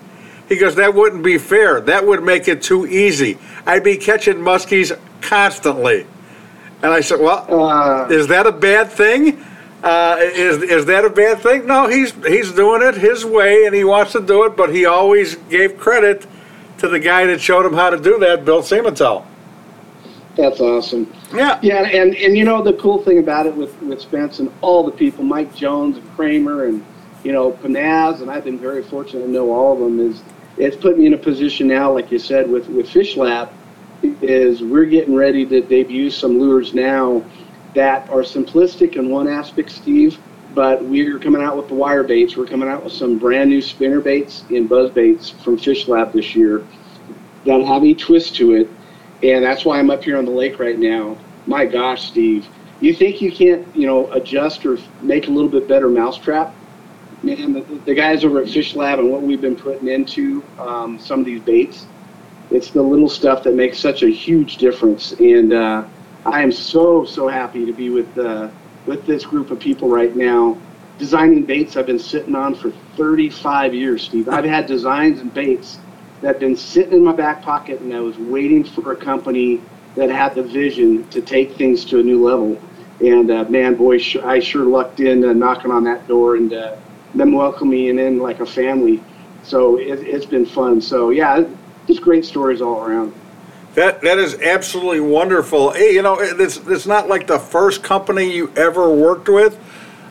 He 0.48 0.54
goes, 0.56 0.76
"That 0.76 0.94
wouldn't 0.94 1.24
be 1.24 1.38
fair. 1.38 1.80
That 1.80 2.06
would 2.06 2.22
make 2.22 2.46
it 2.46 2.62
too 2.62 2.86
easy. 2.86 3.36
I'd 3.66 3.82
be 3.82 3.96
catching 3.96 4.36
muskies 4.36 4.96
constantly." 5.20 6.06
And 6.82 6.92
I 6.92 7.00
said, 7.00 7.20
"Well, 7.20 7.46
Uh, 7.48 8.06
is 8.08 8.26
that 8.28 8.46
a 8.46 8.52
bad 8.52 8.90
thing? 8.90 9.42
Uh, 9.82 10.16
is 10.20 10.62
is 10.62 10.86
that 10.86 11.04
a 11.04 11.10
bad 11.10 11.40
thing? 11.40 11.66
No, 11.66 11.86
he's 11.86 12.12
he's 12.26 12.52
doing 12.52 12.82
it 12.82 12.94
his 12.96 13.24
way, 13.24 13.64
and 13.66 13.74
he 13.74 13.84
wants 13.84 14.12
to 14.12 14.20
do 14.20 14.44
it. 14.44 14.56
But 14.56 14.74
he 14.74 14.84
always 14.86 15.36
gave 15.50 15.78
credit 15.78 16.26
to 16.78 16.88
the 16.88 16.98
guy 16.98 17.26
that 17.26 17.40
showed 17.40 17.64
him 17.64 17.72
how 17.72 17.90
to 17.90 17.96
do 17.96 18.18
that, 18.18 18.44
Bill 18.44 18.62
Siemental. 18.62 19.24
that's 20.36 20.60
awesome. 20.60 21.10
Yeah, 21.34 21.58
Yeah, 21.62 21.84
and, 21.84 22.14
and 22.14 22.36
you 22.36 22.44
know 22.44 22.62
the 22.62 22.74
cool 22.74 23.02
thing 23.02 23.18
about 23.18 23.46
it 23.46 23.54
with, 23.56 23.80
with 23.80 24.00
Spence 24.02 24.38
and 24.38 24.52
all 24.60 24.84
the 24.84 24.92
people, 24.92 25.24
Mike 25.24 25.54
Jones 25.54 25.96
and 25.96 26.16
Kramer 26.16 26.66
and 26.66 26.84
you 27.24 27.32
know 27.32 27.52
Panaz, 27.52 28.20
and 28.20 28.30
I've 28.30 28.44
been 28.44 28.58
very 28.58 28.82
fortunate 28.82 29.22
to 29.22 29.30
know 29.30 29.50
all 29.50 29.72
of 29.72 29.78
them. 29.78 29.98
Is 30.00 30.22
it's 30.58 30.76
put 30.76 30.98
me 30.98 31.06
in 31.06 31.14
a 31.14 31.18
position 31.18 31.68
now, 31.68 31.92
like 31.92 32.10
you 32.10 32.18
said, 32.18 32.50
with 32.50 32.68
with 32.68 32.90
Fish 32.90 33.16
Lab, 33.16 33.48
is 34.02 34.62
we're 34.62 34.84
getting 34.84 35.14
ready 35.14 35.44
to 35.46 35.60
debut 35.60 36.10
some 36.10 36.38
lures 36.38 36.74
now 36.74 37.24
that 37.74 38.08
are 38.10 38.22
simplistic 38.22 38.96
in 38.96 39.10
one 39.10 39.28
aspect, 39.28 39.70
Steve. 39.70 40.18
But 40.54 40.82
we're 40.82 41.18
coming 41.18 41.42
out 41.42 41.56
with 41.56 41.68
the 41.68 41.74
wire 41.74 42.02
baits. 42.02 42.36
We're 42.36 42.46
coming 42.46 42.68
out 42.68 42.82
with 42.82 42.92
some 42.94 43.18
brand 43.18 43.50
new 43.50 43.60
spinner 43.60 44.00
baits 44.00 44.44
and 44.48 44.66
buzz 44.66 44.90
baits 44.90 45.28
from 45.28 45.58
Fish 45.58 45.86
Lab 45.86 46.12
this 46.12 46.34
year 46.34 46.66
that 47.44 47.62
have 47.62 47.84
a 47.84 47.94
twist 47.94 48.34
to 48.36 48.54
it, 48.54 48.68
and 49.22 49.44
that's 49.44 49.64
why 49.64 49.78
I'm 49.78 49.90
up 49.90 50.02
here 50.02 50.16
on 50.16 50.24
the 50.24 50.30
lake 50.30 50.58
right 50.58 50.78
now. 50.78 51.16
My 51.46 51.64
gosh, 51.66 52.08
Steve, 52.08 52.48
you 52.80 52.94
think 52.94 53.22
you 53.22 53.30
can't, 53.30 53.66
you 53.76 53.86
know, 53.86 54.10
adjust 54.12 54.66
or 54.66 54.78
make 55.02 55.28
a 55.28 55.30
little 55.30 55.50
bit 55.50 55.68
better 55.68 55.88
mousetrap? 55.88 56.54
Man, 57.22 57.52
the, 57.52 57.60
the 57.84 57.94
guys 57.94 58.24
over 58.24 58.40
at 58.40 58.48
Fish 58.48 58.74
Lab 58.74 58.98
and 58.98 59.10
what 59.10 59.22
we've 59.22 59.40
been 59.40 59.56
putting 59.56 59.88
into 59.88 60.42
um, 60.58 60.98
some 60.98 61.20
of 61.20 61.26
these 61.26 61.40
baits, 61.40 61.86
it's 62.50 62.70
the 62.70 62.82
little 62.82 63.08
stuff 63.08 63.42
that 63.44 63.54
makes 63.54 63.78
such 63.80 64.02
a 64.02 64.08
huge 64.10 64.56
difference. 64.58 65.12
And 65.12 65.52
uh, 65.52 65.88
I 66.24 66.42
am 66.42 66.52
so 66.52 67.04
so 67.04 67.28
happy 67.28 67.66
to 67.66 67.72
be 67.72 67.90
with 67.90 68.16
uh, 68.18 68.50
with 68.86 69.06
this 69.06 69.24
group 69.26 69.50
of 69.50 69.58
people 69.60 69.88
right 69.88 70.14
now, 70.14 70.62
designing 70.98 71.44
baits 71.44 71.76
I've 71.76 71.86
been 71.86 71.98
sitting 71.98 72.34
on 72.34 72.54
for 72.54 72.70
35 72.96 73.74
years, 73.74 74.04
Steve. 74.04 74.28
I've 74.28 74.44
had 74.44 74.66
designs 74.66 75.20
and 75.20 75.32
baits 75.32 75.80
that 76.20 76.28
have 76.28 76.38
been 76.40 76.56
sitting 76.56 76.94
in 76.94 77.04
my 77.04 77.12
back 77.12 77.42
pocket, 77.42 77.80
and 77.80 77.92
I 77.94 78.00
was 78.00 78.18
waiting 78.18 78.64
for 78.64 78.92
a 78.92 78.96
company 78.96 79.66
that 79.96 80.10
had 80.10 80.34
the 80.34 80.42
vision 80.42 81.08
to 81.10 81.20
take 81.22 81.56
things 81.56 81.84
to 81.86 81.98
a 82.00 82.02
new 82.02 82.22
level. 82.24 82.62
And 83.00 83.30
uh, 83.30 83.44
man, 83.48 83.74
boy, 83.74 83.98
sh- 83.98 84.16
I 84.24 84.38
sure 84.40 84.66
lucked 84.66 85.00
in 85.00 85.24
uh, 85.24 85.32
knocking 85.32 85.70
on 85.70 85.84
that 85.84 86.06
door 86.06 86.36
and 86.36 86.52
uh, 86.52 86.76
them 87.14 87.32
welcoming 87.32 87.96
me 87.96 88.06
in 88.06 88.18
like 88.18 88.40
a 88.40 88.46
family. 88.46 89.04
So 89.42 89.76
it, 89.78 90.00
it's 90.02 90.26
been 90.26 90.46
fun. 90.46 90.80
So 90.80 91.10
yeah, 91.10 91.44
just 91.86 92.02
great 92.02 92.24
stories 92.24 92.60
all 92.60 92.82
around. 92.82 93.12
That 93.74 94.00
that 94.02 94.18
is 94.18 94.40
absolutely 94.40 95.00
wonderful. 95.00 95.72
Hey, 95.72 95.92
you 95.92 96.02
know, 96.02 96.16
it's 96.18 96.56
it's 96.66 96.86
not 96.86 97.08
like 97.08 97.26
the 97.26 97.38
first 97.38 97.82
company 97.82 98.34
you 98.34 98.50
ever 98.56 98.88
worked 98.88 99.28
with. 99.28 99.58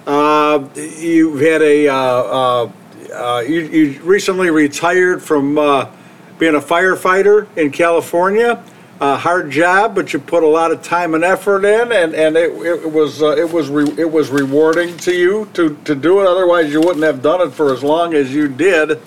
Uh, 0.05 0.67
you've 0.76 1.41
had 1.41 1.63
a 1.63 1.88
uh, 1.88 1.95
uh, 1.95 2.71
uh, 3.11 3.39
you, 3.39 3.61
you 3.61 4.01
recently 4.03 4.51
retired 4.51 5.23
from 5.23 5.57
uh, 5.57 5.89
being 6.38 6.55
a 6.55 6.59
firefighter 6.59 7.47
in 7.57 7.71
California. 7.71 8.63
A 9.01 9.17
hard 9.17 9.51
job, 9.51 9.93
but 9.93 10.13
you 10.13 10.19
put 10.19 10.43
a 10.43 10.47
lot 10.47 10.71
of 10.71 10.82
time 10.82 11.15
and 11.15 11.23
effort 11.23 11.65
in, 11.65 11.91
and, 11.91 12.15
and 12.15 12.38
it, 12.38 12.51
it 12.51 12.89
was 12.89 13.21
uh, 13.21 13.36
it 13.36 13.51
was 13.51 13.67
re- 13.67 13.93
it 13.97 14.09
was 14.09 14.30
rewarding 14.30 14.95
to 14.99 15.13
you 15.13 15.49
to, 15.53 15.76
to 15.84 15.95
do 15.95 16.21
it. 16.21 16.28
Otherwise, 16.28 16.71
you 16.71 16.80
wouldn't 16.80 17.03
have 17.03 17.21
done 17.21 17.41
it 17.41 17.51
for 17.51 17.73
as 17.73 17.84
long 17.84 18.13
as 18.13 18.34
you 18.34 18.47
did. 18.47 19.01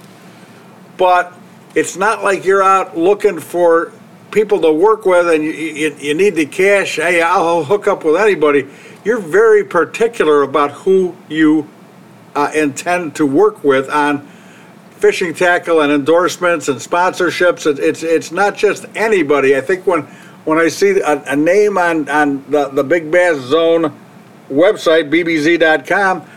But 0.99 1.33
it's 1.79 1.97
not 1.97 2.25
like 2.25 2.45
you're 2.45 2.63
out 2.63 2.99
looking 2.99 3.39
for 3.39 3.93
people 4.33 4.61
to 4.61 4.73
work 4.73 5.07
with 5.07 5.29
and 5.29 5.45
you, 5.45 5.53
you, 5.53 5.97
you 6.01 6.15
need 6.15 6.35
the 6.35 6.45
cash. 6.45 6.97
Hey, 6.97 7.23
I'll 7.23 7.63
hook 7.63 7.87
up 7.87 8.05
with 8.05 8.17
anybody. 8.17 8.67
You're 9.05 9.21
very 9.21 9.63
particular 9.63 10.43
about 10.43 10.73
who 10.73 11.17
you 11.29 11.69
uh, 12.35 12.51
intend 12.53 13.15
to 13.17 13.27
work 13.27 13.63
with 13.63 13.89
on 13.91 14.27
fishing 14.91 15.33
tackle 15.33 15.81
and 15.81 15.93
endorsements 15.93 16.69
and 16.69 16.81
sponsorships. 16.81 17.65
It, 17.65 17.79
it's 17.79 18.03
it's 18.03 18.33
not 18.33 18.57
just 18.57 18.85
anybody. 18.97 19.57
I 19.57 19.61
think 19.61 19.87
when 19.87 20.03
when 20.45 20.59
I 20.59 20.69
see 20.69 20.99
a, 20.99 21.23
a 21.27 21.37
name 21.37 21.79
on 21.79 22.09
on 22.09 22.45
the, 22.51 22.69
the 22.69 22.83
Big 22.83 23.09
Bass 23.11 23.39
Zone 23.39 23.97
website, 24.51 25.11
bbz.com, 25.11 26.29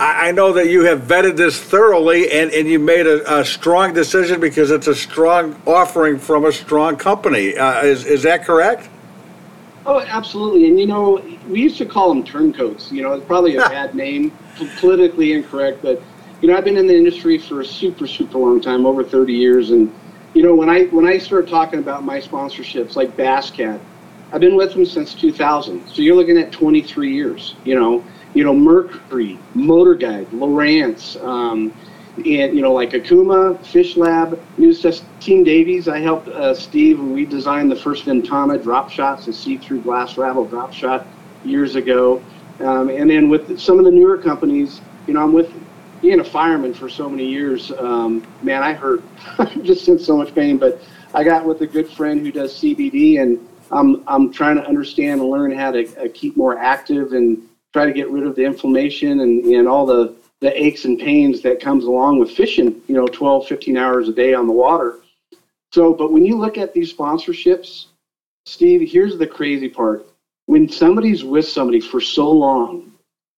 I, 0.00 0.28
I 0.28 0.32
know 0.32 0.52
that 0.54 0.68
you 0.68 0.82
have 0.84 1.02
vetted 1.02 1.36
this 1.36 1.60
thoroughly 1.60 2.32
and, 2.32 2.50
and 2.50 2.66
you 2.66 2.78
made 2.78 3.06
a, 3.06 3.40
a 3.40 3.44
strong 3.44 3.92
decision 3.92 4.40
because 4.40 4.70
it's 4.70 4.86
a 4.86 4.94
strong 4.94 5.60
offering 5.66 6.18
from 6.18 6.46
a 6.46 6.52
strong 6.52 6.96
company. 6.96 7.56
Uh, 7.56 7.82
is 7.82 8.04
is 8.06 8.22
that 8.24 8.44
correct? 8.44 8.88
Oh, 9.86 10.00
absolutely. 10.00 10.68
And 10.68 10.80
you 10.80 10.86
know, 10.86 11.22
we 11.48 11.60
used 11.60 11.78
to 11.78 11.86
call 11.86 12.08
them 12.08 12.24
turncoats. 12.24 12.90
You 12.90 13.02
know, 13.02 13.12
it's 13.12 13.26
probably 13.26 13.56
a 13.56 13.60
bad 13.68 13.94
name, 13.94 14.32
politically 14.78 15.32
incorrect, 15.32 15.82
but 15.82 16.02
you 16.40 16.48
know, 16.48 16.56
I've 16.56 16.64
been 16.64 16.76
in 16.76 16.86
the 16.86 16.96
industry 16.96 17.38
for 17.38 17.60
a 17.60 17.64
super, 17.64 18.06
super 18.06 18.38
long 18.38 18.60
time, 18.60 18.86
over 18.86 19.04
30 19.04 19.32
years. 19.32 19.70
And, 19.70 19.92
you 20.32 20.42
know, 20.42 20.54
when 20.54 20.70
I, 20.70 20.84
when 20.86 21.06
I 21.06 21.18
start 21.18 21.48
talking 21.48 21.78
about 21.78 22.02
my 22.02 22.18
sponsorships 22.18 22.96
like 22.96 23.14
Basscat, 23.16 23.78
I've 24.32 24.40
been 24.40 24.56
with 24.56 24.72
them 24.72 24.86
since 24.86 25.12
2000. 25.12 25.86
So 25.88 26.02
you're 26.02 26.16
looking 26.16 26.38
at 26.38 26.50
23 26.50 27.12
years, 27.12 27.56
you 27.64 27.74
know, 27.74 28.02
you 28.34 28.44
know, 28.44 28.54
Mercury, 28.54 29.38
Motor 29.54 29.94
Guide, 29.94 30.28
Lowrance, 30.30 31.22
um, 31.24 31.72
and, 32.16 32.54
you 32.54 32.60
know, 32.60 32.72
like 32.72 32.90
Okuma, 32.90 33.64
Fish 33.66 33.96
Lab, 33.96 34.40
New 34.58 34.74
Team 35.20 35.44
Davies. 35.44 35.88
I 35.88 35.98
helped 35.98 36.28
uh, 36.28 36.54
Steve 36.54 37.00
we 37.00 37.24
designed 37.24 37.70
the 37.70 37.76
first 37.76 38.04
Ventana 38.04 38.58
drop 38.58 38.90
shots, 38.90 39.26
a 39.28 39.32
see-through 39.32 39.82
glass 39.82 40.16
rattle 40.18 40.44
drop 40.44 40.72
shot 40.72 41.06
years 41.44 41.76
ago. 41.76 42.22
Um, 42.60 42.90
and 42.90 43.08
then 43.08 43.28
with 43.28 43.58
some 43.58 43.78
of 43.78 43.84
the 43.84 43.90
newer 43.90 44.18
companies, 44.18 44.80
you 45.06 45.14
know, 45.14 45.22
I'm 45.22 45.32
with 45.32 45.52
being 46.02 46.20
a 46.20 46.24
fireman 46.24 46.74
for 46.74 46.88
so 46.88 47.08
many 47.08 47.26
years, 47.26 47.72
um, 47.72 48.26
man, 48.42 48.62
I 48.62 48.72
hurt. 48.72 49.02
Just 49.62 49.88
in 49.88 49.98
so 49.98 50.16
much 50.16 50.34
pain. 50.34 50.58
But 50.58 50.80
I 51.14 51.24
got 51.24 51.44
with 51.44 51.60
a 51.62 51.66
good 51.66 51.88
friend 51.88 52.20
who 52.20 52.32
does 52.32 52.54
CBD, 52.54 53.20
and 53.20 53.46
I'm 53.70 54.02
I'm 54.06 54.32
trying 54.32 54.56
to 54.56 54.66
understand 54.66 55.20
and 55.20 55.30
learn 55.30 55.52
how 55.52 55.70
to 55.70 55.86
uh, 55.96 56.08
keep 56.14 56.36
more 56.36 56.58
active 56.58 57.12
and 57.12 57.46
try 57.72 57.86
to 57.86 57.92
get 57.92 58.10
rid 58.10 58.26
of 58.26 58.34
the 58.36 58.44
inflammation 58.44 59.20
and, 59.20 59.44
and 59.44 59.68
all 59.68 59.86
the 59.86 60.14
the 60.40 60.62
aches 60.62 60.86
and 60.86 60.98
pains 60.98 61.42
that 61.42 61.60
comes 61.60 61.84
along 61.84 62.18
with 62.18 62.30
fishing. 62.30 62.80
You 62.88 62.94
know, 62.94 63.06
12, 63.06 63.46
15 63.46 63.76
hours 63.76 64.08
a 64.08 64.12
day 64.12 64.34
on 64.34 64.46
the 64.46 64.52
water. 64.52 65.00
So, 65.72 65.92
but 65.92 66.12
when 66.12 66.24
you 66.24 66.36
look 66.36 66.58
at 66.58 66.72
these 66.72 66.92
sponsorships, 66.92 67.86
Steve, 68.46 68.90
here's 68.90 69.18
the 69.18 69.26
crazy 69.26 69.68
part. 69.68 70.06
When 70.46 70.68
somebody's 70.68 71.22
with 71.22 71.46
somebody 71.46 71.80
for 71.80 72.00
so 72.00 72.30
long, 72.30 72.92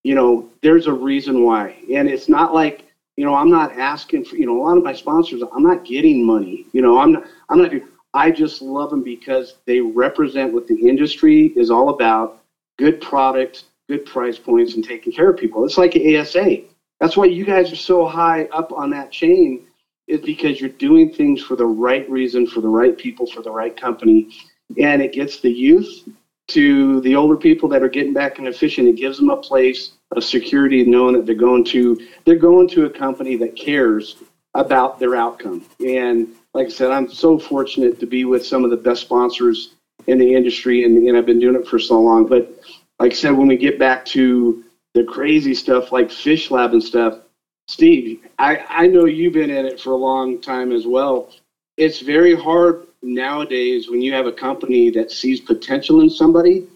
you 0.05 0.14
know, 0.14 0.49
there's 0.62 0.87
a 0.87 0.93
reason 0.93 1.45
why. 1.45 1.76
And 1.93 2.09
it's 2.09 2.28
not 2.28 2.55
like, 2.55 2.85
you 3.16 3.24
know, 3.24 3.35
I'm 3.35 3.51
not 3.51 3.72
asking 3.72 4.24
for, 4.24 4.37
you 4.37 4.47
know, 4.47 4.61
a 4.61 4.62
lot 4.62 4.78
of 4.78 4.85
my 4.85 4.95
sponsors, 4.95 5.43
I'm 5.55 5.62
not 5.62 5.85
getting 5.85 6.24
money. 6.24 6.66
You 6.72 6.80
know, 6.80 6.99
I'm 6.99 7.12
not, 7.12 7.24
I'm 7.51 7.61
not, 7.61 7.72
I 8.14 8.30
just 8.30 8.62
love 8.62 8.91
them 8.91 9.03
because 9.03 9.57
they 9.66 9.80
represent 9.80 10.53
what 10.53 10.66
the 10.66 10.89
industry 10.89 11.53
is 11.57 11.70
all 11.70 11.91
about 11.91 12.43
good 12.78 13.01
product, 13.01 13.64
good 13.89 14.05
price 14.07 14.39
points, 14.39 14.74
and 14.74 14.85
taking 14.85 15.12
care 15.12 15.30
of 15.30 15.39
people. 15.39 15.64
It's 15.64 15.78
like 15.78 15.97
ASA. 15.97 16.59
That's 17.01 17.16
why 17.16 17.24
you 17.26 17.45
guys 17.45 17.72
are 17.72 17.76
so 17.76 18.07
high 18.07 18.45
up 18.47 18.72
on 18.72 18.91
that 18.91 19.11
chain, 19.11 19.66
is 20.07 20.20
because 20.20 20.61
you're 20.61 20.70
doing 20.70 21.12
things 21.12 21.43
for 21.43 21.57
the 21.57 21.66
right 21.66 22.09
reason, 22.09 22.47
for 22.47 22.61
the 22.61 22.68
right 22.68 22.97
people, 22.97 23.26
for 23.26 23.43
the 23.43 23.51
right 23.51 23.76
company. 23.76 24.30
And 24.78 25.03
it 25.03 25.12
gets 25.12 25.41
the 25.41 25.51
youth 25.51 26.09
to 26.49 27.01
the 27.01 27.14
older 27.14 27.37
people 27.37 27.68
that 27.68 27.83
are 27.83 27.89
getting 27.89 28.12
back 28.12 28.39
into 28.39 28.53
fishing. 28.53 28.87
It 28.87 28.97
gives 28.97 29.18
them 29.18 29.30
a 29.30 29.37
place 29.37 29.93
of 30.11 30.24
security, 30.24 30.85
knowing 30.85 31.14
that 31.14 31.26
they're 31.26 31.35
going 31.35 31.64
to 31.66 31.99
they're 32.24 32.37
going 32.37 32.68
to 32.68 32.85
a 32.85 32.91
company 32.91 33.37
that 33.37 33.57
cares 33.57 34.16
about 34.55 34.99
their 34.99 35.16
outcome. 35.16 35.64
And 35.85 36.28
like 36.55 36.66
I 36.66 36.70
said, 36.70 36.91
I'm 36.91 37.11
so 37.11 37.39
fortunate 37.39 37.99
to 38.01 38.07
be 38.07 38.24
with 38.24 38.45
some 38.45 38.64
of 38.64 38.70
the 38.70 38.76
best 38.76 39.03
sponsors 39.03 39.74
in 40.07 40.18
the 40.18 40.35
industry, 40.35 40.85
and, 40.85 41.07
and 41.09 41.16
I've 41.16 41.26
been 41.26 41.41
doing 41.41 41.55
it 41.55 41.66
for 41.66 41.78
so 41.78 42.01
long. 42.01 42.26
But 42.26 42.61
like 43.03 43.14
I 43.14 43.16
said, 43.16 43.32
when 43.32 43.48
we 43.48 43.57
get 43.57 43.80
back 43.80 44.05
to 44.07 44.62
the 44.94 45.03
crazy 45.03 45.55
stuff 45.55 45.90
like 45.90 46.09
Fish 46.09 46.53
Lab 46.53 46.72
and 46.72 46.80
stuff, 46.80 47.18
Steve, 47.66 48.20
I, 48.38 48.64
I 48.68 48.86
know 48.86 49.07
you've 49.07 49.32
been 49.32 49.50
in 49.50 49.66
it 49.66 49.80
for 49.80 49.90
a 49.90 49.96
long 49.96 50.40
time 50.40 50.70
as 50.70 50.86
well. 50.86 51.34
It's 51.76 51.98
very 51.98 52.32
hard 52.32 52.86
nowadays 53.03 53.90
when 53.90 54.03
you 54.03 54.12
have 54.12 54.26
a 54.26 54.32
company 54.32 54.88
that 54.90 55.11
sees 55.11 55.40
potential 55.40 56.00
in 56.00 56.11
somebody 56.11 56.68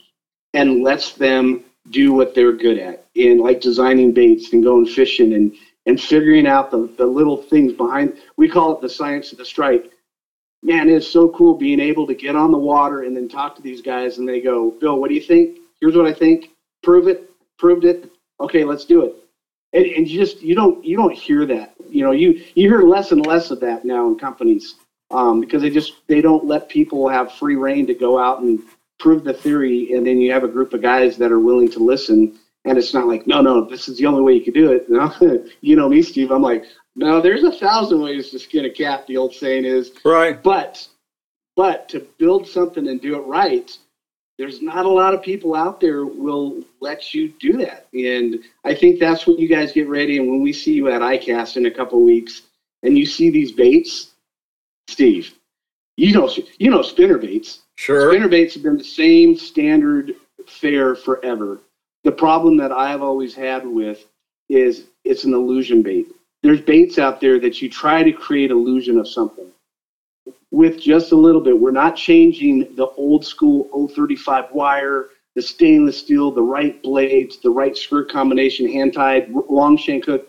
and 0.52 0.82
lets 0.82 1.12
them 1.12 1.62
do 1.90 2.12
what 2.12 2.34
they're 2.34 2.50
good 2.52 2.78
at. 2.78 3.06
In 3.14 3.38
like 3.38 3.60
designing 3.60 4.10
baits 4.10 4.52
and 4.52 4.64
going 4.64 4.86
fishing 4.86 5.32
and 5.34 5.54
and 5.86 6.00
figuring 6.00 6.48
out 6.48 6.72
the, 6.72 6.90
the 6.98 7.06
little 7.06 7.36
things 7.36 7.72
behind 7.72 8.16
we 8.36 8.48
call 8.48 8.74
it 8.74 8.80
the 8.80 8.88
science 8.88 9.30
of 9.30 9.38
the 9.38 9.44
strike. 9.44 9.92
Man 10.64 10.88
it's 10.88 11.06
so 11.06 11.28
cool 11.28 11.54
being 11.54 11.78
able 11.78 12.04
to 12.04 12.14
get 12.14 12.34
on 12.34 12.50
the 12.50 12.58
water 12.58 13.04
and 13.04 13.16
then 13.16 13.28
talk 13.28 13.54
to 13.54 13.62
these 13.62 13.80
guys 13.80 14.18
and 14.18 14.28
they 14.28 14.40
go 14.40 14.72
bill 14.72 14.98
what 14.98 15.08
do 15.08 15.14
you 15.14 15.20
think 15.20 15.58
here's 15.80 15.96
what 15.96 16.06
i 16.06 16.12
think. 16.12 16.50
Prove 16.82 17.08
it. 17.08 17.30
Proved 17.58 17.84
it. 17.84 18.10
Okay 18.40 18.64
let's 18.64 18.84
do 18.84 19.04
it. 19.04 19.14
And, 19.72 19.84
and 19.86 20.08
you 20.08 20.18
just 20.18 20.42
you 20.42 20.54
don't 20.54 20.84
you 20.84 20.96
don't 20.96 21.14
hear 21.14 21.46
that. 21.46 21.74
You 21.88 22.04
know 22.04 22.12
you 22.12 22.44
you 22.54 22.68
hear 22.68 22.82
less 22.82 23.12
and 23.12 23.24
less 23.26 23.50
of 23.50 23.60
that 23.60 23.84
now 23.84 24.06
in 24.08 24.18
companies 24.18 24.76
um, 25.10 25.40
because 25.40 25.62
they 25.62 25.70
just 25.70 25.94
they 26.06 26.20
don't 26.20 26.44
let 26.44 26.68
people 26.68 27.08
have 27.08 27.32
free 27.32 27.56
reign 27.56 27.86
to 27.86 27.94
go 27.94 28.18
out 28.18 28.40
and 28.40 28.60
prove 28.98 29.24
the 29.24 29.32
theory 29.32 29.92
and 29.92 30.06
then 30.06 30.20
you 30.20 30.32
have 30.32 30.44
a 30.44 30.48
group 30.48 30.72
of 30.72 30.82
guys 30.82 31.16
that 31.18 31.30
are 31.30 31.40
willing 31.40 31.70
to 31.70 31.78
listen 31.78 32.38
and 32.64 32.78
it's 32.78 32.94
not 32.94 33.06
like 33.06 33.26
no 33.26 33.40
no 33.42 33.64
this 33.64 33.88
is 33.88 33.98
the 33.98 34.06
only 34.06 34.22
way 34.22 34.32
you 34.32 34.42
can 34.42 34.54
do 34.54 34.72
it. 34.72 34.86
No, 34.90 35.44
you 35.60 35.76
know 35.76 35.88
me 35.88 36.02
steve 36.02 36.30
i'm 36.30 36.42
like 36.42 36.64
no 36.94 37.20
there's 37.20 37.44
a 37.44 37.52
thousand 37.52 38.00
ways 38.00 38.30
to 38.30 38.38
skin 38.38 38.64
a 38.64 38.70
cat 38.70 39.06
the 39.06 39.16
old 39.16 39.34
saying 39.34 39.64
is. 39.64 39.92
Right. 40.04 40.42
But 40.42 40.88
but 41.54 41.88
to 41.90 42.00
build 42.18 42.48
something 42.48 42.88
and 42.88 43.00
do 43.00 43.16
it 43.16 43.26
right 43.26 43.76
there's 44.39 44.61
not 44.61 44.84
a 44.84 44.89
lot 44.89 45.14
of 45.14 45.22
people 45.22 45.55
out 45.55 45.80
there 45.80 46.05
will 46.05 46.62
let 46.80 47.14
you 47.14 47.32
do 47.41 47.53
that 47.53 47.87
and 47.95 48.41
i 48.64 48.74
think 48.74 48.99
that's 48.99 49.26
when 49.26 49.39
you 49.39 49.49
guys 49.49 49.72
get 49.72 49.89
ready 49.89 50.18
and 50.18 50.28
when 50.28 50.43
we 50.43 50.53
see 50.53 50.74
you 50.74 50.89
at 50.89 51.03
icast 51.03 51.57
in 51.57 51.66
a 51.66 51.70
couple 51.70 52.03
weeks 52.03 52.43
and 52.82 52.99
you 52.99 53.07
see 53.07 53.30
these 53.30 53.53
baits 53.53 54.12
steve 54.89 55.34
you 55.97 56.12
know 56.12 56.30
you 56.59 56.70
know 56.70 56.82
spinner 56.82 57.18
baits 57.18 57.61
Sure. 57.76 58.11
Spinner 58.11 58.28
baits 58.28 58.55
have 58.55 58.62
been 58.62 58.78
the 58.78 58.84
same 58.84 59.37
standard 59.37 60.14
fare 60.47 60.95
forever. 60.95 61.61
The 62.05 62.12
problem 62.12 62.57
that 62.57 62.72
I've 62.72 63.03
always 63.03 63.34
had 63.34 63.66
with 63.66 64.05
is 64.49 64.84
it's 65.05 65.24
an 65.24 65.34
illusion 65.34 65.82
bait. 65.82 66.07
There's 66.43 66.61
baits 66.61 66.99
out 66.99 67.20
there 67.20 67.39
that 67.41 67.61
you 67.61 67.68
try 67.68 68.03
to 68.03 68.12
create 68.12 68.51
illusion 68.51 68.99
of 68.99 69.09
something. 69.09 69.51
With 70.53 70.80
just 70.80 71.12
a 71.12 71.16
little 71.16 71.40
bit. 71.40 71.59
We're 71.59 71.72
not 71.72 71.97
changing 71.97 72.74
the 72.76 72.86
old 72.97 73.24
school 73.24 73.68
035 73.94 74.53
wire, 74.53 75.09
the 75.34 75.42
stainless 75.42 75.99
steel, 75.99 76.30
the 76.30 76.42
right 76.42 76.82
blades, 76.82 77.38
the 77.38 77.51
right 77.51 77.76
skirt 77.76 78.11
combination, 78.11 78.70
hand 78.70 78.94
tied, 78.94 79.30
long 79.51 79.76
shank 79.76 80.07
hook, 80.07 80.28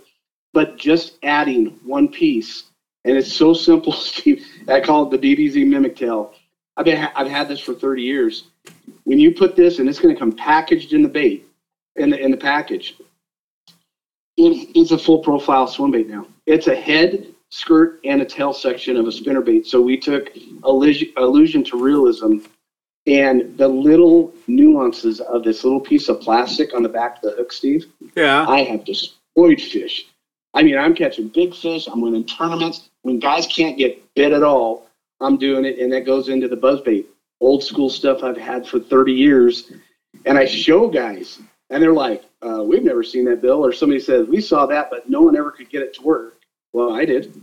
but 0.53 0.77
just 0.77 1.17
adding 1.23 1.79
one 1.83 2.07
piece. 2.07 2.63
And 3.05 3.15
it's 3.15 3.31
so 3.31 3.53
simple, 3.53 3.91
Steve. 3.93 4.45
I 4.67 4.81
call 4.81 5.11
it 5.11 5.21
the 5.21 5.35
BBZ 5.35 5.65
mimic 5.67 5.95
tail. 5.95 6.33
I've 6.75 6.85
been 6.85 7.09
I've 7.15 7.27
had 7.27 7.47
this 7.47 7.59
for 7.59 7.73
30 7.73 8.01
years. 8.01 8.45
When 9.05 9.17
you 9.17 9.33
put 9.33 9.55
this, 9.55 9.79
and 9.79 9.87
it's 9.87 9.99
going 9.99 10.13
to 10.13 10.19
come 10.19 10.31
packaged 10.31 10.93
in 10.93 11.01
the 11.01 11.09
bait, 11.09 11.47
in 11.95 12.09
the 12.09 12.19
in 12.19 12.31
the 12.31 12.37
package. 12.37 12.95
It, 14.37 14.69
it's 14.75 14.91
a 14.91 14.97
full 14.97 15.19
profile 15.19 15.65
swim 15.67 15.91
bait 15.91 16.07
now. 16.07 16.27
It's 16.45 16.67
a 16.67 16.75
head, 16.75 17.33
skirt, 17.49 17.99
and 18.03 18.21
a 18.21 18.25
tail 18.25 18.53
section 18.53 18.97
of 18.97 19.07
a 19.07 19.11
spinner 19.11 19.41
bait. 19.41 19.65
So 19.65 19.81
we 19.81 19.97
took 19.97 20.29
allusion, 20.63 21.13
allusion 21.17 21.63
to 21.65 21.81
realism 21.81 22.39
and 23.07 23.57
the 23.57 23.67
little 23.67 24.33
nuances 24.47 25.21
of 25.21 25.43
this 25.43 25.63
little 25.63 25.79
piece 25.79 26.09
of 26.09 26.19
plastic 26.19 26.73
on 26.73 26.83
the 26.83 26.89
back 26.89 27.15
of 27.15 27.21
the 27.21 27.31
hook, 27.31 27.53
Steve. 27.53 27.85
Yeah. 28.15 28.45
I 28.47 28.63
have 28.63 28.83
destroyed 28.83 29.61
fish. 29.61 30.07
I 30.53 30.61
mean, 30.61 30.77
I'm 30.77 30.93
catching 30.93 31.29
big 31.29 31.55
fish. 31.55 31.87
I'm 31.87 32.01
winning 32.01 32.25
tournaments. 32.25 32.89
When 33.03 33.19
guys 33.19 33.47
can't 33.47 33.77
get 33.77 34.03
bit 34.15 34.33
at 34.33 34.43
all, 34.43 34.89
I'm 35.21 35.37
doing 35.37 35.63
it, 35.63 35.79
and 35.79 35.91
that 35.93 36.05
goes 36.05 36.27
into 36.27 36.47
the 36.49 36.57
buzzbait. 36.57 37.05
Old 37.39 37.63
school 37.63 37.89
stuff 37.89 38.23
I've 38.23 38.37
had 38.37 38.67
for 38.67 38.79
30 38.79 39.13
years. 39.13 39.71
And 40.25 40.37
I 40.37 40.45
show 40.45 40.89
guys, 40.89 41.39
and 41.69 41.81
they're 41.81 41.93
like, 41.93 42.23
uh, 42.41 42.63
we've 42.63 42.83
never 42.83 43.03
seen 43.03 43.25
that, 43.25 43.41
Bill. 43.41 43.63
Or 43.63 43.71
somebody 43.71 44.01
says, 44.01 44.27
we 44.27 44.41
saw 44.41 44.65
that, 44.65 44.89
but 44.89 45.09
no 45.09 45.21
one 45.21 45.37
ever 45.37 45.51
could 45.51 45.69
get 45.69 45.81
it 45.81 45.93
to 45.95 46.01
work. 46.01 46.36
Well, 46.77 46.93
I 46.95 47.05
did. 47.05 47.33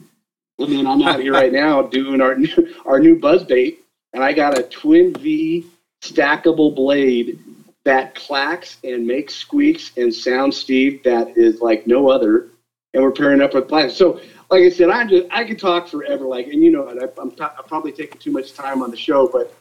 I 0.61 0.66
mean, 0.66 0.87
I'm 0.87 1.03
out 1.03 1.18
here 1.18 1.32
right 1.43 1.53
now 1.53 1.82
doing 1.82 2.20
our 2.20 2.37
new, 2.37 2.72
our 2.87 3.01
new 3.01 3.18
buzzbait, 3.18 3.78
and 4.12 4.22
I 4.22 4.32
got 4.32 4.57
a 4.57 4.62
twin 4.62 5.12
V 5.14 5.66
stackable 6.05 6.72
blade 6.72 7.41
that 7.85 8.14
clacks 8.14 8.76
and 8.85 9.05
makes 9.05 9.35
squeaks 9.35 9.91
and 9.97 10.14
sounds, 10.14 10.57
Steve, 10.57 11.03
that 11.03 11.37
is 11.37 11.61
like 11.61 11.85
no 11.85 12.09
other. 12.09 12.51
And 12.93 13.03
we're 13.03 13.11
pairing 13.11 13.41
up 13.43 13.55
with 13.55 13.66
plastic. 13.66 13.97
So, 13.97 14.20
like 14.53 14.62
I 14.62 14.68
said, 14.68 14.91
I 14.91 15.05
just 15.05 15.26
I 15.32 15.43
could 15.43 15.59
talk 15.59 15.89
forever. 15.89 16.26
Like, 16.26 16.47
and 16.47 16.62
you 16.62 16.70
know, 16.70 16.89
I, 16.89 16.95
t- 16.95 17.43
I'm 17.43 17.64
probably 17.66 17.91
taking 17.91 18.20
too 18.20 18.30
much 18.30 18.55
time 18.55 18.82
on 18.82 18.93
the 18.93 18.97
show, 18.97 19.26
but 19.26 19.53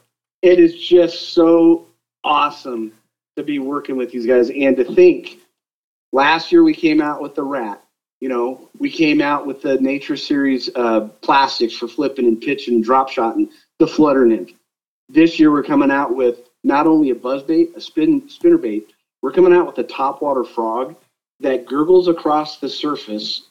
it 0.42 0.60
is 0.60 0.80
just 0.80 1.30
so 1.30 1.88
awesome 2.22 2.92
to 3.36 3.42
be 3.42 3.58
working 3.58 3.96
with 3.96 4.12
these 4.12 4.24
guys 4.24 4.50
and 4.50 4.76
to 4.76 4.84
think. 4.84 5.40
Last 6.12 6.52
year 6.52 6.62
we 6.62 6.74
came 6.74 7.00
out 7.02 7.20
with 7.20 7.34
the 7.34 7.42
rat. 7.42 7.83
You 8.20 8.28
know, 8.28 8.70
we 8.78 8.90
came 8.90 9.20
out 9.20 9.46
with 9.46 9.60
the 9.60 9.78
Nature 9.80 10.16
Series 10.16 10.70
uh, 10.74 11.08
plastics 11.20 11.74
for 11.74 11.88
flipping 11.88 12.26
and 12.26 12.40
pitching, 12.40 12.74
and 12.74 12.84
drop 12.84 13.08
shotting, 13.10 13.50
the 13.78 13.86
flutter 13.86 14.24
nymph. 14.24 14.52
This 15.08 15.38
year 15.38 15.50
we're 15.50 15.62
coming 15.62 15.90
out 15.90 16.14
with 16.14 16.48
not 16.62 16.86
only 16.86 17.10
a 17.10 17.14
buzz 17.14 17.42
bait, 17.42 17.70
a 17.76 17.80
spin 17.80 18.28
spinner 18.28 18.56
bait. 18.56 18.92
We're 19.20 19.32
coming 19.32 19.52
out 19.52 19.66
with 19.66 19.78
a 19.78 19.84
topwater 19.84 20.46
frog 20.46 20.96
that 21.40 21.66
gurgles 21.66 22.08
across 22.08 22.58
the 22.58 22.68
surface, 22.68 23.48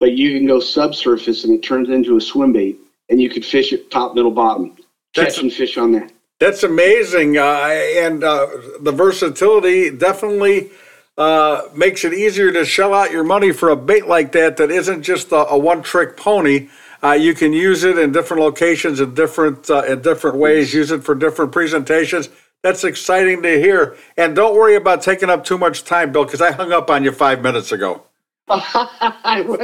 but 0.00 0.12
you 0.12 0.38
can 0.38 0.46
go 0.46 0.60
subsurface 0.60 1.44
and 1.44 1.52
it 1.54 1.62
turns 1.62 1.90
into 1.90 2.16
a 2.16 2.20
swim 2.20 2.52
bait, 2.52 2.78
and 3.10 3.20
you 3.20 3.28
could 3.28 3.44
fish 3.44 3.72
it 3.72 3.90
top, 3.90 4.14
middle, 4.14 4.30
bottom, 4.30 4.76
That's- 5.14 5.34
catching 5.34 5.50
fish 5.50 5.76
on 5.76 5.92
that. 5.92 6.12
That's 6.40 6.64
amazing, 6.64 7.38
uh, 7.38 7.42
and 7.42 8.24
uh, 8.24 8.48
the 8.80 8.90
versatility 8.92 9.90
definitely 9.90 10.70
uh, 11.16 11.62
makes 11.74 12.04
it 12.04 12.12
easier 12.12 12.52
to 12.52 12.64
shell 12.64 12.92
out 12.92 13.12
your 13.12 13.24
money 13.24 13.52
for 13.52 13.68
a 13.68 13.76
bait 13.76 14.06
like 14.06 14.32
that. 14.32 14.56
That 14.56 14.70
isn't 14.70 15.02
just 15.02 15.32
a, 15.32 15.48
a 15.48 15.58
one-trick 15.58 16.16
pony. 16.16 16.68
Uh, 17.02 17.12
you 17.12 17.34
can 17.34 17.52
use 17.52 17.84
it 17.84 17.98
in 17.98 18.12
different 18.12 18.42
locations 18.42 18.98
in 18.98 19.14
different 19.14 19.68
uh, 19.70 19.84
in 19.84 20.00
different 20.00 20.36
ways. 20.36 20.72
Use 20.72 20.90
it 20.90 21.04
for 21.04 21.14
different 21.14 21.52
presentations. 21.52 22.30
That's 22.62 22.82
exciting 22.82 23.42
to 23.42 23.60
hear. 23.60 23.96
And 24.16 24.34
don't 24.34 24.54
worry 24.54 24.74
about 24.74 25.02
taking 25.02 25.28
up 25.28 25.44
too 25.44 25.58
much 25.58 25.84
time, 25.84 26.12
Bill, 26.12 26.24
because 26.24 26.40
I 26.40 26.50
hung 26.52 26.72
up 26.72 26.88
on 26.90 27.04
you 27.04 27.12
five 27.12 27.42
minutes 27.42 27.72
ago. 27.72 28.04
I've 28.48 29.48
I've 29.50 29.54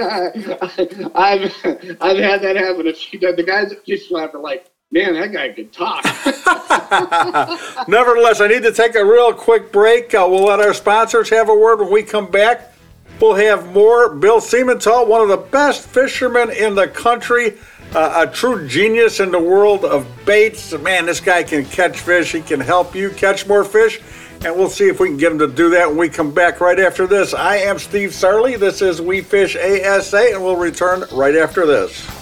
had 2.18 2.42
that 2.42 2.56
happen. 2.56 2.84
The 2.86 3.44
guys 3.46 3.72
at 3.72 3.84
Fish 3.84 4.10
Lab 4.10 4.34
are 4.34 4.40
like, 4.40 4.69
"Man, 4.90 5.14
that 5.14 5.32
guy 5.32 5.50
could 5.50 5.72
talk." 5.72 6.04
Nevertheless, 7.88 8.40
I 8.40 8.48
need 8.48 8.62
to 8.64 8.72
take 8.72 8.94
a 8.94 9.04
real 9.04 9.32
quick 9.32 9.72
break. 9.72 10.14
Uh, 10.14 10.26
we'll 10.28 10.44
let 10.44 10.60
our 10.60 10.74
sponsors 10.74 11.28
have 11.30 11.48
a 11.48 11.54
word 11.54 11.80
when 11.80 11.90
we 11.90 12.02
come 12.02 12.30
back. 12.30 12.72
We'll 13.20 13.34
have 13.34 13.72
more. 13.74 14.08
Bill 14.14 14.40
Siemental, 14.40 15.06
one 15.06 15.20
of 15.20 15.28
the 15.28 15.36
best 15.36 15.86
fishermen 15.86 16.50
in 16.50 16.74
the 16.74 16.88
country, 16.88 17.58
uh, 17.94 18.26
a 18.26 18.32
true 18.32 18.66
genius 18.66 19.20
in 19.20 19.30
the 19.30 19.38
world 19.38 19.84
of 19.84 20.06
baits. 20.24 20.72
Man, 20.78 21.06
this 21.06 21.20
guy 21.20 21.42
can 21.42 21.66
catch 21.66 22.00
fish. 22.00 22.32
He 22.32 22.40
can 22.40 22.60
help 22.60 22.94
you 22.94 23.10
catch 23.10 23.46
more 23.46 23.62
fish. 23.62 24.00
And 24.42 24.56
we'll 24.56 24.70
see 24.70 24.88
if 24.88 25.00
we 25.00 25.08
can 25.08 25.18
get 25.18 25.32
him 25.32 25.38
to 25.40 25.48
do 25.48 25.68
that 25.70 25.86
when 25.86 25.98
we 25.98 26.08
come 26.08 26.32
back 26.32 26.62
right 26.62 26.80
after 26.80 27.06
this. 27.06 27.34
I 27.34 27.56
am 27.56 27.78
Steve 27.78 28.10
Sarley. 28.10 28.58
This 28.58 28.80
is 28.80 29.02
We 29.02 29.20
Fish 29.20 29.54
ASA, 29.54 30.32
and 30.32 30.42
we'll 30.42 30.56
return 30.56 31.04
right 31.12 31.36
after 31.36 31.66
this. 31.66 32.19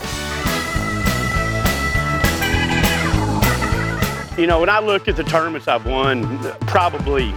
You 4.39 4.47
know, 4.47 4.61
when 4.61 4.69
I 4.69 4.79
look 4.79 5.09
at 5.09 5.17
the 5.17 5.25
tournaments 5.25 5.67
I've 5.67 5.85
won, 5.85 6.39
probably 6.69 7.33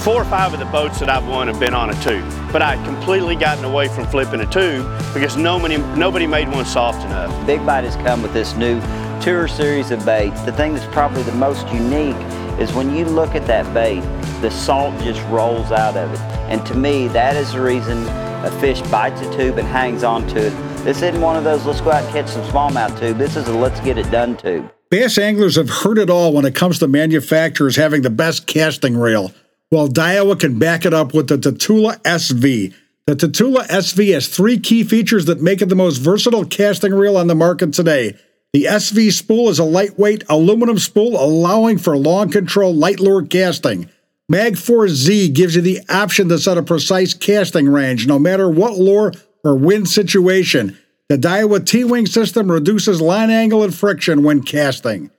four 0.00 0.22
or 0.22 0.24
five 0.24 0.52
of 0.52 0.58
the 0.58 0.64
boats 0.66 0.98
that 0.98 1.08
I've 1.08 1.24
won 1.28 1.46
have 1.46 1.60
been 1.60 1.72
on 1.72 1.90
a 1.90 2.02
tube. 2.02 2.28
But 2.50 2.62
I 2.62 2.84
completely 2.84 3.36
gotten 3.36 3.64
away 3.64 3.86
from 3.86 4.08
flipping 4.08 4.40
a 4.40 4.46
tube 4.46 4.84
because 5.14 5.36
nobody, 5.36 5.78
nobody 5.96 6.26
made 6.26 6.48
one 6.48 6.64
soft 6.64 7.06
enough. 7.06 7.46
Big 7.46 7.64
Bite 7.64 7.84
has 7.84 7.94
come 8.04 8.22
with 8.22 8.32
this 8.32 8.56
new 8.56 8.80
tour 9.20 9.46
series 9.46 9.92
of 9.92 10.04
baits. 10.04 10.40
The 10.42 10.50
thing 10.50 10.74
that's 10.74 10.92
probably 10.92 11.22
the 11.22 11.30
most 11.30 11.68
unique 11.68 12.16
is 12.58 12.72
when 12.72 12.92
you 12.92 13.04
look 13.04 13.36
at 13.36 13.46
that 13.46 13.72
bait, 13.72 14.00
the 14.40 14.50
salt 14.50 15.00
just 15.04 15.24
rolls 15.28 15.70
out 15.70 15.96
of 15.96 16.12
it. 16.12 16.20
And 16.50 16.66
to 16.66 16.74
me, 16.74 17.06
that 17.08 17.36
is 17.36 17.52
the 17.52 17.60
reason 17.60 18.04
a 18.44 18.50
fish 18.60 18.82
bites 18.90 19.20
a 19.20 19.36
tube 19.36 19.58
and 19.58 19.68
hangs 19.68 20.02
on 20.02 20.26
to 20.30 20.48
it. 20.48 20.50
This 20.82 21.02
isn't 21.02 21.20
one 21.20 21.36
of 21.36 21.44
those 21.44 21.64
let's 21.66 21.80
go 21.80 21.92
out 21.92 22.02
and 22.02 22.12
catch 22.12 22.30
some 22.30 22.42
smallmouth 22.50 22.98
tube. 22.98 23.16
This 23.16 23.36
is 23.36 23.46
a 23.46 23.56
let's 23.56 23.78
get 23.78 23.96
it 23.96 24.10
done 24.10 24.36
tube. 24.36 24.68
Bass 24.92 25.16
anglers 25.16 25.56
have 25.56 25.70
heard 25.70 25.96
it 25.96 26.10
all 26.10 26.34
when 26.34 26.44
it 26.44 26.54
comes 26.54 26.78
to 26.80 26.86
manufacturers 26.86 27.76
having 27.76 28.02
the 28.02 28.10
best 28.10 28.46
casting 28.46 28.94
reel. 28.94 29.32
Well, 29.70 29.88
Daiwa 29.88 30.38
can 30.38 30.58
back 30.58 30.84
it 30.84 30.92
up 30.92 31.14
with 31.14 31.28
the 31.28 31.38
Tatula 31.38 31.98
SV. 32.02 32.74
The 33.06 33.16
Tatula 33.16 33.66
SV 33.68 34.12
has 34.12 34.28
three 34.28 34.58
key 34.58 34.84
features 34.84 35.24
that 35.24 35.40
make 35.40 35.62
it 35.62 35.70
the 35.70 35.74
most 35.74 35.96
versatile 35.96 36.44
casting 36.44 36.92
reel 36.92 37.16
on 37.16 37.26
the 37.26 37.34
market 37.34 37.72
today. 37.72 38.18
The 38.52 38.64
SV 38.64 39.12
spool 39.12 39.48
is 39.48 39.58
a 39.58 39.64
lightweight 39.64 40.24
aluminum 40.28 40.78
spool 40.78 41.18
allowing 41.18 41.78
for 41.78 41.96
long 41.96 42.30
control 42.30 42.74
light 42.74 43.00
lure 43.00 43.24
casting. 43.24 43.88
Magforce 44.30 44.90
Z 44.90 45.30
gives 45.30 45.56
you 45.56 45.62
the 45.62 45.80
option 45.88 46.28
to 46.28 46.38
set 46.38 46.58
a 46.58 46.62
precise 46.62 47.14
casting 47.14 47.66
range 47.66 48.06
no 48.06 48.18
matter 48.18 48.50
what 48.50 48.76
lure 48.76 49.14
or 49.42 49.56
wind 49.56 49.88
situation. 49.88 50.76
The 51.08 51.18
Daiwa 51.18 51.66
T-Wing 51.66 52.06
system 52.06 52.50
reduces 52.50 53.00
line 53.00 53.30
angle 53.30 53.62
and 53.62 53.74
friction 53.74 54.22
when 54.22 54.42
casting. 54.42 55.10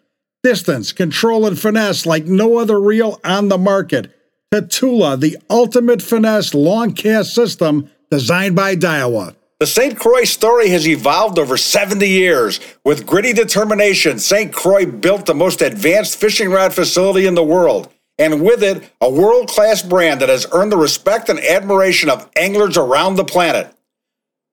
Distance, 0.41 0.91
control, 0.91 1.45
and 1.45 1.57
finesse 1.57 2.05
like 2.05 2.25
no 2.25 2.57
other 2.57 2.79
reel 2.79 3.19
on 3.23 3.49
the 3.49 3.57
market. 3.57 4.11
Tatula, 4.53 5.19
the 5.19 5.37
ultimate 5.49 6.01
finesse 6.01 6.53
long 6.53 6.93
cast 6.93 7.33
system 7.33 7.89
designed 8.11 8.55
by 8.55 8.75
Daiwa. 8.75 9.35
The 9.59 9.67
St. 9.67 9.97
Croix 9.97 10.25
story 10.25 10.69
has 10.69 10.87
evolved 10.87 11.39
over 11.39 11.55
70 11.55 12.07
years. 12.07 12.59
With 12.83 13.05
gritty 13.05 13.33
determination, 13.33 14.19
St. 14.19 14.51
Croix 14.51 14.85
built 14.85 15.25
the 15.25 15.33
most 15.33 15.61
advanced 15.61 16.17
fishing 16.17 16.51
rod 16.51 16.73
facility 16.73 17.25
in 17.25 17.35
the 17.35 17.43
world. 17.43 17.91
And 18.19 18.43
with 18.43 18.61
it, 18.61 18.83
a 19.01 19.09
world 19.09 19.47
class 19.47 19.81
brand 19.81 20.21
that 20.21 20.29
has 20.29 20.45
earned 20.51 20.71
the 20.71 20.77
respect 20.77 21.29
and 21.29 21.39
admiration 21.39 22.09
of 22.09 22.29
anglers 22.35 22.77
around 22.77 23.15
the 23.15 23.23
planet. 23.23 23.72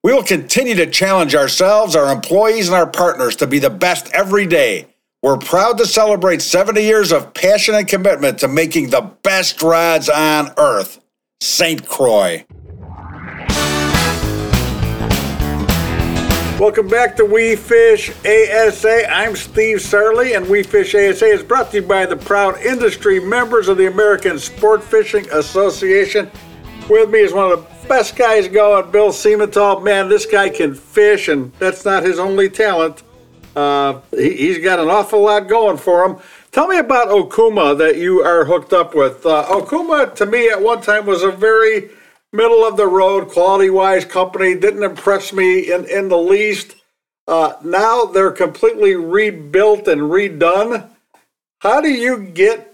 We 0.03 0.15
will 0.15 0.23
continue 0.23 0.75
to 0.77 0.87
challenge 0.87 1.35
ourselves, 1.35 1.95
our 1.95 2.11
employees, 2.11 2.69
and 2.69 2.75
our 2.75 2.87
partners 2.87 3.37
to 3.37 3.47
be 3.47 3.59
the 3.59 3.69
best 3.69 4.11
every 4.15 4.47
day. 4.47 4.87
We're 5.23 5.37
proud 5.37 5.77
to 5.77 5.85
celebrate 5.85 6.41
70 6.41 6.81
years 6.81 7.13
of 7.13 7.35
passion 7.35 7.75
and 7.75 7.87
commitment 7.87 8.39
to 8.39 8.49
making 8.49 8.89
the 8.89 9.03
best 9.23 9.61
rods 9.61 10.09
on 10.09 10.55
earth. 10.57 11.05
St. 11.43 11.87
Croix. 11.87 12.47
Welcome 16.59 16.89
back 16.89 17.15
to 17.17 17.27
We 17.27 17.55
Fish 17.55 18.09
ASA. 18.25 19.13
I'm 19.13 19.37
Steve 19.37 19.79
Sarley, 19.81 20.35
and 20.35 20.49
We 20.49 20.63
Fish 20.63 20.95
ASA 20.95 21.27
is 21.27 21.43
brought 21.43 21.73
to 21.73 21.83
you 21.83 21.87
by 21.87 22.07
the 22.07 22.17
proud 22.17 22.59
industry 22.63 23.21
members 23.21 23.69
of 23.69 23.77
the 23.77 23.89
American 23.89 24.39
Sport 24.39 24.83
Fishing 24.83 25.31
Association. 25.31 26.31
With 26.89 27.11
me 27.11 27.19
is 27.19 27.35
one 27.35 27.53
of 27.53 27.61
the 27.61 27.80
best 27.91 28.15
guys 28.15 28.47
going, 28.47 28.89
Bill 28.93 29.09
Siemental. 29.09 29.83
Man, 29.83 30.09
this 30.09 30.25
guy 30.25 30.49
can 30.49 30.77
fish, 30.77 31.27
and 31.27 31.53
that's 31.55 31.85
not 31.85 32.05
his 32.05 32.21
only 32.21 32.49
talent. 32.49 33.03
Uh, 33.57 34.01
he, 34.13 34.37
he's 34.37 34.59
got 34.59 34.79
an 34.79 34.87
awful 34.87 35.23
lot 35.23 35.49
going 35.49 35.77
for 35.77 36.05
him. 36.05 36.17
Tell 36.53 36.69
me 36.69 36.79
about 36.79 37.09
Okuma 37.09 37.77
that 37.79 37.97
you 37.97 38.21
are 38.21 38.45
hooked 38.45 38.73
up 38.73 38.95
with. 38.95 39.27
Uh, 39.27 39.45
Okuma, 39.49 40.15
to 40.15 40.25
me, 40.25 40.49
at 40.49 40.63
one 40.63 40.81
time 40.81 41.05
was 41.05 41.25
a 41.25 41.33
very 41.33 41.91
middle 42.33 42.65
of 42.65 42.77
the 42.77 42.87
road, 42.87 43.29
quality 43.29 43.71
wise 43.71 44.05
company. 44.05 44.55
Didn't 44.55 44.85
impress 44.85 45.33
me 45.33 45.73
in, 45.73 45.85
in 45.87 46.09
the 46.09 46.17
least. 46.17 46.77
Uh, 47.27 47.55
now 47.65 48.05
they're 48.05 48.31
completely 48.31 48.95
rebuilt 48.95 49.89
and 49.89 50.03
redone. 50.03 50.89
How 51.59 51.81
do 51.81 51.91
you 51.91 52.19
get 52.19 52.70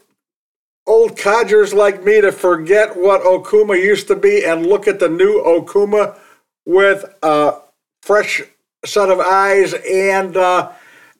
old 0.86 1.18
codgers 1.18 1.74
like 1.74 2.04
me 2.04 2.20
to 2.20 2.32
forget 2.32 2.96
what 2.96 3.22
Okuma 3.22 3.80
used 3.80 4.08
to 4.08 4.16
be 4.16 4.44
and 4.44 4.66
look 4.66 4.86
at 4.86 5.00
the 5.00 5.08
new 5.08 5.42
Okuma 5.42 6.18
with 6.64 7.04
a 7.22 7.60
fresh 8.02 8.42
set 8.84 9.10
of 9.10 9.20
eyes 9.20 9.74
and 9.74 10.36
uh, 10.36 10.72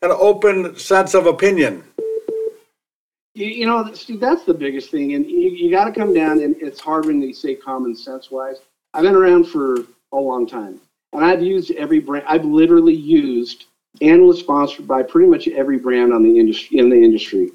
an 0.03 0.11
open 0.13 0.77
sense 0.77 1.15
of 1.15 1.27
opinion? 1.27 1.83
You, 3.35 3.47
you 3.47 3.67
know, 3.67 3.93
Steve, 3.93 4.21
that's 4.21 4.45
the 4.45 4.55
biggest 4.55 4.91
thing, 4.91 5.15
and 5.15 5.27
you, 5.27 5.51
you 5.51 5.71
got 5.71 5.85
to 5.85 5.93
come 5.93 6.15
down. 6.15 6.41
And 6.41 6.57
it's 6.61 6.81
hard 6.81 7.05
when 7.05 7.21
you 7.21 7.35
say 7.35 7.55
common 7.55 7.95
sense 7.95 8.31
wise. 8.31 8.57
I've 8.95 9.03
been 9.03 9.15
around 9.15 9.45
for 9.45 9.81
a 10.13 10.17
long 10.17 10.47
time, 10.47 10.81
and 11.13 11.25
I've 11.25 11.43
used 11.43 11.71
every 11.73 11.99
brand. 11.99 12.25
I've 12.27 12.45
literally 12.45 12.95
used 12.95 13.67
and 14.01 14.27
was 14.27 14.39
sponsored 14.39 14.87
by 14.87 15.03
pretty 15.03 15.29
much 15.29 15.49
every 15.49 15.79
brand 15.79 16.13
on 16.13 16.23
the 16.23 16.39
industry 16.39 16.79
in 16.79 16.89
the 16.89 16.97
industry. 16.97 17.51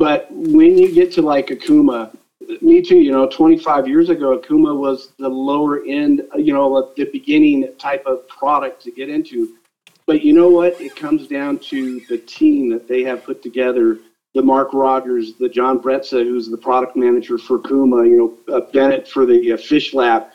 But 0.00 0.28
when 0.30 0.78
you 0.78 0.94
get 0.94 1.12
to 1.12 1.22
like 1.22 1.48
Okuma, 1.48 2.16
me 2.62 2.80
too. 2.80 2.96
You 2.96 3.12
know, 3.12 3.28
25 3.28 3.86
years 3.86 4.08
ago, 4.08 4.38
Okuma 4.38 4.74
was 4.74 5.12
the 5.18 5.28
lower 5.28 5.84
end. 5.84 6.22
You 6.34 6.54
know, 6.54 6.90
the 6.96 7.04
beginning 7.04 7.70
type 7.78 8.06
of 8.06 8.26
product 8.26 8.82
to 8.84 8.90
get 8.90 9.10
into. 9.10 9.58
But 10.06 10.24
you 10.24 10.32
know 10.32 10.48
what? 10.48 10.80
It 10.80 10.96
comes 10.96 11.28
down 11.28 11.58
to 11.70 12.00
the 12.08 12.16
team 12.16 12.70
that 12.70 12.88
they 12.88 13.02
have 13.02 13.24
put 13.24 13.42
together 13.42 13.98
the 14.32 14.40
Mark 14.40 14.72
Rogers, 14.72 15.34
the 15.34 15.50
John 15.50 15.78
Bretza, 15.78 16.24
who's 16.24 16.48
the 16.48 16.56
product 16.56 16.96
manager 16.96 17.36
for 17.36 17.58
Kuma, 17.58 18.04
you 18.04 18.16
know, 18.48 18.54
uh, 18.56 18.60
Bennett 18.72 19.06
for 19.06 19.26
the 19.26 19.52
uh, 19.52 19.58
Fish 19.58 19.92
Lab, 19.92 20.28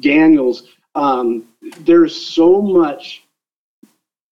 Daniels. 0.00 0.68
Um, 0.94 1.44
there's 1.80 2.16
so 2.16 2.62
much 2.62 3.24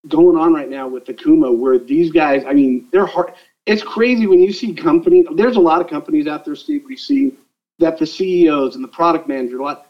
going 0.08 0.38
on 0.38 0.54
right 0.54 0.70
now 0.70 0.88
with 0.88 1.04
the 1.04 1.12
Kuma 1.12 1.52
where 1.52 1.78
these 1.78 2.10
guys, 2.10 2.44
I 2.46 2.54
mean, 2.54 2.88
they're 2.92 3.04
hard. 3.04 3.34
It's 3.70 3.84
crazy 3.84 4.26
when 4.26 4.40
you 4.40 4.52
see 4.52 4.74
companies, 4.74 5.26
there's 5.36 5.54
a 5.54 5.60
lot 5.60 5.80
of 5.80 5.86
companies 5.88 6.26
out 6.26 6.44
there, 6.44 6.56
Steve, 6.56 6.84
we 6.88 6.96
see 6.96 7.36
that 7.78 7.98
the 7.98 8.06
CEOs 8.06 8.74
and 8.74 8.82
the 8.82 8.88
product 8.88 9.28
manager, 9.28 9.60
a 9.60 9.62
lot, 9.62 9.86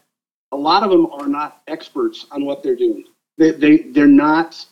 a 0.51 0.55
lot 0.55 0.83
of 0.83 0.91
them 0.91 1.07
are 1.07 1.27
not 1.27 1.63
experts 1.67 2.27
on 2.29 2.45
what 2.45 2.61
they're 2.61 2.75
doing. 2.75 3.05
They, 3.39 3.49
they, 3.49 3.77
they're 3.77 4.05
not, 4.05 4.63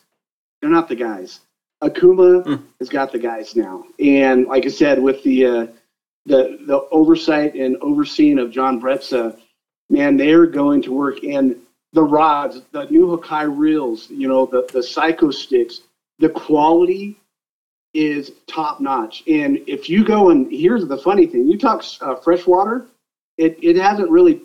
they're 0.60 0.70
not 0.70 0.88
the 0.88 0.94
guys. 0.94 1.40
Okuma 1.82 2.44
mm. 2.44 2.62
has 2.78 2.88
got 2.88 3.10
the 3.10 3.18
guys 3.18 3.56
now, 3.56 3.84
and 3.98 4.46
like 4.46 4.64
I 4.66 4.68
said, 4.68 5.02
with 5.02 5.22
the 5.24 5.46
uh, 5.46 5.66
the 6.26 6.58
the 6.66 6.86
oversight 6.92 7.54
and 7.54 7.78
overseeing 7.80 8.38
of 8.38 8.50
John 8.50 8.80
Bretza, 8.80 9.38
man, 9.88 10.18
they're 10.18 10.46
going 10.46 10.82
to 10.82 10.92
work. 10.92 11.24
And 11.24 11.56
the 11.94 12.02
rods, 12.02 12.60
the 12.72 12.84
new 12.90 13.16
Hakai 13.16 13.48
reels, 13.56 14.10
you 14.10 14.28
know, 14.28 14.44
the 14.44 14.68
the 14.74 14.82
Psycho 14.82 15.30
sticks, 15.30 15.80
the 16.18 16.28
quality 16.28 17.16
is 17.94 18.32
top 18.46 18.80
notch. 18.80 19.22
And 19.26 19.58
if 19.66 19.88
you 19.88 20.04
go 20.04 20.30
and 20.30 20.50
here's 20.50 20.86
the 20.86 20.98
funny 20.98 21.26
thing, 21.26 21.48
you 21.48 21.58
talk 21.58 21.84
uh, 22.00 22.16
freshwater, 22.16 22.86
it 23.38 23.58
it 23.62 23.76
hasn't 23.76 24.10
really 24.10 24.42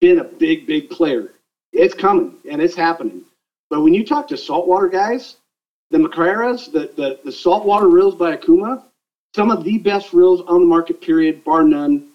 been 0.00 0.18
a 0.18 0.24
big 0.24 0.66
big 0.66 0.90
player. 0.90 1.32
It's 1.72 1.94
coming 1.94 2.36
and 2.48 2.60
it's 2.60 2.74
happening. 2.74 3.22
But 3.70 3.82
when 3.82 3.94
you 3.94 4.04
talk 4.04 4.28
to 4.28 4.36
saltwater 4.36 4.88
guys, 4.88 5.36
the 5.90 5.98
Makairas, 5.98 6.70
the, 6.72 6.90
the, 6.96 7.18
the 7.24 7.32
saltwater 7.32 7.88
reels 7.88 8.14
by 8.14 8.36
Okuma, 8.36 8.82
some 9.34 9.50
of 9.50 9.64
the 9.64 9.78
best 9.78 10.12
reels 10.12 10.42
on 10.46 10.60
the 10.60 10.66
market, 10.66 11.00
period, 11.00 11.42
bar 11.44 11.62
none. 11.64 12.08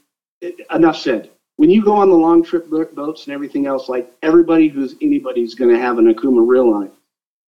enough 0.73 0.97
said. 0.97 1.31
When 1.55 1.71
you 1.71 1.83
go 1.83 1.95
on 1.95 2.09
the 2.09 2.15
long 2.15 2.43
trip 2.43 2.69
boats 2.69 3.25
and 3.25 3.33
everything 3.33 3.65
else, 3.65 3.89
like 3.89 4.11
everybody 4.21 4.67
who's 4.67 4.95
anybody's 5.01 5.55
going 5.55 5.73
to 5.73 5.79
have 5.79 5.97
an 5.97 6.13
Okuma 6.13 6.47
reel 6.47 6.69
on 6.69 6.83
it, 6.85 6.93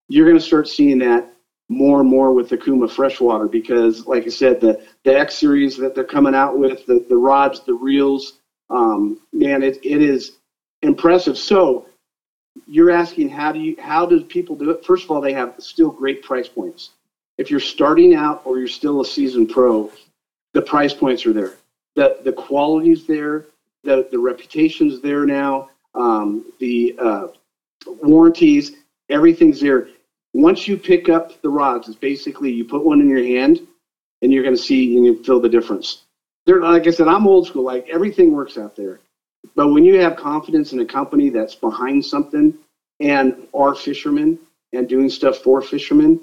you're 0.08 0.26
going 0.26 0.40
to 0.40 0.44
start 0.44 0.68
seeing 0.68 0.98
that 1.00 1.32
more 1.70 2.02
and 2.02 2.10
more 2.10 2.34
with 2.34 2.50
the 2.50 2.58
Kuma 2.58 2.88
freshwater 2.88 3.48
because, 3.48 4.08
like 4.08 4.26
I 4.26 4.30
said, 4.30 4.60
the, 4.60 4.84
the 5.04 5.18
X 5.18 5.36
series 5.36 5.78
that 5.78 5.94
they're 5.94 6.04
coming 6.04 6.36
out 6.36 6.58
with, 6.58 6.86
the, 6.88 7.06
the 7.08 7.16
rods, 7.16 7.62
the 7.62 7.74
reels, 7.74 8.40
um, 8.70 9.20
man, 9.32 9.62
it, 9.62 9.80
it 9.84 10.02
is 10.02 10.38
impressive. 10.82 11.38
So 11.38 11.86
you're 12.68 12.92
asking 12.92 13.30
how 13.30 13.52
do 13.52 13.60
you 13.60 13.76
how 13.80 14.06
do 14.06 14.24
people 14.24 14.56
do 14.56 14.72
it? 14.72 14.86
First 14.86 15.06
of 15.06 15.12
all, 15.12 15.22
they 15.22 15.34
have 15.34 15.56
still 15.60 15.92
great 15.92 16.24
price 16.24 16.48
points. 16.48 16.92
If 17.38 17.50
you're 17.50 17.60
starting 17.60 18.16
out 18.16 18.42
or 18.46 18.60
you're 18.60 18.68
still 18.68 19.02
a 19.02 19.06
seasoned 19.06 19.50
pro, 19.50 19.92
the 20.54 20.62
price 20.62 20.94
points 20.94 21.26
are 21.26 21.34
there. 21.34 21.54
The 21.96 22.18
the 22.24 22.34
quality's 22.34 23.06
there. 23.06 23.46
The 23.84 24.08
the 24.12 24.20
reputation's 24.20 25.02
there 25.02 25.26
now. 25.26 25.70
Um, 25.96 26.52
the 26.60 26.96
uh, 27.00 27.28
warranties, 28.02 28.74
everything's 29.10 29.60
there. 29.60 29.90
Once 30.34 30.68
you 30.68 30.78
pick 30.78 31.10
up 31.10 31.42
the 31.42 31.50
rods, 31.50 31.88
it's 31.88 31.98
basically 31.98 32.52
you 32.52 32.64
put 32.64 32.86
one 32.86 33.02
in 33.02 33.10
your 33.10 33.24
hand, 33.24 33.60
and 34.22 34.32
you're 34.32 34.44
going 34.44 34.56
to 34.56 34.62
see 34.62 34.96
and 34.96 35.06
you 35.06 35.24
feel 35.24 35.40
the 35.40 35.50
difference. 35.50 36.04
There, 36.46 36.62
like 36.62 36.88
I 36.88 36.92
said, 36.92 37.08
I'm 37.08 37.28
old 37.28 37.48
school. 37.48 37.64
Like 37.64 37.88
everything 37.90 38.32
works 38.32 38.58
out 38.58 38.76
there. 38.76 39.00
But 39.56 39.70
when 39.70 39.86
you 39.86 40.00
have 40.00 40.18
confidence 40.18 40.74
in 40.74 40.80
a 40.80 40.86
company 40.86 41.30
that's 41.30 41.56
behind 41.56 42.04
something 42.04 42.54
and 43.00 43.48
are 43.54 43.74
fishermen 43.74 44.38
and 44.74 44.88
doing 44.88 45.10
stuff 45.10 45.38
for 45.38 45.62
fishermen, 45.62 46.20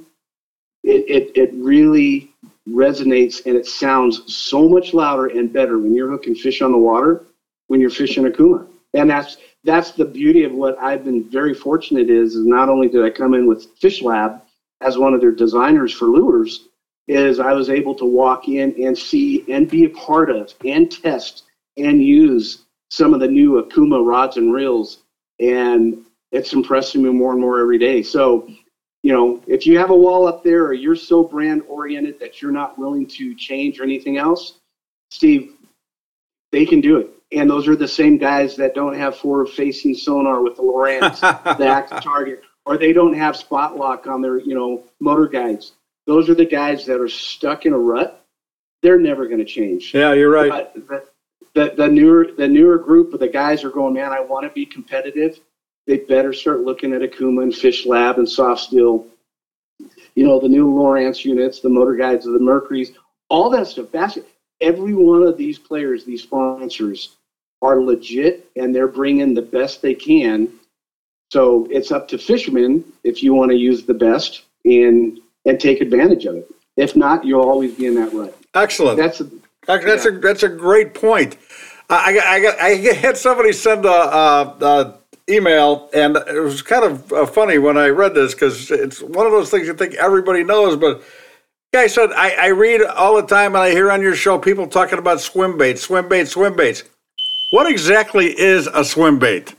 it, 0.84 1.04
it, 1.09 1.36
it 1.36 1.50
really 1.54 2.30
resonates 2.68 3.46
and 3.46 3.57
it 3.57 3.66
sounds 3.66 4.32
so 4.32 4.68
much 4.68 4.92
louder 4.92 5.26
and 5.26 5.52
better 5.52 5.78
when 5.78 5.94
you're 5.94 6.11
hooking 6.11 6.34
fish 6.34 6.62
on 6.62 6.72
the 6.72 6.78
water 6.78 7.24
when 7.68 7.80
you're 7.80 7.90
fishing 7.90 8.24
Okuma. 8.24 8.66
And 8.94 9.11
that's 9.11 9.38
that's 9.67 9.91
the 9.91 10.05
beauty 10.05 10.45
of 10.45 10.53
what 10.53 10.79
I've 10.79 11.05
been 11.05 11.29
very 11.29 11.53
fortunate 11.53 12.09
is, 12.09 12.37
is 12.37 12.47
not 12.47 12.69
only 12.69 12.89
did 12.89 13.05
I 13.05 13.11
come 13.11 13.35
in 13.35 13.47
with 13.47 13.67
Fish 13.79 14.01
Lab 14.01 14.41
as 14.81 14.97
one 14.97 15.12
of 15.12 15.21
their 15.21 15.33
designers 15.33 15.93
for 15.93 16.07
lures, 16.07 16.69
is 17.09 17.41
I 17.41 17.53
was 17.53 17.69
able 17.69 17.95
to 17.97 18.05
walk 18.05 18.49
in 18.49 18.75
and 18.83 18.97
see 18.97 19.45
and 19.51 19.69
be 19.69 19.85
a 19.85 19.91
part 19.91 20.31
of 20.31 20.55
and 20.64 20.91
test 20.91 21.45
and 21.77 22.03
use 22.03 22.64
some 22.91 23.12
of 23.12 23.21
the 23.21 23.29
new 23.29 23.61
Okuma 23.62 24.07
rods 24.07 24.37
and 24.37 24.53
reels, 24.53 25.03
and 25.41 25.99
it's 26.33 26.53
impressing 26.53 27.03
me 27.03 27.11
more 27.11 27.33
and 27.33 27.41
more 27.41 27.61
every 27.61 27.79
day. 27.79 28.03
So, 28.03 28.49
you 29.03 29.12
know, 29.12 29.43
if 29.47 29.67
you 29.67 29.79
have 29.79 29.91
a 29.91 29.97
wall 29.97 30.27
up 30.27 30.45
there 30.45 30.64
or 30.64 30.75
you're 30.75 30.97
so 30.97 31.25
brand 31.25 31.62
oriented 31.69 32.19
that 32.21 32.41
you're 32.41 32.53
not 32.53 32.79
willing 32.79 33.07
to 33.09 33.35
change 33.35 33.81
or 33.81 33.83
anything 33.83 34.17
else, 34.17 34.59
Steve, 35.11 35.55
they 36.53 36.64
can 36.64 36.81
do 36.81 36.99
it. 36.99 37.16
And 37.33 37.51
those 37.51 37.66
are 37.66 37.77
the 37.77 37.89
same 37.89 38.18
guys 38.18 38.57
that 38.57 38.74
don't 38.74 38.95
have 38.95 39.16
forward 39.16 39.49
facing 39.49 39.95
sonar 39.95 40.43
with 40.43 40.57
the 40.57 40.62
Lowrance, 40.62 41.20
the 41.59 41.66
active 41.66 42.03
target, 42.03 42.43
or 42.64 42.79
they 42.79 42.93
don't 42.93 43.14
have 43.14 43.37
spot 43.37 43.77
lock 43.77 44.07
on 44.07 44.22
their, 44.22 44.39
you 44.39 44.55
know, 44.55 44.85
motor 45.01 45.27
guides. 45.27 45.72
Those 46.07 46.29
are 46.31 46.35
the 46.35 46.47
guys 46.47 46.87
that 46.87 47.01
are 47.01 47.09
stuck 47.09 47.66
in 47.66 47.72
a 47.72 47.79
rut. 47.79 48.24
They're 48.83 49.01
never 49.01 49.27
going 49.27 49.39
to 49.39 49.45
change. 49.45 49.93
Yeah, 49.93 50.12
you're 50.12 50.31
right. 50.31 50.70
But, 50.89 51.12
the, 51.57 51.72
the 51.74 51.89
newer 51.89 52.29
the 52.37 52.47
newer 52.47 52.77
group 52.77 53.14
of 53.14 53.20
the 53.20 53.29
guys 53.29 53.64
are 53.64 53.70
going, 53.70 53.95
man, 53.95 54.12
I 54.12 54.20
want 54.20 54.45
to 54.45 54.51
be 54.51 54.66
competitive. 54.66 55.41
They 55.87 55.99
better 55.99 56.33
start 56.35 56.61
looking 56.61 56.93
at 56.93 57.01
Okuma 57.01 57.45
and 57.45 57.55
Fish 57.55 57.87
Lab 57.87 58.18
and 58.18 58.29
Soft 58.29 58.61
Steel. 58.61 59.07
You 60.14 60.24
know, 60.24 60.39
the 60.39 60.49
new 60.49 60.66
Lowrance 60.66 61.24
units, 61.24 61.61
the 61.61 61.70
motor 61.70 61.97
guides, 61.97 62.27
of 62.27 62.35
the 62.35 62.41
Mercuries, 62.41 62.93
all 63.31 63.49
that 63.51 63.66
stuff. 63.66 63.87
That's 63.91 64.18
every 64.61 64.95
one 64.95 65.22
of 65.22 65.39
these 65.39 65.59
players, 65.59 66.05
these 66.05 66.22
sponsors, 66.22 67.16
are 67.62 67.80
legit 67.80 68.48
and 68.57 68.74
they're 68.74 68.88
bringing 68.88 69.34
the 69.34 69.42
best 69.42 69.82
they 69.82 69.94
can. 69.94 70.48
So 71.32 71.66
it's 71.70 71.90
up 71.90 72.09
to 72.09 72.18
fishermen 72.18 72.84
if 73.04 73.22
you 73.22 73.34
want 73.34 73.50
to 73.50 73.57
use 73.57 73.84
the 73.84 73.94
best 73.94 74.42
and 74.64 75.18
and 75.44 75.61
take 75.61 75.80
advantage 75.80 76.26
of 76.26 76.36
it. 76.36 76.48
If 76.76 76.96
not, 76.96 77.24
you'll 77.24 77.48
always 77.48 77.74
be 77.74 77.86
in 77.86 77.94
that 77.94 78.12
rut. 78.12 78.36
Excellent. 78.54 78.96
That's 78.96 79.22
that's 79.66 80.04
yeah. 80.04 80.12
a 80.12 80.18
that's 80.18 80.42
a 80.42 80.48
great 80.48 80.94
point. 80.94 81.36
I, 81.88 82.18
I, 82.18 82.40
got, 82.40 82.61
I 82.61 82.70
had 82.94 83.16
somebody 83.16 83.52
send 83.52 83.84
a, 83.84 83.88
a, 83.88 84.57
a, 84.61 84.98
email, 85.30 85.88
and 85.94 86.16
it 86.16 86.40
was 86.40 86.61
kind 86.61 86.84
of 86.84 87.12
uh, 87.12 87.26
funny 87.26 87.59
when 87.59 87.76
I 87.76 87.88
read 87.88 88.12
this 88.12 88.34
because 88.34 88.72
it's 88.72 89.00
one 89.00 89.24
of 89.24 89.30
those 89.30 89.50
things 89.50 89.68
you 89.68 89.74
think 89.74 89.94
everybody 89.94 90.42
knows, 90.42 90.76
but 90.76 91.02
guy 91.72 91.86
said 91.86 92.11
I, 92.12 92.30
I 92.30 92.46
read 92.48 92.82
all 92.82 93.16
the 93.16 93.26
time 93.26 93.54
and 93.54 93.62
I 93.62 93.70
hear 93.70 93.90
on 93.90 94.00
your 94.00 94.14
show 94.14 94.38
people 94.38 94.66
talking 94.66 94.98
about 94.98 95.20
swim 95.20 95.59
baits, 95.59 95.82
swim 95.82 96.09
baits, 96.09 96.32
swim 96.32 96.57
baits. 96.57 96.84
What 97.51 97.70
exactly 97.70 98.38
is 98.38 98.66
a 98.66 98.84
swim 98.84 99.18
bait? 99.20 99.55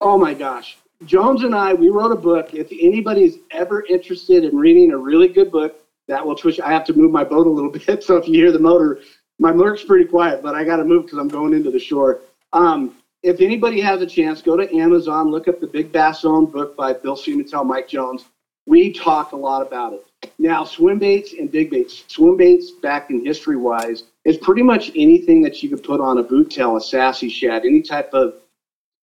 Oh 0.00 0.16
my 0.16 0.32
gosh. 0.32 0.76
Jones 1.04 1.42
and 1.42 1.54
I, 1.54 1.74
we 1.74 1.88
wrote 1.88 2.12
a 2.12 2.16
book. 2.16 2.54
If 2.54 2.70
anybody's 2.70 3.38
ever 3.50 3.84
interested 3.86 4.44
in 4.44 4.56
reading 4.56 4.92
a 4.92 4.96
really 4.96 5.26
good 5.26 5.50
book, 5.50 5.76
that 6.06 6.24
will 6.24 6.36
twitch. 6.36 6.60
I 6.60 6.70
have 6.70 6.84
to 6.84 6.92
move 6.92 7.10
my 7.10 7.24
boat 7.24 7.48
a 7.48 7.50
little 7.50 7.70
bit. 7.86 8.04
So 8.04 8.16
if 8.16 8.28
you 8.28 8.34
hear 8.34 8.52
the 8.52 8.60
motor, 8.60 9.00
my 9.40 9.52
motor's 9.52 9.82
pretty 9.82 10.04
quiet, 10.04 10.40
but 10.40 10.54
I 10.54 10.62
got 10.62 10.76
to 10.76 10.84
move 10.84 11.06
because 11.06 11.18
I'm 11.18 11.28
going 11.28 11.52
into 11.52 11.72
the 11.72 11.80
shore. 11.80 12.20
Um, 12.52 12.96
if 13.24 13.40
anybody 13.40 13.80
has 13.80 14.00
a 14.00 14.06
chance, 14.06 14.40
go 14.40 14.56
to 14.56 14.72
Amazon, 14.76 15.30
look 15.30 15.48
up 15.48 15.60
the 15.60 15.66
Big 15.66 15.90
Bass 15.90 16.20
Zone 16.20 16.46
book 16.46 16.76
by 16.76 16.92
Bill 16.92 17.16
Siemental, 17.16 17.66
Mike 17.66 17.88
Jones. 17.88 18.24
We 18.66 18.92
talk 18.92 19.32
a 19.32 19.36
lot 19.36 19.66
about 19.66 19.94
it. 19.94 20.06
Now, 20.38 20.64
swim 20.64 20.98
baits 20.98 21.34
and 21.34 21.50
big 21.50 21.70
baits. 21.70 22.04
Swim 22.08 22.36
baits, 22.36 22.70
back 22.70 23.10
in 23.10 23.24
history 23.24 23.56
wise, 23.56 24.04
is 24.24 24.36
pretty 24.36 24.62
much 24.62 24.90
anything 24.90 25.42
that 25.42 25.62
you 25.62 25.68
could 25.68 25.82
put 25.82 26.00
on 26.00 26.18
a 26.18 26.22
boot 26.22 26.50
tail, 26.50 26.76
a 26.76 26.80
sassy 26.80 27.28
shad, 27.28 27.64
any 27.64 27.82
type 27.82 28.12
of, 28.12 28.34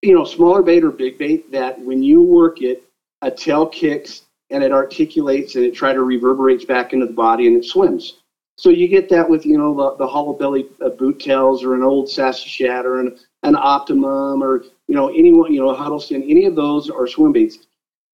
you 0.02 0.14
know, 0.14 0.24
smaller 0.24 0.62
bait 0.62 0.84
or 0.84 0.92
big 0.92 1.18
bait 1.18 1.52
that 1.52 1.80
when 1.80 2.02
you 2.04 2.22
work 2.22 2.62
it, 2.62 2.84
a 3.22 3.32
tail 3.32 3.66
kicks 3.66 4.24
and 4.50 4.64
it 4.64 4.72
articulates 4.72 5.56
and 5.56 5.66
it 5.66 5.76
try 5.76 5.94
to 5.94 6.04
reverberates 6.04 6.66
back 6.66 6.94
into 6.94 7.06
the 7.06 7.14
body 7.14 7.48
and 7.48 7.58
it 7.58 7.66
swims. 7.66 8.18
So 8.58 8.70
you 8.70 8.88
get 8.88 9.08
that 9.10 9.30
with 9.30 9.46
you 9.46 9.58
know 9.58 9.74
the, 9.74 9.96
the 9.98 10.08
hollow 10.08 10.34
belly 10.34 10.68
uh, 10.82 10.90
boot 10.90 11.20
tails 11.20 11.64
or 11.64 11.76
an 11.76 11.84
old 11.84 12.10
sassy 12.10 12.50
shad 12.50 12.86
or 12.86 13.00
an, 13.00 13.18
an 13.44 13.56
optimum 13.56 14.44
or 14.44 14.64
you 14.88 14.96
know 14.96 15.10
anyone 15.10 15.54
you 15.54 15.62
know 15.62 15.70
a 15.70 15.76
Huddleston. 15.76 16.24
Any 16.24 16.46
of 16.46 16.56
those 16.56 16.90
are 16.90 17.08
swim 17.08 17.32
baits. 17.32 17.60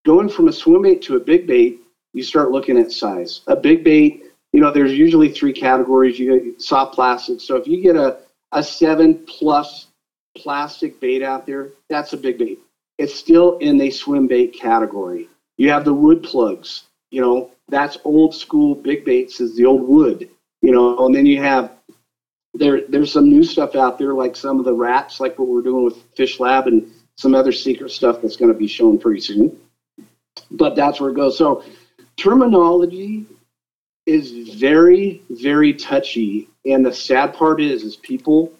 Going 0.06 0.30
from 0.30 0.48
a 0.48 0.54
swim 0.54 0.84
bait 0.84 1.02
to 1.04 1.16
a 1.16 1.20
big 1.20 1.48
bait, 1.48 1.80
you 2.16 2.24
start 2.24 2.50
looking 2.50 2.80
at 2.80 2.92
size. 2.92 3.42
A 3.48 3.56
big 3.56 3.84
bait, 3.84 4.24
you 4.54 4.62
know, 4.62 4.72
there's 4.72 4.94
usually 4.94 5.30
three 5.30 5.52
categories. 5.54 6.18
You 6.18 6.40
get 6.40 6.62
soft 6.62 6.96
plastic. 6.96 7.42
So 7.42 7.58
if 7.58 7.68
you 7.68 7.82
get 7.82 7.98
a 7.98 8.20
a 8.54 8.64
seven 8.64 9.26
plus 9.28 9.88
plastic 10.38 11.00
bait 11.02 11.22
out 11.22 11.46
there, 11.46 11.72
that's 11.90 12.14
a 12.14 12.18
big 12.18 12.38
bait. 12.38 12.60
It's 12.98 13.14
still 13.14 13.58
in 13.58 13.78
the 13.78 13.92
swim 13.92 14.28
bait 14.28 14.54
category. 14.54 15.28
You 15.58 15.70
have 15.72 15.84
the 15.84 15.94
wood 15.94 16.24
plugs, 16.24 16.84
you 17.12 17.20
know, 17.20 17.52
that's 17.68 17.98
old 18.06 18.34
school 18.34 18.76
big 18.76 19.04
baits 19.04 19.42
is 19.42 19.58
the 19.58 19.66
old 19.66 19.86
wood, 19.88 20.30
you 20.62 20.72
know, 20.72 21.06
and 21.06 21.14
then 21.14 21.26
you 21.26 21.42
have 21.42 21.72
there 22.54 22.88
there's 22.88 23.12
some 23.12 23.28
new 23.28 23.44
stuff 23.44 23.76
out 23.76 23.98
there 23.98 24.14
like 24.14 24.38
some 24.38 24.58
of 24.60 24.64
the 24.64 24.74
rats, 24.74 25.20
like 25.20 25.38
what 25.38 25.50
we're 25.50 25.62
doing 25.62 25.84
with 25.84 26.02
Fish 26.16 26.40
Lab 26.40 26.68
and 26.68 26.90
some 27.18 27.36
other 27.36 27.52
secret 27.52 27.92
stuff 27.92 28.22
that's 28.22 28.38
going 28.38 28.52
to 28.52 28.58
be 28.58 28.68
shown 28.68 28.98
pretty 28.98 29.20
soon. 29.20 29.60
But 30.52 30.76
that's 30.76 31.02
where 31.02 31.10
it 31.10 31.16
goes. 31.16 31.38
So 31.38 31.64
terminology 32.18 33.26
is 34.06 34.32
very, 34.60 35.22
very 35.30 35.74
touchy. 35.74 36.48
And 36.66 36.86
the 36.86 36.94
sad 36.94 37.34
part 37.34 37.62
is, 37.62 37.84
is 37.84 37.96
people, 37.96 38.52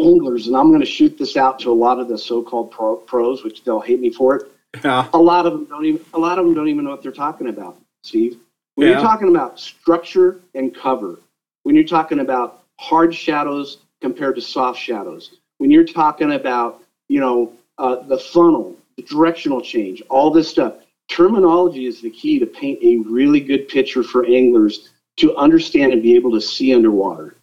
anglers, 0.00 0.46
and 0.46 0.56
I'm 0.56 0.68
going 0.68 0.80
to 0.80 0.86
shoot 0.86 1.16
this 1.18 1.36
out 1.36 1.58
to 1.60 1.70
a 1.70 1.74
lot 1.74 1.98
of 1.98 2.08
the 2.08 2.18
so-called 2.18 2.70
pro, 2.70 2.96
pros, 2.96 3.44
which 3.44 3.62
they'll 3.64 3.80
hate 3.80 4.00
me 4.00 4.10
for 4.10 4.36
it. 4.36 4.42
Yeah. 4.84 5.06
A 5.12 5.18
lot 5.18 5.46
of 5.46 5.52
them 5.52 5.64
don't 5.66 5.84
even. 5.84 6.00
A 6.14 6.18
lot 6.18 6.38
of 6.38 6.44
them 6.44 6.54
don't 6.54 6.68
even 6.68 6.84
know 6.84 6.90
what 6.90 7.02
they're 7.02 7.12
talking 7.12 7.48
about, 7.48 7.76
Steve. 8.04 8.38
When 8.74 8.86
Yeah. 8.86 8.94
you're 8.94 9.02
talking 9.02 9.28
about 9.28 9.60
structure 9.60 10.40
and 10.54 10.74
cover, 10.74 11.18
when 11.64 11.74
you're 11.74 11.84
talking 11.84 12.20
about 12.20 12.62
hard 12.80 13.14
shadows 13.14 13.78
compared 14.00 14.34
to 14.36 14.40
soft 14.40 14.80
shadows, 14.80 15.30
when 15.58 15.70
you're 15.70 15.84
talking 15.84 16.32
about 16.32 16.82
you 17.08 17.20
know 17.20 17.52
uh, 17.78 17.96
the 17.96 18.16
funnel, 18.18 18.76
the 18.96 19.02
directional 19.02 19.60
change, 19.60 20.00
all 20.08 20.30
this 20.30 20.48
stuff, 20.48 20.72
terminology 21.08 21.86
is 21.86 22.00
the 22.00 22.10
key 22.10 22.38
to 22.38 22.46
paint 22.46 22.78
a 22.82 22.96
really 23.08 23.40
good 23.40 23.68
picture 23.68 24.02
for 24.02 24.24
anglers 24.26 24.90
to 25.16 25.36
understand 25.36 25.92
and 25.92 26.02
be 26.02 26.14
able 26.14 26.32
to 26.32 26.40
see 26.40 26.74
underwater. 26.74 27.36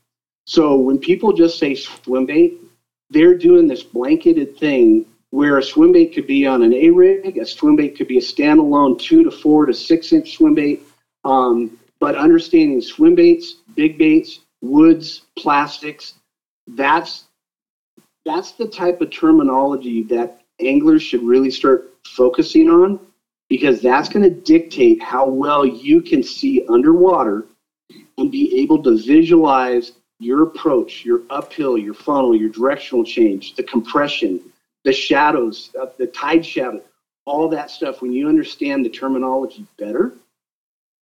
So 0.45 0.77
when 0.77 0.97
people 0.97 1.31
just 1.33 1.59
say 1.59 1.75
swim 1.75 2.25
bait, 2.25 2.59
they're 3.09 3.37
doing 3.37 3.67
this 3.67 3.83
blanketed 3.83 4.57
thing 4.57 5.05
where 5.31 5.59
a 5.59 5.63
swim 5.63 5.91
bait 5.91 6.13
could 6.13 6.25
be 6.25 6.47
on 6.47 6.63
an 6.63 6.73
A 6.73 6.89
rig, 6.89 7.37
a 7.37 7.45
swim 7.45 7.75
bait 7.75 7.95
could 7.95 8.07
be 8.07 8.17
a 8.17 8.21
standalone 8.21 8.99
two 8.99 9.23
to 9.23 9.31
four 9.31 9.65
to 9.65 9.73
six 9.73 10.11
inch 10.11 10.35
swim 10.37 10.55
bait. 10.55 10.81
Um, 11.23 11.77
but 11.99 12.15
understanding 12.15 12.81
swim 12.81 13.13
baits, 13.13 13.57
big 13.75 13.97
baits, 13.97 14.39
woods, 14.61 15.23
plastics, 15.37 16.15
that's 16.67 17.25
that's 18.25 18.51
the 18.53 18.67
type 18.67 19.01
of 19.01 19.11
terminology 19.11 20.03
that 20.03 20.41
anglers 20.59 21.01
should 21.01 21.23
really 21.23 21.49
start 21.49 21.95
focusing 22.05 22.69
on 22.69 22.99
because 23.49 23.81
that's 23.81 24.07
going 24.07 24.23
to 24.23 24.29
dictate 24.29 25.01
how 25.01 25.27
well 25.27 25.65
you 25.65 26.01
can 26.01 26.21
see 26.23 26.65
underwater 26.69 27.45
and 28.17 28.31
be 28.31 28.61
able 28.61 28.81
to 28.83 28.97
visualize 28.97 29.93
your 30.19 30.43
approach, 30.43 31.03
your 31.03 31.21
uphill, 31.29 31.77
your 31.77 31.93
funnel, 31.93 32.35
your 32.35 32.49
directional 32.49 33.03
change, 33.03 33.55
the 33.55 33.63
compression, 33.63 34.39
the 34.83 34.93
shadows, 34.93 35.71
uh, 35.81 35.87
the 35.97 36.07
tide 36.07 36.45
shadow, 36.45 36.81
all 37.25 37.47
that 37.49 37.71
stuff. 37.71 38.01
When 38.01 38.11
you 38.11 38.27
understand 38.27 38.85
the 38.85 38.89
terminology 38.89 39.65
better, 39.77 40.13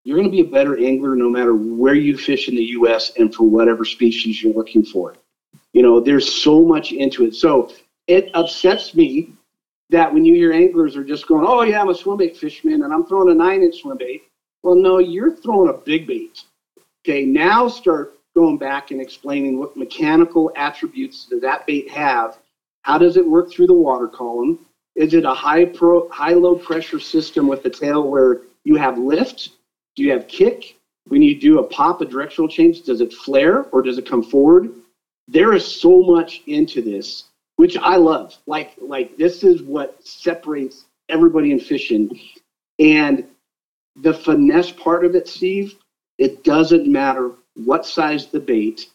you're 0.05 0.17
going 0.17 0.31
to 0.31 0.37
be 0.37 0.43
a 0.43 0.53
better 0.53 0.79
angler 0.79 1.17
no 1.17 1.29
matter 1.29 1.55
where 1.55 1.95
you 1.95 2.17
fish 2.17 2.49
in 2.49 2.55
the 2.55 2.63
U.S. 2.63 3.13
and 3.19 3.35
for 3.35 3.49
whatever 3.49 3.85
species 3.85 4.41
you're 4.43 4.55
looking 4.55 4.85
for. 4.85 5.17
You 5.73 5.83
know, 5.83 5.99
there's 5.99 6.33
so 6.33 6.65
much 6.65 6.93
into 6.93 7.25
it. 7.25 7.35
So 7.35 7.73
it 8.07 8.31
upsets 8.35 8.95
me 8.95 9.33
that 9.91 10.13
when 10.13 10.25
you 10.25 10.35
hear 10.35 10.53
anglers 10.53 10.97
are 10.97 11.05
just 11.05 11.27
going, 11.27 11.45
"Oh 11.47 11.63
yeah, 11.63 11.81
I'm 11.81 11.89
a 11.89 11.95
swim 11.95 12.19
bait 12.19 12.37
fisherman 12.37 12.83
and 12.83 12.93
I'm 12.93 13.07
throwing 13.07 13.31
a 13.31 13.35
nine 13.35 13.63
inch 13.63 13.83
swim 13.83 13.99
bait." 13.99 14.23
Well, 14.63 14.75
no, 14.75 14.99
you're 14.99 15.31
throwing 15.31 15.69
a 15.69 15.73
big 15.73 16.07
bait. 16.07 16.43
Okay, 17.05 17.25
now 17.25 17.69
start 17.69 18.19
going 18.35 18.59
back 18.59 18.91
and 18.91 19.01
explaining 19.01 19.59
what 19.59 19.77
mechanical 19.77 20.53
attributes 20.57 21.27
does 21.27 21.41
that 21.41 21.67
bait 21.67 21.89
have? 21.91 22.37
How 22.83 22.99
does 22.99 23.17
it 23.17 23.27
work 23.27 23.51
through 23.51 23.69
the 23.69 23.75
water 23.75 24.07
column? 24.09 24.59
Is 24.95 25.15
it 25.15 25.25
a 25.25 25.33
high 25.35 25.65
pro, 25.65 26.09
high 26.09 26.35
low 26.35 26.55
pressure 26.57 27.01
system 27.01 27.47
with 27.47 27.63
the 27.63 27.71
tail 27.71 28.09
where 28.09 28.43
you 28.65 28.77
have 28.77 28.99
lift? 28.99 29.51
Do 29.95 30.03
you 30.03 30.13
have 30.13 30.29
kick? 30.29 30.77
When 31.09 31.23
you 31.23 31.39
do 31.39 31.61
a 31.61 31.63
pop, 31.63 32.01
a 32.01 32.05
directional 32.05 32.49
change, 32.49 32.83
does 32.83 33.01
it 33.01 33.13
flare 33.13 33.65
or 33.73 33.83
does 33.83 33.99
it 33.99 34.09
come 34.09 34.23
forward? 34.23 34.73
There 35.29 35.53
is 35.53 35.65
so 35.65 36.03
much 36.03 36.43
into 36.47 36.83
this, 36.83 37.25
which 37.57 37.77
I 37.77 37.97
love. 37.97 38.37
Like, 38.47 38.75
like 38.79 39.17
this 39.17 39.43
is 39.43 39.63
what 39.63 40.07
separates 40.07 40.85
everybody 41.09 41.53
in 41.53 41.61
fishing. 41.61 42.19
And 42.79 43.25
the 43.97 44.15
finesse 44.15 44.71
part 44.71 45.05
of 45.05 45.15
it, 45.15 45.27
Steve, 45.27 45.75
it 46.19 46.45
doesn't 46.45 46.87
matter 46.87 47.33
what 47.55 47.87
size 47.87 48.27
the 48.27 48.41
bait, 48.41 48.91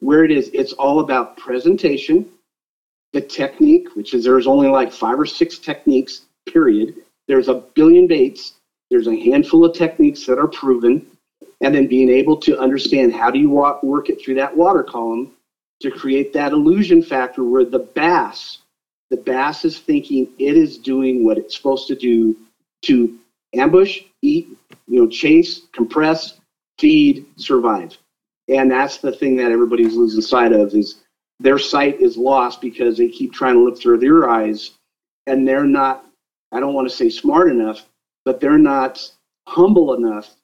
where 0.00 0.24
it 0.24 0.30
is, 0.30 0.50
it's 0.52 0.72
all 0.74 1.00
about 1.00 1.36
presentation, 1.36 2.28
the 3.12 3.20
technique, 3.20 3.94
which 3.96 4.14
is 4.14 4.24
there's 4.24 4.46
only 4.46 4.68
like 4.68 4.92
five 4.92 5.18
or 5.18 5.26
six 5.26 5.58
techniques, 5.58 6.22
period. 6.48 6.94
There's 7.28 7.48
a 7.48 7.54
billion 7.54 8.06
baits, 8.06 8.54
there's 8.90 9.08
a 9.08 9.16
handful 9.16 9.64
of 9.64 9.74
techniques 9.74 10.24
that 10.26 10.38
are 10.38 10.46
proven, 10.46 11.04
and 11.60 11.74
then 11.74 11.88
being 11.88 12.08
able 12.08 12.36
to 12.36 12.58
understand 12.58 13.12
how 13.12 13.30
do 13.30 13.38
you 13.38 13.50
walk, 13.50 13.82
work 13.82 14.08
it 14.10 14.20
through 14.22 14.34
that 14.34 14.56
water 14.56 14.84
column 14.84 15.32
to 15.80 15.90
create 15.90 16.32
that 16.32 16.52
illusion 16.52 17.02
factor 17.02 17.44
where 17.44 17.64
the 17.64 17.78
bass, 17.78 18.58
the 19.10 19.16
bass 19.16 19.64
is 19.64 19.78
thinking 19.78 20.28
it 20.38 20.56
is 20.56 20.78
doing 20.78 21.24
what 21.24 21.38
it's 21.38 21.56
supposed 21.56 21.86
to 21.88 21.94
do 21.94 22.36
to 22.82 23.18
ambush, 23.54 24.00
eat, 24.22 24.48
you 24.86 25.00
know, 25.00 25.08
chase, 25.08 25.62
compress, 25.72 26.38
feed, 26.78 27.26
survive. 27.36 27.96
And 28.48 28.70
that's 28.70 28.98
the 28.98 29.12
thing 29.12 29.36
that 29.36 29.50
everybody's 29.50 29.94
losing 29.94 30.20
sight 30.20 30.52
of 30.52 30.74
is 30.74 31.02
their 31.40 31.58
sight 31.58 32.00
is 32.00 32.16
lost 32.16 32.60
because 32.60 32.96
they 32.96 33.08
keep 33.08 33.32
trying 33.32 33.54
to 33.54 33.64
look 33.64 33.78
through 33.78 33.98
their 33.98 34.28
eyes 34.28 34.72
and 35.26 35.46
they're 35.46 35.64
not, 35.64 36.06
I 36.52 36.60
don't 36.60 36.74
want 36.74 36.88
to 36.88 36.94
say 36.94 37.10
smart 37.10 37.50
enough, 37.50 37.86
but 38.24 38.40
they're 38.40 38.58
not 38.58 39.10
humble 39.46 39.94
enough 39.94 40.34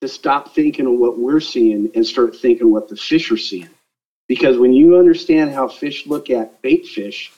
to 0.00 0.08
stop 0.08 0.54
thinking 0.54 0.86
of 0.86 0.94
what 0.94 1.18
we're 1.18 1.40
seeing 1.40 1.90
and 1.94 2.06
start 2.06 2.36
thinking 2.36 2.70
what 2.70 2.88
the 2.88 2.96
fish 2.96 3.30
are 3.30 3.36
seeing. 3.36 3.68
Because 4.28 4.58
when 4.58 4.72
you 4.72 4.98
understand 4.98 5.52
how 5.52 5.68
fish 5.68 6.06
look 6.06 6.30
at 6.30 6.60
bait 6.62 6.86
fish, 6.86 7.32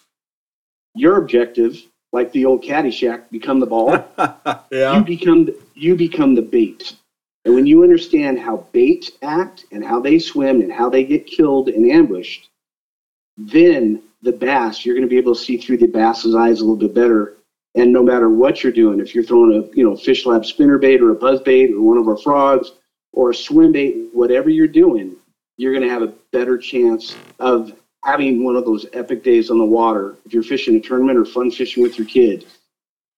your 0.95 1.17
objective, 1.19 1.83
like 2.13 2.33
the 2.33 2.47
old 2.47 2.63
Caddyshack, 2.63 3.31
become 3.31 3.61
the 3.61 3.67
ball. 3.67 4.05
Yeah. 4.71 4.99
You 4.99 5.05
become 5.05 5.47
the, 5.47 5.59
you 5.75 5.97
become 5.97 6.35
the 6.35 6.43
bait. 6.43 6.95
And 7.45 7.55
when 7.55 7.67
you 7.67 7.83
understand 7.83 8.39
how 8.39 8.67
bait 8.73 9.11
act 9.23 9.65
and 9.73 9.83
how 9.83 10.01
they 10.01 10.19
swim 10.19 10.61
and 10.61 10.71
how 10.71 10.91
they 10.91 11.05
get 11.05 11.27
killed 11.27 11.69
and 11.69 11.91
ambushed, 11.91 12.51
then 13.39 14.03
the 14.23 14.33
bass, 14.33 14.85
you're 14.85 14.95
going 14.95 15.07
to 15.07 15.11
be 15.11 15.17
able 15.17 15.35
to 15.35 15.41
see 15.41 15.57
through 15.57 15.79
the 15.79 15.87
bass's 15.87 16.35
eyes 16.35 16.61
a 16.61 16.65
little 16.65 16.77
bit 16.77 16.95
better. 16.95 17.37
And 17.75 17.93
no 17.93 18.03
matter 18.03 18.29
what 18.29 18.63
you're 18.63 18.73
doing, 18.73 19.01
if 19.01 19.15
you're 19.15 19.25
throwing 19.25 19.57
a 19.57 19.77
you 19.77 19.85
know 19.85 19.97
fish 19.97 20.27
lab 20.27 20.45
spinner 20.45 20.79
bait 20.79 21.01
or 21.01 21.11
a 21.11 21.15
buzz 21.15 21.41
bait 21.41 21.73
or 21.73 21.81
one 21.81 21.99
of 21.99 22.09
our 22.09 22.17
frogs 22.17 22.73
or 23.13 23.31
a 23.31 23.35
swim 23.35 23.73
bait, 23.73 24.09
whatever 24.13 24.51
you're 24.51 24.67
doing, 24.67 25.17
you're 25.59 25.73
going 25.73 25.87
to 25.87 25.91
have 25.91 26.03
a 26.03 26.15
better 26.33 26.57
chance 26.57 27.15
of 27.39 27.73
having 28.05 28.45
one 28.45 28.57
of 28.57 28.65
those 28.65 28.87
epic 28.95 29.23
days 29.23 29.51
on 29.51 29.59
the 29.59 29.65
water. 29.65 30.17
If 30.25 30.33
you're 30.33 30.43
fishing 30.43 30.77
a 30.77 30.81
tournament 30.81 31.19
or 31.19 31.27
fun 31.27 31.51
fishing 31.51 31.83
with 31.83 31.99
your 31.99 32.07
kid, 32.07 32.47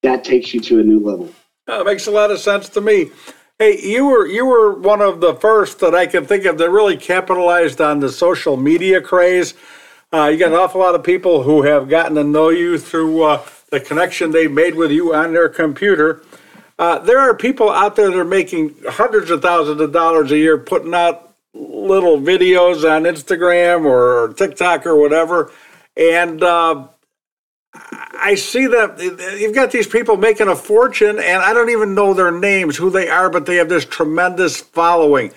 that 0.03 0.25
takes 0.25 0.53
you 0.53 0.61
to 0.63 0.81
a 0.81 0.83
new 0.83 0.99
level. 0.99 1.33
That 1.67 1.85
makes 1.85 2.07
a 2.09 2.11
lot 2.11 2.31
of 2.31 2.41
sense 2.41 2.69
to 2.71 2.81
me. 2.81 3.11
Hey, 3.59 3.79
you 3.83 4.07
were 4.07 4.27
you 4.27 4.47
were 4.47 4.73
one 4.73 5.03
of 5.03 5.21
the 5.21 5.35
first 5.35 5.81
that 5.81 5.95
I 5.95 6.07
can 6.07 6.25
think 6.25 6.47
of 6.47 6.57
that 6.59 6.71
really 6.71 6.97
capitalized 6.97 7.81
on 7.81 8.01
the 8.01 8.09
social 8.09 8.57
media 8.57 9.03
craze. 9.03 9.53
Uh, 10.13 10.29
you 10.33 10.39
got 10.39 10.49
an 10.49 10.55
awful 10.55 10.81
lot 10.81 10.95
of 10.95 11.05
people 11.05 11.43
who 11.43 11.63
have 11.63 11.89
gotten 11.89 12.15
to 12.15 12.25
know 12.25 12.49
you 12.49 12.79
through 12.79 13.23
uh, 13.23 13.47
the 13.71 13.79
connection 13.79 14.31
they 14.31 14.49
made 14.49 14.75
with 14.75 14.91
you 14.91 15.15
on 15.15 15.35
their 15.35 15.49
computer. 15.49 16.25
Uh, 16.79 16.99
there 17.01 17.19
are 17.19 17.35
people 17.35 17.71
out 17.71 17.95
there 17.95 18.11
that 18.11 18.19
are 18.19 18.25
making 18.25 18.75
hundreds 18.89 19.31
of 19.31 19.43
thousands 19.43 19.81
of 19.81 19.93
dollars 19.93 20.33
a 20.33 20.39
year 20.39 20.57
putting 20.57 20.95
out 20.95 21.30
little 21.53 22.19
videos 22.19 22.89
on 22.89 23.05
Instagram 23.05 23.85
or 23.85 24.33
TikTok 24.35 24.87
or 24.87 24.97
whatever, 24.97 25.53
and 25.97 26.43
uh, 26.43 26.89
I 27.73 28.35
see 28.35 28.67
that 28.67 29.01
you've 29.39 29.55
got 29.55 29.71
these 29.71 29.87
people 29.87 30.17
making 30.17 30.49
a 30.49 30.57
fortune, 30.57 31.19
and 31.19 31.43
I 31.43 31.53
don't 31.53 31.71
even 31.71 31.95
know 31.95 32.15
their 32.15 32.33
names, 32.33 32.77
who 32.77 32.91
they 32.91 33.09
are, 33.09 33.31
but 33.31 33.47
they 33.47 33.57
have 33.57 33.69
this 33.69 33.85
tremendous 33.85 34.61
following. 34.61 35.33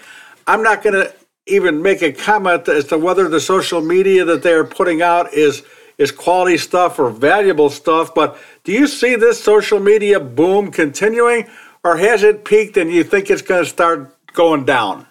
I'm 0.48 0.64
not 0.64 0.84
going 0.84 0.96
to 0.96 1.14
even 1.46 1.82
make 1.82 2.02
a 2.02 2.12
comment 2.12 2.68
as 2.68 2.86
to 2.86 2.98
whether 2.98 3.28
the 3.28 3.40
social 3.40 3.82
media 3.82 4.26
that 4.26 4.44
they 4.44 4.54
are 4.54 4.64
putting 4.64 5.02
out 5.02 5.34
is 5.34 5.64
is 6.00 6.12
quality 6.12 6.58
stuff 6.58 6.98
or 6.98 7.12
valuable 7.12 7.70
stuff. 7.70 8.16
But 8.16 8.38
do 8.64 8.72
you 8.72 8.88
see 8.88 9.16
this 9.16 9.42
social 9.42 9.80
media 9.80 10.20
boom 10.20 10.72
continuing, 10.72 11.48
or 11.84 11.98
has 11.98 12.24
it 12.24 12.46
peaked 12.46 12.78
and 12.78 12.92
you 12.92 13.04
think 13.04 13.30
it's 13.30 13.44
going 13.44 13.64
to 13.64 13.70
start 13.70 14.16
going 14.34 14.66
down? 14.66 15.06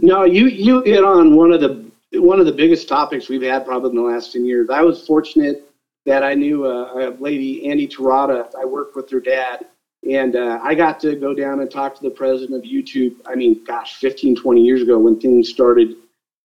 No, 0.00 0.24
you 0.24 0.46
you 0.46 0.82
hit 0.84 1.04
on 1.04 1.34
one 1.34 1.52
of 1.52 1.60
the 1.60 1.90
one 2.14 2.38
of 2.40 2.46
the 2.46 2.52
biggest 2.52 2.88
topics 2.88 3.28
we've 3.28 3.42
had 3.42 3.64
probably 3.64 3.90
in 3.90 3.96
the 3.96 4.02
last 4.02 4.32
ten 4.32 4.44
years. 4.44 4.68
I 4.70 4.82
was 4.82 5.00
fortunate 5.00 5.58
that 6.06 6.22
I 6.22 6.34
knew 6.34 6.66
a, 6.66 7.08
a 7.08 7.10
lady, 7.18 7.68
Andy 7.68 7.86
Terada. 7.88 8.46
I 8.60 8.64
worked 8.64 8.94
with 8.96 9.08
her 9.10 9.20
dad, 9.20 9.64
and 10.08 10.36
uh, 10.36 10.58
I 10.62 10.74
got 10.74 11.00
to 11.00 11.16
go 11.16 11.34
down 11.34 11.60
and 11.60 11.70
talk 11.70 11.94
to 11.96 12.02
the 12.02 12.10
president 12.10 12.56
of 12.56 12.62
YouTube. 12.62 13.12
I 13.26 13.34
mean, 13.36 13.56
gosh, 13.66 13.96
15, 13.96 14.34
20 14.36 14.62
years 14.62 14.82
ago 14.82 14.98
when 14.98 15.16
things 15.16 15.48
started 15.48 15.94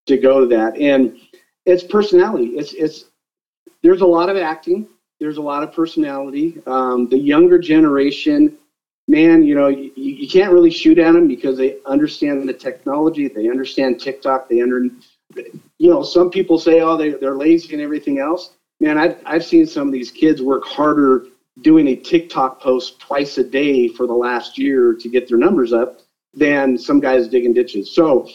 to 0.07 0.17
go 0.17 0.39
to 0.39 0.47
that. 0.47 0.75
And 0.77 1.11
it's 1.65 1.83
personality. 1.83 2.47
It's 2.57 2.73
it's 2.73 3.05
there's 3.83 4.01
a 4.01 4.05
lot 4.07 4.29
of 4.29 4.37
acting. 4.37 4.85
There's 5.19 5.37
a 5.37 5.41
lot 5.41 5.63
of 5.63 5.71
personality. 5.71 6.55
Um, 6.67 7.07
the 7.07 7.19
younger 7.19 7.59
generation, 7.59 8.51
man, 9.07 9.43
you 9.43 9.55
know, 9.55 9.67
you, 9.67 9.91
you 9.95 10.27
can't 10.27 10.51
really 10.51 10.71
shoot 10.71 10.97
at 10.97 11.13
them 11.13 11.27
because 11.27 11.57
they 11.57 11.77
understand 11.85 12.47
the 12.47 12.53
technology. 12.53 13.27
They 13.27 13.49
understand 13.49 13.99
TikTok. 13.99 14.49
They 14.49 14.61
under, 14.61 14.83
you 15.35 15.89
know, 15.89 16.03
some 16.03 16.29
people 16.29 16.57
say, 16.57 16.81
oh, 16.81 16.97
they, 16.97 17.09
they're 17.09 17.35
lazy 17.35 17.73
and 17.73 17.81
everything 17.81 18.19
else. 18.19 18.51
Man, 18.79 18.97
I've, 18.97 19.17
I've 19.25 19.43
seen 19.43 19.65
some 19.65 19.87
of 19.87 19.93
these 19.93 20.11
kids 20.11 20.41
work 20.41 20.63
harder 20.63 21.25
doing 21.61 21.87
a 21.89 21.95
TikTok 21.95 22.61
post 22.61 22.99
twice 22.99 23.37
a 23.37 23.43
day 23.43 23.87
for 23.87 24.07
the 24.07 24.13
last 24.13 24.57
year 24.57 24.93
to 24.93 25.09
get 25.09 25.27
their 25.27 25.37
numbers 25.37 25.73
up 25.73 25.99
than 26.33 26.77
some 26.77 26.99
guys 26.99 27.27
digging 27.27 27.53
ditches. 27.53 27.93
So 27.93 28.29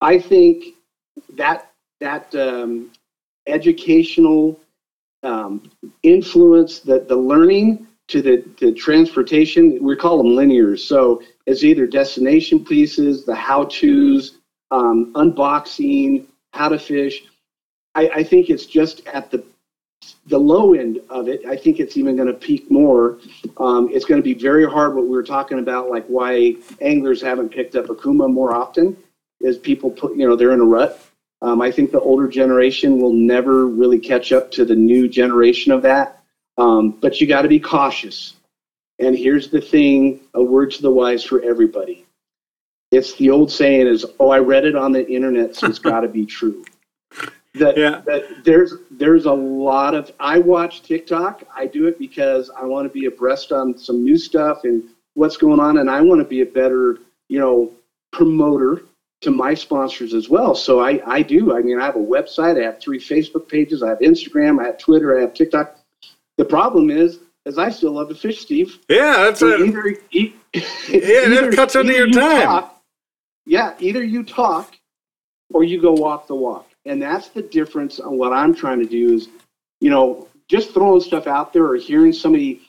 I 0.00 0.18
think 0.18 0.74
that 1.34 1.70
that 2.00 2.34
um, 2.34 2.90
educational 3.46 4.58
um, 5.22 5.70
influence, 6.02 6.80
that 6.80 7.08
the 7.08 7.16
learning 7.16 7.86
to 8.08 8.22
the, 8.22 8.44
the 8.60 8.72
transportation, 8.72 9.82
we 9.82 9.96
call 9.96 10.18
them 10.18 10.32
linears. 10.32 10.80
So 10.80 11.22
it's 11.46 11.64
either 11.64 11.86
destination 11.86 12.64
pieces, 12.64 13.24
the 13.24 13.34
how-tos, 13.34 14.38
um, 14.70 15.12
unboxing, 15.14 16.26
how 16.52 16.68
to 16.68 16.78
fish. 16.78 17.24
I, 17.94 18.08
I 18.08 18.24
think 18.24 18.50
it's 18.50 18.66
just 18.66 19.06
at 19.06 19.30
the 19.30 19.44
the 20.26 20.38
low 20.38 20.74
end 20.74 21.00
of 21.08 21.28
it, 21.28 21.44
I 21.46 21.56
think 21.56 21.80
it's 21.80 21.96
even 21.96 22.16
going 22.16 22.28
to 22.28 22.34
peak 22.34 22.70
more. 22.70 23.18
Um, 23.56 23.88
it's 23.92 24.04
going 24.04 24.20
to 24.20 24.24
be 24.24 24.34
very 24.34 24.68
hard. 24.68 24.94
What 24.94 25.04
we 25.04 25.10
were 25.10 25.22
talking 25.22 25.58
about, 25.58 25.88
like 25.88 26.06
why 26.06 26.56
anglers 26.80 27.22
haven't 27.22 27.50
picked 27.50 27.76
up 27.76 27.86
Okuma 27.86 28.32
more 28.32 28.54
often, 28.54 28.96
is 29.40 29.56
people 29.56 29.90
put, 29.90 30.16
you 30.16 30.28
know, 30.28 30.36
they're 30.36 30.52
in 30.52 30.60
a 30.60 30.64
rut. 30.64 31.00
Um, 31.42 31.60
I 31.60 31.70
think 31.70 31.92
the 31.92 32.00
older 32.00 32.28
generation 32.28 32.98
will 33.00 33.12
never 33.12 33.66
really 33.66 33.98
catch 33.98 34.32
up 34.32 34.50
to 34.52 34.64
the 34.64 34.74
new 34.74 35.08
generation 35.08 35.72
of 35.72 35.82
that. 35.82 36.15
Um, 36.58 36.90
but 36.90 37.20
you 37.20 37.26
got 37.26 37.42
to 37.42 37.48
be 37.48 37.60
cautious. 37.60 38.34
And 38.98 39.16
here's 39.16 39.50
the 39.50 39.60
thing: 39.60 40.20
a 40.34 40.42
word 40.42 40.70
to 40.72 40.82
the 40.82 40.90
wise 40.90 41.22
for 41.24 41.42
everybody. 41.42 42.06
It's 42.92 43.14
the 43.16 43.30
old 43.30 43.50
saying: 43.50 43.86
"Is 43.86 44.06
oh, 44.20 44.30
I 44.30 44.38
read 44.38 44.64
it 44.64 44.74
on 44.76 44.92
the 44.92 45.06
internet, 45.08 45.54
so 45.56 45.66
it's 45.66 45.78
got 45.78 46.00
to 46.00 46.08
be 46.08 46.24
true." 46.24 46.64
that, 47.54 47.76
Yeah. 47.76 48.00
that 48.06 48.44
there's 48.44 48.74
there's 48.90 49.26
a 49.26 49.32
lot 49.32 49.94
of 49.94 50.12
I 50.20 50.38
watch 50.38 50.82
TikTok. 50.82 51.44
I 51.54 51.66
do 51.66 51.86
it 51.88 51.98
because 51.98 52.50
I 52.50 52.64
want 52.64 52.86
to 52.88 52.92
be 52.92 53.06
abreast 53.06 53.52
on 53.52 53.76
some 53.76 54.02
new 54.02 54.16
stuff 54.18 54.64
and 54.64 54.84
what's 55.14 55.36
going 55.36 55.60
on, 55.60 55.78
and 55.78 55.90
I 55.90 56.00
want 56.00 56.20
to 56.20 56.24
be 56.26 56.40
a 56.42 56.46
better 56.46 56.98
you 57.28 57.38
know 57.38 57.72
promoter 58.12 58.82
to 59.22 59.30
my 59.30 59.54
sponsors 59.54 60.14
as 60.14 60.28
well. 60.28 60.54
So 60.54 60.80
I 60.80 61.02
I 61.06 61.22
do. 61.22 61.54
I 61.56 61.60
mean, 61.60 61.78
I 61.78 61.84
have 61.84 61.96
a 61.96 62.00
website. 62.00 62.58
I 62.60 62.64
have 62.64 62.80
three 62.80 62.98
Facebook 63.00 63.48
pages. 63.48 63.82
I 63.82 63.88
have 63.90 63.98
Instagram. 63.98 64.60
I 64.60 64.66
have 64.66 64.78
Twitter. 64.78 65.18
I 65.18 65.22
have 65.22 65.34
TikTok. 65.34 65.75
The 66.38 66.44
problem 66.44 66.90
is, 66.90 67.18
is 67.44 67.58
I 67.58 67.70
still 67.70 67.92
love 67.92 68.08
to 68.08 68.14
fish, 68.14 68.40
Steve. 68.40 68.78
Yeah, 68.88 69.24
that's 69.24 69.40
So 69.40 69.48
it. 69.48 69.60
either, 69.60 69.96
e- 70.10 70.32
Yeah, 70.88 71.28
that 71.28 71.52
cuts 71.54 71.76
into 71.76 71.90
either 71.92 71.98
your 71.98 72.06
you 72.08 72.12
time. 72.14 72.46
talk- 72.46 72.82
yeah, 73.46 73.74
either 73.78 74.02
you 74.02 74.22
talk 74.24 74.76
or 75.54 75.62
you 75.62 75.80
go 75.80 75.92
walk 75.92 76.26
the 76.26 76.34
walk. 76.34 76.68
And 76.84 77.00
that's 77.00 77.28
the 77.28 77.42
difference 77.42 78.00
on 78.00 78.18
what 78.18 78.32
I'm 78.32 78.54
trying 78.54 78.80
to 78.80 78.86
do 78.86 79.14
is, 79.14 79.28
you 79.80 79.90
know, 79.90 80.28
just 80.48 80.72
throwing 80.74 81.00
stuff 81.00 81.26
out 81.26 81.52
there 81.52 81.64
or 81.64 81.76
hearing 81.76 82.12
somebody. 82.12 82.62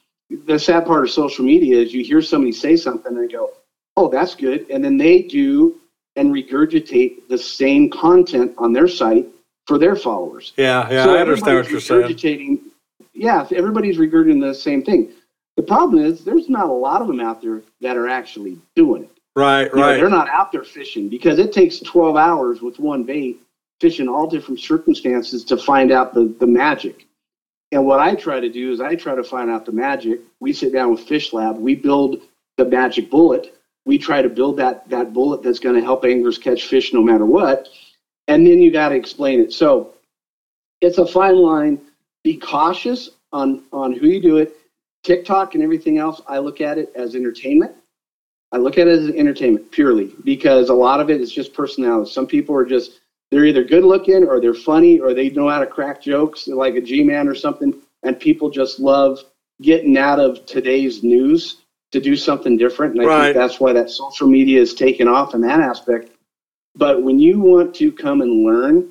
The 0.45 0.59
sad 0.59 0.85
part 0.85 1.03
of 1.03 1.09
social 1.11 1.45
media 1.45 1.77
is 1.79 1.93
you 1.93 2.03
hear 2.03 2.21
somebody 2.21 2.51
say 2.51 2.75
something 2.75 3.15
and 3.17 3.31
go, 3.31 3.51
oh, 3.95 4.09
that's 4.09 4.35
good. 4.35 4.69
And 4.69 4.83
then 4.83 4.97
they 4.97 5.21
do 5.23 5.79
and 6.15 6.33
regurgitate 6.33 7.27
the 7.29 7.37
same 7.37 7.89
content 7.89 8.53
on 8.57 8.73
their 8.73 8.87
site 8.87 9.27
for 9.67 9.77
their 9.77 9.95
followers. 9.95 10.53
Yeah, 10.57 10.89
yeah, 10.89 11.03
So 11.05 11.15
I 11.15 11.19
understand 11.21 11.57
what 11.59 11.69
you're 11.71 11.79
everybody's 11.79 12.21
saying. 12.21 12.66
Yeah, 13.17 13.45
everybody's 13.55 13.97
regurgitating 13.97 14.41
the 14.41 14.53
same 14.53 14.83
thing. 14.83 15.13
The 15.57 15.63
problem 15.63 16.03
is 16.03 16.23
there's 16.23 16.49
not 16.49 16.69
a 16.69 16.73
lot 16.73 17.01
of 17.01 17.07
them 17.07 17.19
out 17.19 17.41
there 17.41 17.63
that 17.81 17.97
are 17.97 18.07
actually 18.07 18.59
doing 18.75 19.03
it. 19.03 19.11
Right, 19.35 19.69
You 19.73 19.81
know, 19.81 19.89
right. 19.89 19.97
they're 19.97 20.09
not 20.09 20.29
out 20.29 20.51
there 20.51 20.63
fishing 20.63 21.09
because 21.09 21.39
it 21.39 21.51
takes 21.53 21.79
12 21.79 22.15
hours 22.17 22.61
with 22.61 22.79
one 22.79 23.03
bait, 23.03 23.39
fishing 23.81 24.07
all 24.07 24.27
different 24.27 24.59
circumstances 24.59 25.43
to 25.45 25.57
find 25.57 25.91
out 25.91 26.13
the, 26.13 26.33
the 26.39 26.47
magic. 26.47 27.07
And 27.71 27.85
what 27.85 27.99
I 27.99 28.15
try 28.15 28.39
to 28.39 28.49
do 28.49 28.71
is 28.71 28.81
I 28.81 28.95
try 28.95 29.15
to 29.15 29.23
find 29.23 29.49
out 29.49 29.65
the 29.65 29.71
magic. 29.73 30.21
We 30.39 30.53
sit 30.53 30.73
down 30.73 30.91
with 30.91 31.01
Fish 31.01 31.33
Lab, 31.33 31.57
we 31.57 31.75
build 31.75 32.21
the 32.57 32.65
magic 32.65 33.09
bullet. 33.11 33.55
We 33.85 33.97
try 33.97 34.21
to 34.21 34.29
build 34.29 34.57
that, 34.57 34.89
that 34.89 35.13
bullet 35.13 35.43
that's 35.43 35.59
going 35.59 35.75
to 35.75 35.81
help 35.83 36.05
anglers 36.05 36.37
catch 36.37 36.67
fish 36.67 36.93
no 36.93 37.01
matter 37.01 37.25
what. 37.25 37.69
And 38.27 38.45
then 38.45 38.59
you 38.61 38.71
got 38.71 38.89
to 38.89 38.95
explain 38.95 39.39
it. 39.39 39.53
So 39.53 39.93
it's 40.81 40.97
a 40.97 41.05
fine 41.07 41.37
line. 41.37 41.81
Be 42.23 42.37
cautious 42.37 43.09
on, 43.33 43.59
on 43.73 43.93
who 43.93 44.07
you 44.07 44.19
do 44.21 44.37
it. 44.37 44.49
TikTok 45.03 45.55
and 45.55 45.63
everything 45.63 45.97
else, 45.97 46.21
I 46.27 46.39
look 46.39 46.61
at 46.61 46.77
it 46.77 46.89
as 46.95 47.15
entertainment. 47.15 47.73
I 48.51 48.57
look 48.57 48.77
at 48.79 48.87
it 48.87 48.99
as 48.99 49.09
entertainment 49.15 49.71
purely 49.71 50.11
because 50.25 50.69
a 50.69 50.75
lot 50.75 51.01
of 51.01 51.09
it 51.11 51.21
is 51.21 51.31
just 51.31 51.53
personality. 51.53 52.09
Some 52.11 52.27
people 52.27 52.55
are 52.55 52.65
just 52.65 52.91
they're 53.31 53.45
either 53.45 53.63
good 53.63 53.83
looking 53.85 54.23
or 54.25 54.39
they're 54.39 54.55
funny 54.55 54.99
or 54.99 55.13
they 55.13 55.29
know 55.29 55.49
how 55.49 55.59
to 55.59 55.67
crack 55.67 56.01
jokes 56.01 56.47
like 56.47 56.75
a 56.75 56.81
G-man 56.81 57.27
or 57.27 57.35
something, 57.35 57.73
and 58.03 58.19
people 58.19 58.49
just 58.49 58.79
love 58.79 59.23
getting 59.61 59.97
out 59.97 60.19
of 60.19 60.45
today's 60.47 61.03
news 61.03 61.57
to 61.91 61.99
do 61.99 62.15
something 62.17 62.57
different. 62.57 62.93
And 62.93 63.01
I 63.03 63.07
Right. 63.07 63.23
think 63.23 63.33
that's 63.33 63.59
why 63.59 63.73
that 63.73 63.89
social 63.89 64.27
media 64.27 64.61
is 64.61 64.73
taken 64.73 65.07
off 65.07 65.35
in 65.35 65.41
that 65.41 65.59
aspect. 65.59 66.09
But 66.75 67.01
when 67.01 67.19
you 67.19 67.39
want 67.39 67.73
to 67.75 67.91
come 67.91 68.21
and 68.21 68.43
learn, 68.45 68.85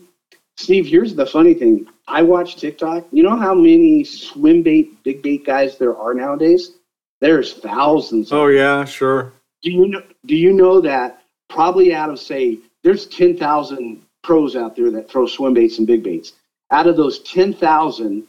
Steve, 0.56 0.86
here's 0.86 1.14
the 1.14 1.26
funny 1.26 1.54
thing. 1.54 1.86
I 2.08 2.22
watch 2.22 2.56
TikTok. 2.56 3.06
You 3.12 3.22
know 3.22 3.36
how 3.36 3.54
many 3.54 4.04
swim 4.04 4.62
bait, 4.62 5.02
big 5.02 5.22
bait 5.22 5.44
guys 5.44 5.76
there 5.76 5.96
are 5.96 6.14
nowadays? 6.14 6.72
There's 7.20 7.54
thousands. 7.54 8.32
Oh 8.32 8.46
yeah, 8.46 8.84
sure. 8.84 9.32
do 9.62 9.70
you 9.70 9.88
know 9.88 10.02
do 10.26 10.36
you 10.36 10.52
know 10.52 10.80
that 10.80 11.22
probably 11.48 11.94
out 11.94 12.10
of 12.10 12.18
say 12.18 12.58
there's 12.82 13.06
10,000 13.06 14.02
pros 14.22 14.56
out 14.56 14.76
there 14.76 14.90
that 14.90 15.10
throw 15.10 15.26
swim 15.26 15.54
baits 15.54 15.78
and 15.78 15.86
big 15.86 16.02
baits 16.02 16.34
out 16.70 16.86
of 16.86 16.96
those 16.96 17.20
10,000 17.20 18.24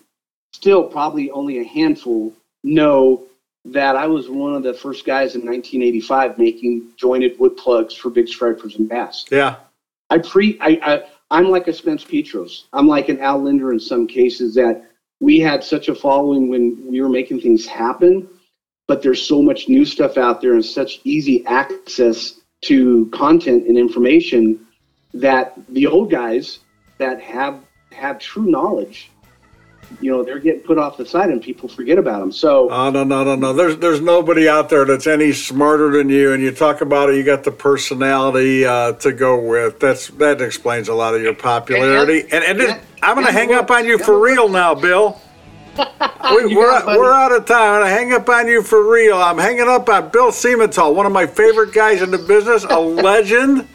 still 0.53 0.83
probably 0.83 1.29
only 1.31 1.59
a 1.59 1.63
handful 1.63 2.33
know 2.63 3.23
that 3.65 3.95
I 3.95 4.07
was 4.07 4.29
one 4.29 4.53
of 4.53 4.63
the 4.63 4.73
first 4.73 5.05
guys 5.05 5.35
in 5.35 5.41
1985 5.45 6.37
making 6.37 6.91
jointed 6.95 7.37
wood 7.39 7.57
plugs 7.57 7.93
for 7.93 8.09
big 8.09 8.27
stripers 8.27 8.75
and 8.75 8.87
bass. 8.87 9.25
Yeah. 9.29 9.57
I 10.09 10.19
pre 10.19 10.57
I, 10.61 10.79
I 10.81 11.03
I'm 11.29 11.49
like 11.49 11.67
a 11.67 11.73
Spence 11.73 12.03
Petros. 12.03 12.67
I'm 12.73 12.87
like 12.87 13.09
an 13.09 13.19
Al 13.19 13.41
Lindner 13.41 13.73
in 13.73 13.79
some 13.79 14.07
cases 14.07 14.55
that 14.55 14.89
we 15.19 15.39
had 15.39 15.63
such 15.63 15.89
a 15.89 15.95
following 15.95 16.49
when 16.49 16.85
we 16.87 17.01
were 17.01 17.09
making 17.09 17.41
things 17.41 17.65
happen, 17.65 18.27
but 18.87 19.01
there's 19.01 19.21
so 19.21 19.41
much 19.41 19.67
new 19.67 19.83
stuff 19.83 20.17
out 20.17 20.41
there 20.41 20.53
and 20.53 20.63
such 20.63 21.01
easy 21.03 21.45
access 21.45 22.39
to 22.61 23.07
content 23.07 23.67
and 23.67 23.77
information 23.77 24.65
that 25.13 25.53
the 25.69 25.85
old 25.87 26.09
guys 26.09 26.59
that 26.97 27.19
have 27.21 27.61
have 27.91 28.19
true 28.19 28.45
knowledge, 28.45 29.11
you 30.01 30.11
know, 30.11 30.23
they're 30.23 30.39
getting 30.39 30.61
put 30.61 30.77
off 30.77 30.97
the 30.97 31.05
side 31.05 31.29
and 31.29 31.41
people 31.41 31.69
forget 31.69 31.97
about 31.97 32.19
them. 32.19 32.31
So 32.31 32.69
Oh 32.69 32.89
no, 32.89 33.03
no, 33.03 33.23
no, 33.23 33.35
no. 33.35 33.53
There's 33.53 33.77
there's 33.77 34.01
nobody 34.01 34.47
out 34.49 34.69
there 34.69 34.85
that's 34.85 35.07
any 35.07 35.31
smarter 35.33 35.91
than 35.91 36.09
you. 36.09 36.33
And 36.33 36.43
you 36.43 36.51
talk 36.51 36.81
about 36.81 37.09
it, 37.09 37.15
you 37.15 37.23
got 37.23 37.43
the 37.43 37.51
personality 37.51 38.65
uh, 38.65 38.93
to 38.93 39.11
go 39.13 39.39
with. 39.39 39.79
That's 39.79 40.07
that 40.09 40.41
explains 40.41 40.87
a 40.89 40.93
lot 40.93 41.15
of 41.15 41.21
your 41.21 41.33
popularity. 41.33 42.21
And 42.31 42.43
and 42.43 42.59
it, 42.61 42.81
I'm 43.01 43.15
gonna 43.15 43.31
hang 43.31 43.53
up 43.53 43.71
on 43.71 43.85
you 43.85 43.97
for 43.97 44.19
real 44.19 44.49
now, 44.49 44.75
Bill. 44.75 45.19
We, 46.35 46.51
You 46.51 46.57
we're, 46.57 46.65
got 46.71 46.81
it, 46.81 46.85
buddy. 46.87 46.99
we're 46.99 47.13
out 47.13 47.31
of 47.31 47.45
time. 47.45 47.75
I'm 47.75 47.81
gonna 47.81 47.89
hang 47.89 48.11
up 48.11 48.27
on 48.27 48.47
you 48.47 48.61
for 48.63 48.91
real. 48.91 49.15
I'm 49.17 49.37
hanging 49.37 49.69
up 49.69 49.87
on 49.87 50.09
Bill 50.09 50.31
Siemental, 50.31 50.93
one 50.93 51.05
of 51.05 51.11
my 51.13 51.25
favorite 51.27 51.71
guys 51.71 52.01
in 52.01 52.11
the 52.11 52.17
business, 52.17 52.65
a 52.65 52.79
legend, 53.07 53.65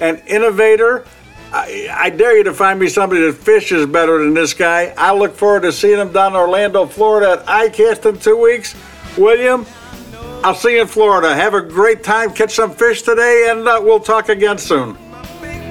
an 0.00 0.16
innovator. 0.26 1.04
I, 1.52 1.88
I 1.92 2.10
dare 2.10 2.36
you 2.36 2.44
to 2.44 2.54
find 2.54 2.78
me 2.78 2.88
somebody 2.88 3.22
that 3.22 3.34
fishes 3.34 3.86
better 3.86 4.22
than 4.22 4.34
this 4.34 4.54
guy. 4.54 4.94
I 4.96 5.12
look 5.12 5.34
forward 5.34 5.62
to 5.62 5.72
seeing 5.72 5.98
him 5.98 6.12
down 6.12 6.32
in 6.32 6.36
Orlando, 6.36 6.86
Florida 6.86 7.42
at 7.42 7.46
ICAST 7.46 8.06
in 8.08 8.18
two 8.20 8.36
weeks. 8.40 8.74
William, 9.18 9.66
I'll 10.44 10.54
see 10.54 10.74
you 10.74 10.82
in 10.82 10.86
Florida. 10.86 11.34
Have 11.34 11.54
a 11.54 11.60
great 11.60 12.04
time. 12.04 12.32
Catch 12.32 12.54
some 12.54 12.70
fish 12.70 13.02
today, 13.02 13.48
and 13.50 13.66
uh, 13.66 13.80
we'll 13.82 14.00
talk 14.00 14.28
again 14.28 14.58
soon. 14.58 14.96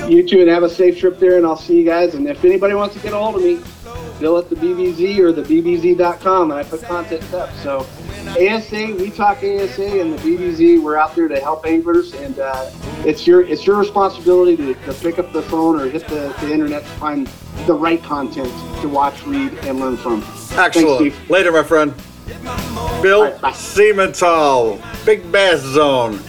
you 0.10 0.28
too, 0.28 0.42
and 0.42 0.50
have 0.50 0.64
a 0.64 0.70
safe 0.70 1.00
trip 1.00 1.18
there 1.18 1.38
and 1.38 1.46
I'll 1.46 1.56
see 1.58 1.78
you 1.78 1.86
guys. 1.86 2.14
And 2.14 2.28
if 2.28 2.44
anybody 2.44 2.74
wants 2.74 2.96
to 2.96 3.02
get 3.02 3.14
a 3.14 3.18
hold 3.18 3.36
of 3.36 3.42
me, 3.42 3.62
Bill 4.20 4.38
at 4.38 4.50
the 4.50 4.56
BBZ 4.56 5.20
or 5.20 5.32
the 5.32 5.44
BBZ.com, 5.44 6.52
and 6.52 6.60
I 6.60 6.64
put 6.64 6.84
content 6.84 7.34
up. 7.34 7.54
So 7.64 7.88
ASA, 8.38 8.96
we 8.96 9.10
talk 9.10 9.38
ASA, 9.38 10.00
and 10.00 10.14
the 10.14 10.18
BBZ. 10.18 10.82
We're 10.82 10.98
out 10.98 11.16
there 11.16 11.28
to 11.28 11.40
help 11.40 11.66
anglers, 11.66 12.14
and 12.14 12.40
uh, 12.40 12.70
it's 13.06 13.26
your 13.26 13.42
it's 13.42 13.66
your 13.66 13.78
responsibility 13.78 14.56
to, 14.58 14.74
to 14.74 14.94
pick 14.94 15.20
up 15.20 15.34
the 15.34 15.42
phone 15.42 15.80
or 15.80 15.90
hit 15.90 16.08
the, 16.08 16.36
the 16.42 16.52
internet 16.52 16.84
to 16.84 16.90
find 16.92 17.28
the 17.66 17.74
right 17.74 18.02
content 18.04 18.52
to 18.82 18.88
watch, 18.88 19.26
read, 19.26 19.54
and 19.60 19.80
learn 19.80 19.98
from. 19.98 20.24
Excellent. 20.52 21.14
Thanks. 21.14 21.30
Later, 21.30 21.52
my 21.52 21.64
friend. 21.64 21.94
Bill 23.02 23.24
right. 23.24 23.42
Big 25.06 25.32
Bass 25.32 25.62
Zone. 25.62 26.20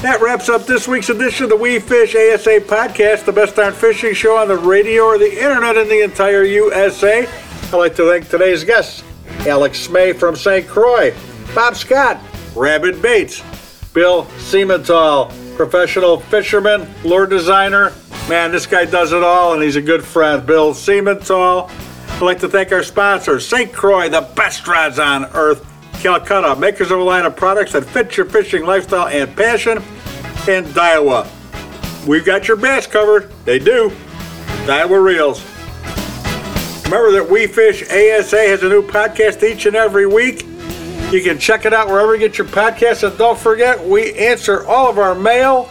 That 0.00 0.20
wraps 0.20 0.48
up 0.48 0.66
this 0.66 0.88
week's 0.88 1.10
edition 1.10 1.44
of 1.44 1.50
the 1.50 1.56
We 1.56 1.78
Fish 1.78 2.14
ASA 2.16 2.60
podcast, 2.62 3.24
the 3.24 3.32
best 3.32 3.54
darn 3.56 3.72
fishing 3.72 4.14
show 4.14 4.36
on 4.36 4.48
the 4.48 4.56
radio 4.56 5.04
or 5.04 5.18
the 5.18 5.30
internet 5.30 5.76
in 5.76 5.88
the 5.88 6.02
entire 6.02 6.42
USA. 6.42 7.26
I'd 7.26 7.72
like 7.72 7.94
to 7.96 8.08
thank 8.08 8.28
today's 8.28 8.64
guests 8.64 9.04
Alex 9.46 9.86
Smay 9.86 10.14
from 10.14 10.36
St. 10.36 10.66
Croix, 10.66 11.14
Bob 11.54 11.76
Scott, 11.76 12.18
Rabid 12.56 13.02
Baits, 13.02 13.42
Bill 13.92 14.24
Siemental, 14.38 15.30
professional 15.56 16.18
fisherman, 16.18 16.88
lure 17.04 17.26
designer. 17.26 17.92
Man, 18.28 18.52
this 18.52 18.64
guy 18.64 18.86
does 18.86 19.12
it 19.12 19.22
all, 19.22 19.52
and 19.52 19.62
he's 19.62 19.76
a 19.76 19.82
good 19.82 20.02
friend. 20.02 20.46
Bill 20.46 20.72
Siemental. 20.72 21.70
I'd 22.08 22.22
like 22.22 22.38
to 22.40 22.48
thank 22.48 22.72
our 22.72 22.82
sponsors, 22.82 23.46
St. 23.46 23.70
Croix, 23.72 24.08
the 24.08 24.22
best 24.34 24.66
rods 24.66 24.98
on 24.98 25.26
earth, 25.34 25.66
Calcutta, 26.00 26.56
makers 26.56 26.90
of 26.90 27.00
a 27.00 27.02
line 27.02 27.26
of 27.26 27.36
products 27.36 27.72
that 27.72 27.84
fit 27.84 28.16
your 28.16 28.26
fishing 28.26 28.64
lifestyle 28.64 29.08
and 29.08 29.36
passion, 29.36 29.78
and 30.48 30.66
Daiwa. 30.68 31.28
We've 32.06 32.24
got 32.24 32.48
your 32.48 32.56
bass 32.56 32.86
covered. 32.86 33.30
They 33.44 33.58
do. 33.58 33.90
Daiwa 34.64 35.02
Reels. 35.02 35.44
Remember 36.84 37.12
that 37.12 37.28
We 37.28 37.46
Fish 37.46 37.82
ASA 37.82 38.38
has 38.38 38.62
a 38.62 38.68
new 38.68 38.82
podcast 38.82 39.42
each 39.42 39.66
and 39.66 39.76
every 39.76 40.06
week. 40.06 40.46
You 41.10 41.22
can 41.22 41.38
check 41.38 41.66
it 41.66 41.74
out 41.74 41.88
wherever 41.88 42.14
you 42.14 42.20
get 42.20 42.38
your 42.38 42.46
podcasts. 42.46 43.06
And 43.06 43.18
don't 43.18 43.38
forget, 43.38 43.86
we 43.86 44.14
answer 44.14 44.66
all 44.66 44.88
of 44.88 44.96
our 44.98 45.14
mail 45.14 45.68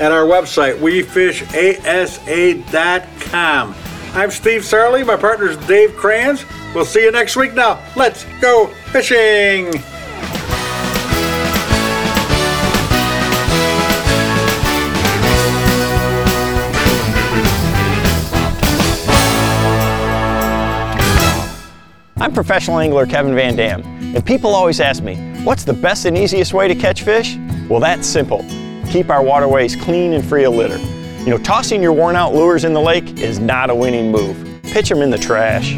at 0.00 0.10
our 0.10 0.24
website, 0.24 0.78
wefishasa.com. 0.78 3.74
I'm 4.14 4.30
Steve 4.30 4.60
Sarley. 4.62 5.06
My 5.06 5.16
partner's 5.16 5.56
Dave 5.66 5.96
Kranz. 5.96 6.44
We'll 6.74 6.84
see 6.84 7.04
you 7.04 7.12
next 7.12 7.36
week 7.36 7.54
now. 7.54 7.80
Let's 7.96 8.24
go 8.40 8.66
fishing! 8.90 9.72
I'm 22.22 22.32
professional 22.32 22.78
angler 22.78 23.04
Kevin 23.04 23.34
Van 23.34 23.56
Dam, 23.56 23.82
and 24.14 24.24
people 24.24 24.54
always 24.54 24.80
ask 24.80 25.02
me, 25.02 25.16
what's 25.44 25.64
the 25.64 25.72
best 25.72 26.04
and 26.04 26.16
easiest 26.16 26.52
way 26.52 26.68
to 26.68 26.74
catch 26.74 27.02
fish? 27.02 27.36
Well, 27.68 27.80
that's 27.80 28.06
simple. 28.06 28.44
Keep 28.90 29.10
our 29.10 29.22
waterways 29.22 29.74
clean 29.74 30.12
and 30.12 30.24
free 30.24 30.44
of 30.44 30.54
litter. 30.54 30.78
You 31.20 31.30
know, 31.30 31.38
tossing 31.38 31.82
your 31.82 31.92
worn 31.92 32.16
out 32.16 32.34
lures 32.34 32.64
in 32.64 32.72
the 32.74 32.80
lake 32.80 33.18
is 33.18 33.38
not 33.38 33.70
a 33.70 33.74
winning 33.74 34.10
move. 34.10 34.36
Pitch 34.64 34.88
them 34.88 35.02
in 35.02 35.10
the 35.10 35.18
trash. 35.18 35.76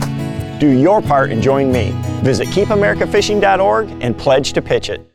Do 0.59 0.69
your 0.69 1.03
part 1.03 1.31
and 1.31 1.43
join 1.43 1.71
me. 1.71 1.93
Visit 2.23 2.49
keepamericafishing.org 2.49 3.91
and 4.01 4.17
pledge 4.17 4.53
to 4.55 4.63
pitch 4.63 4.89
it. 4.91 5.14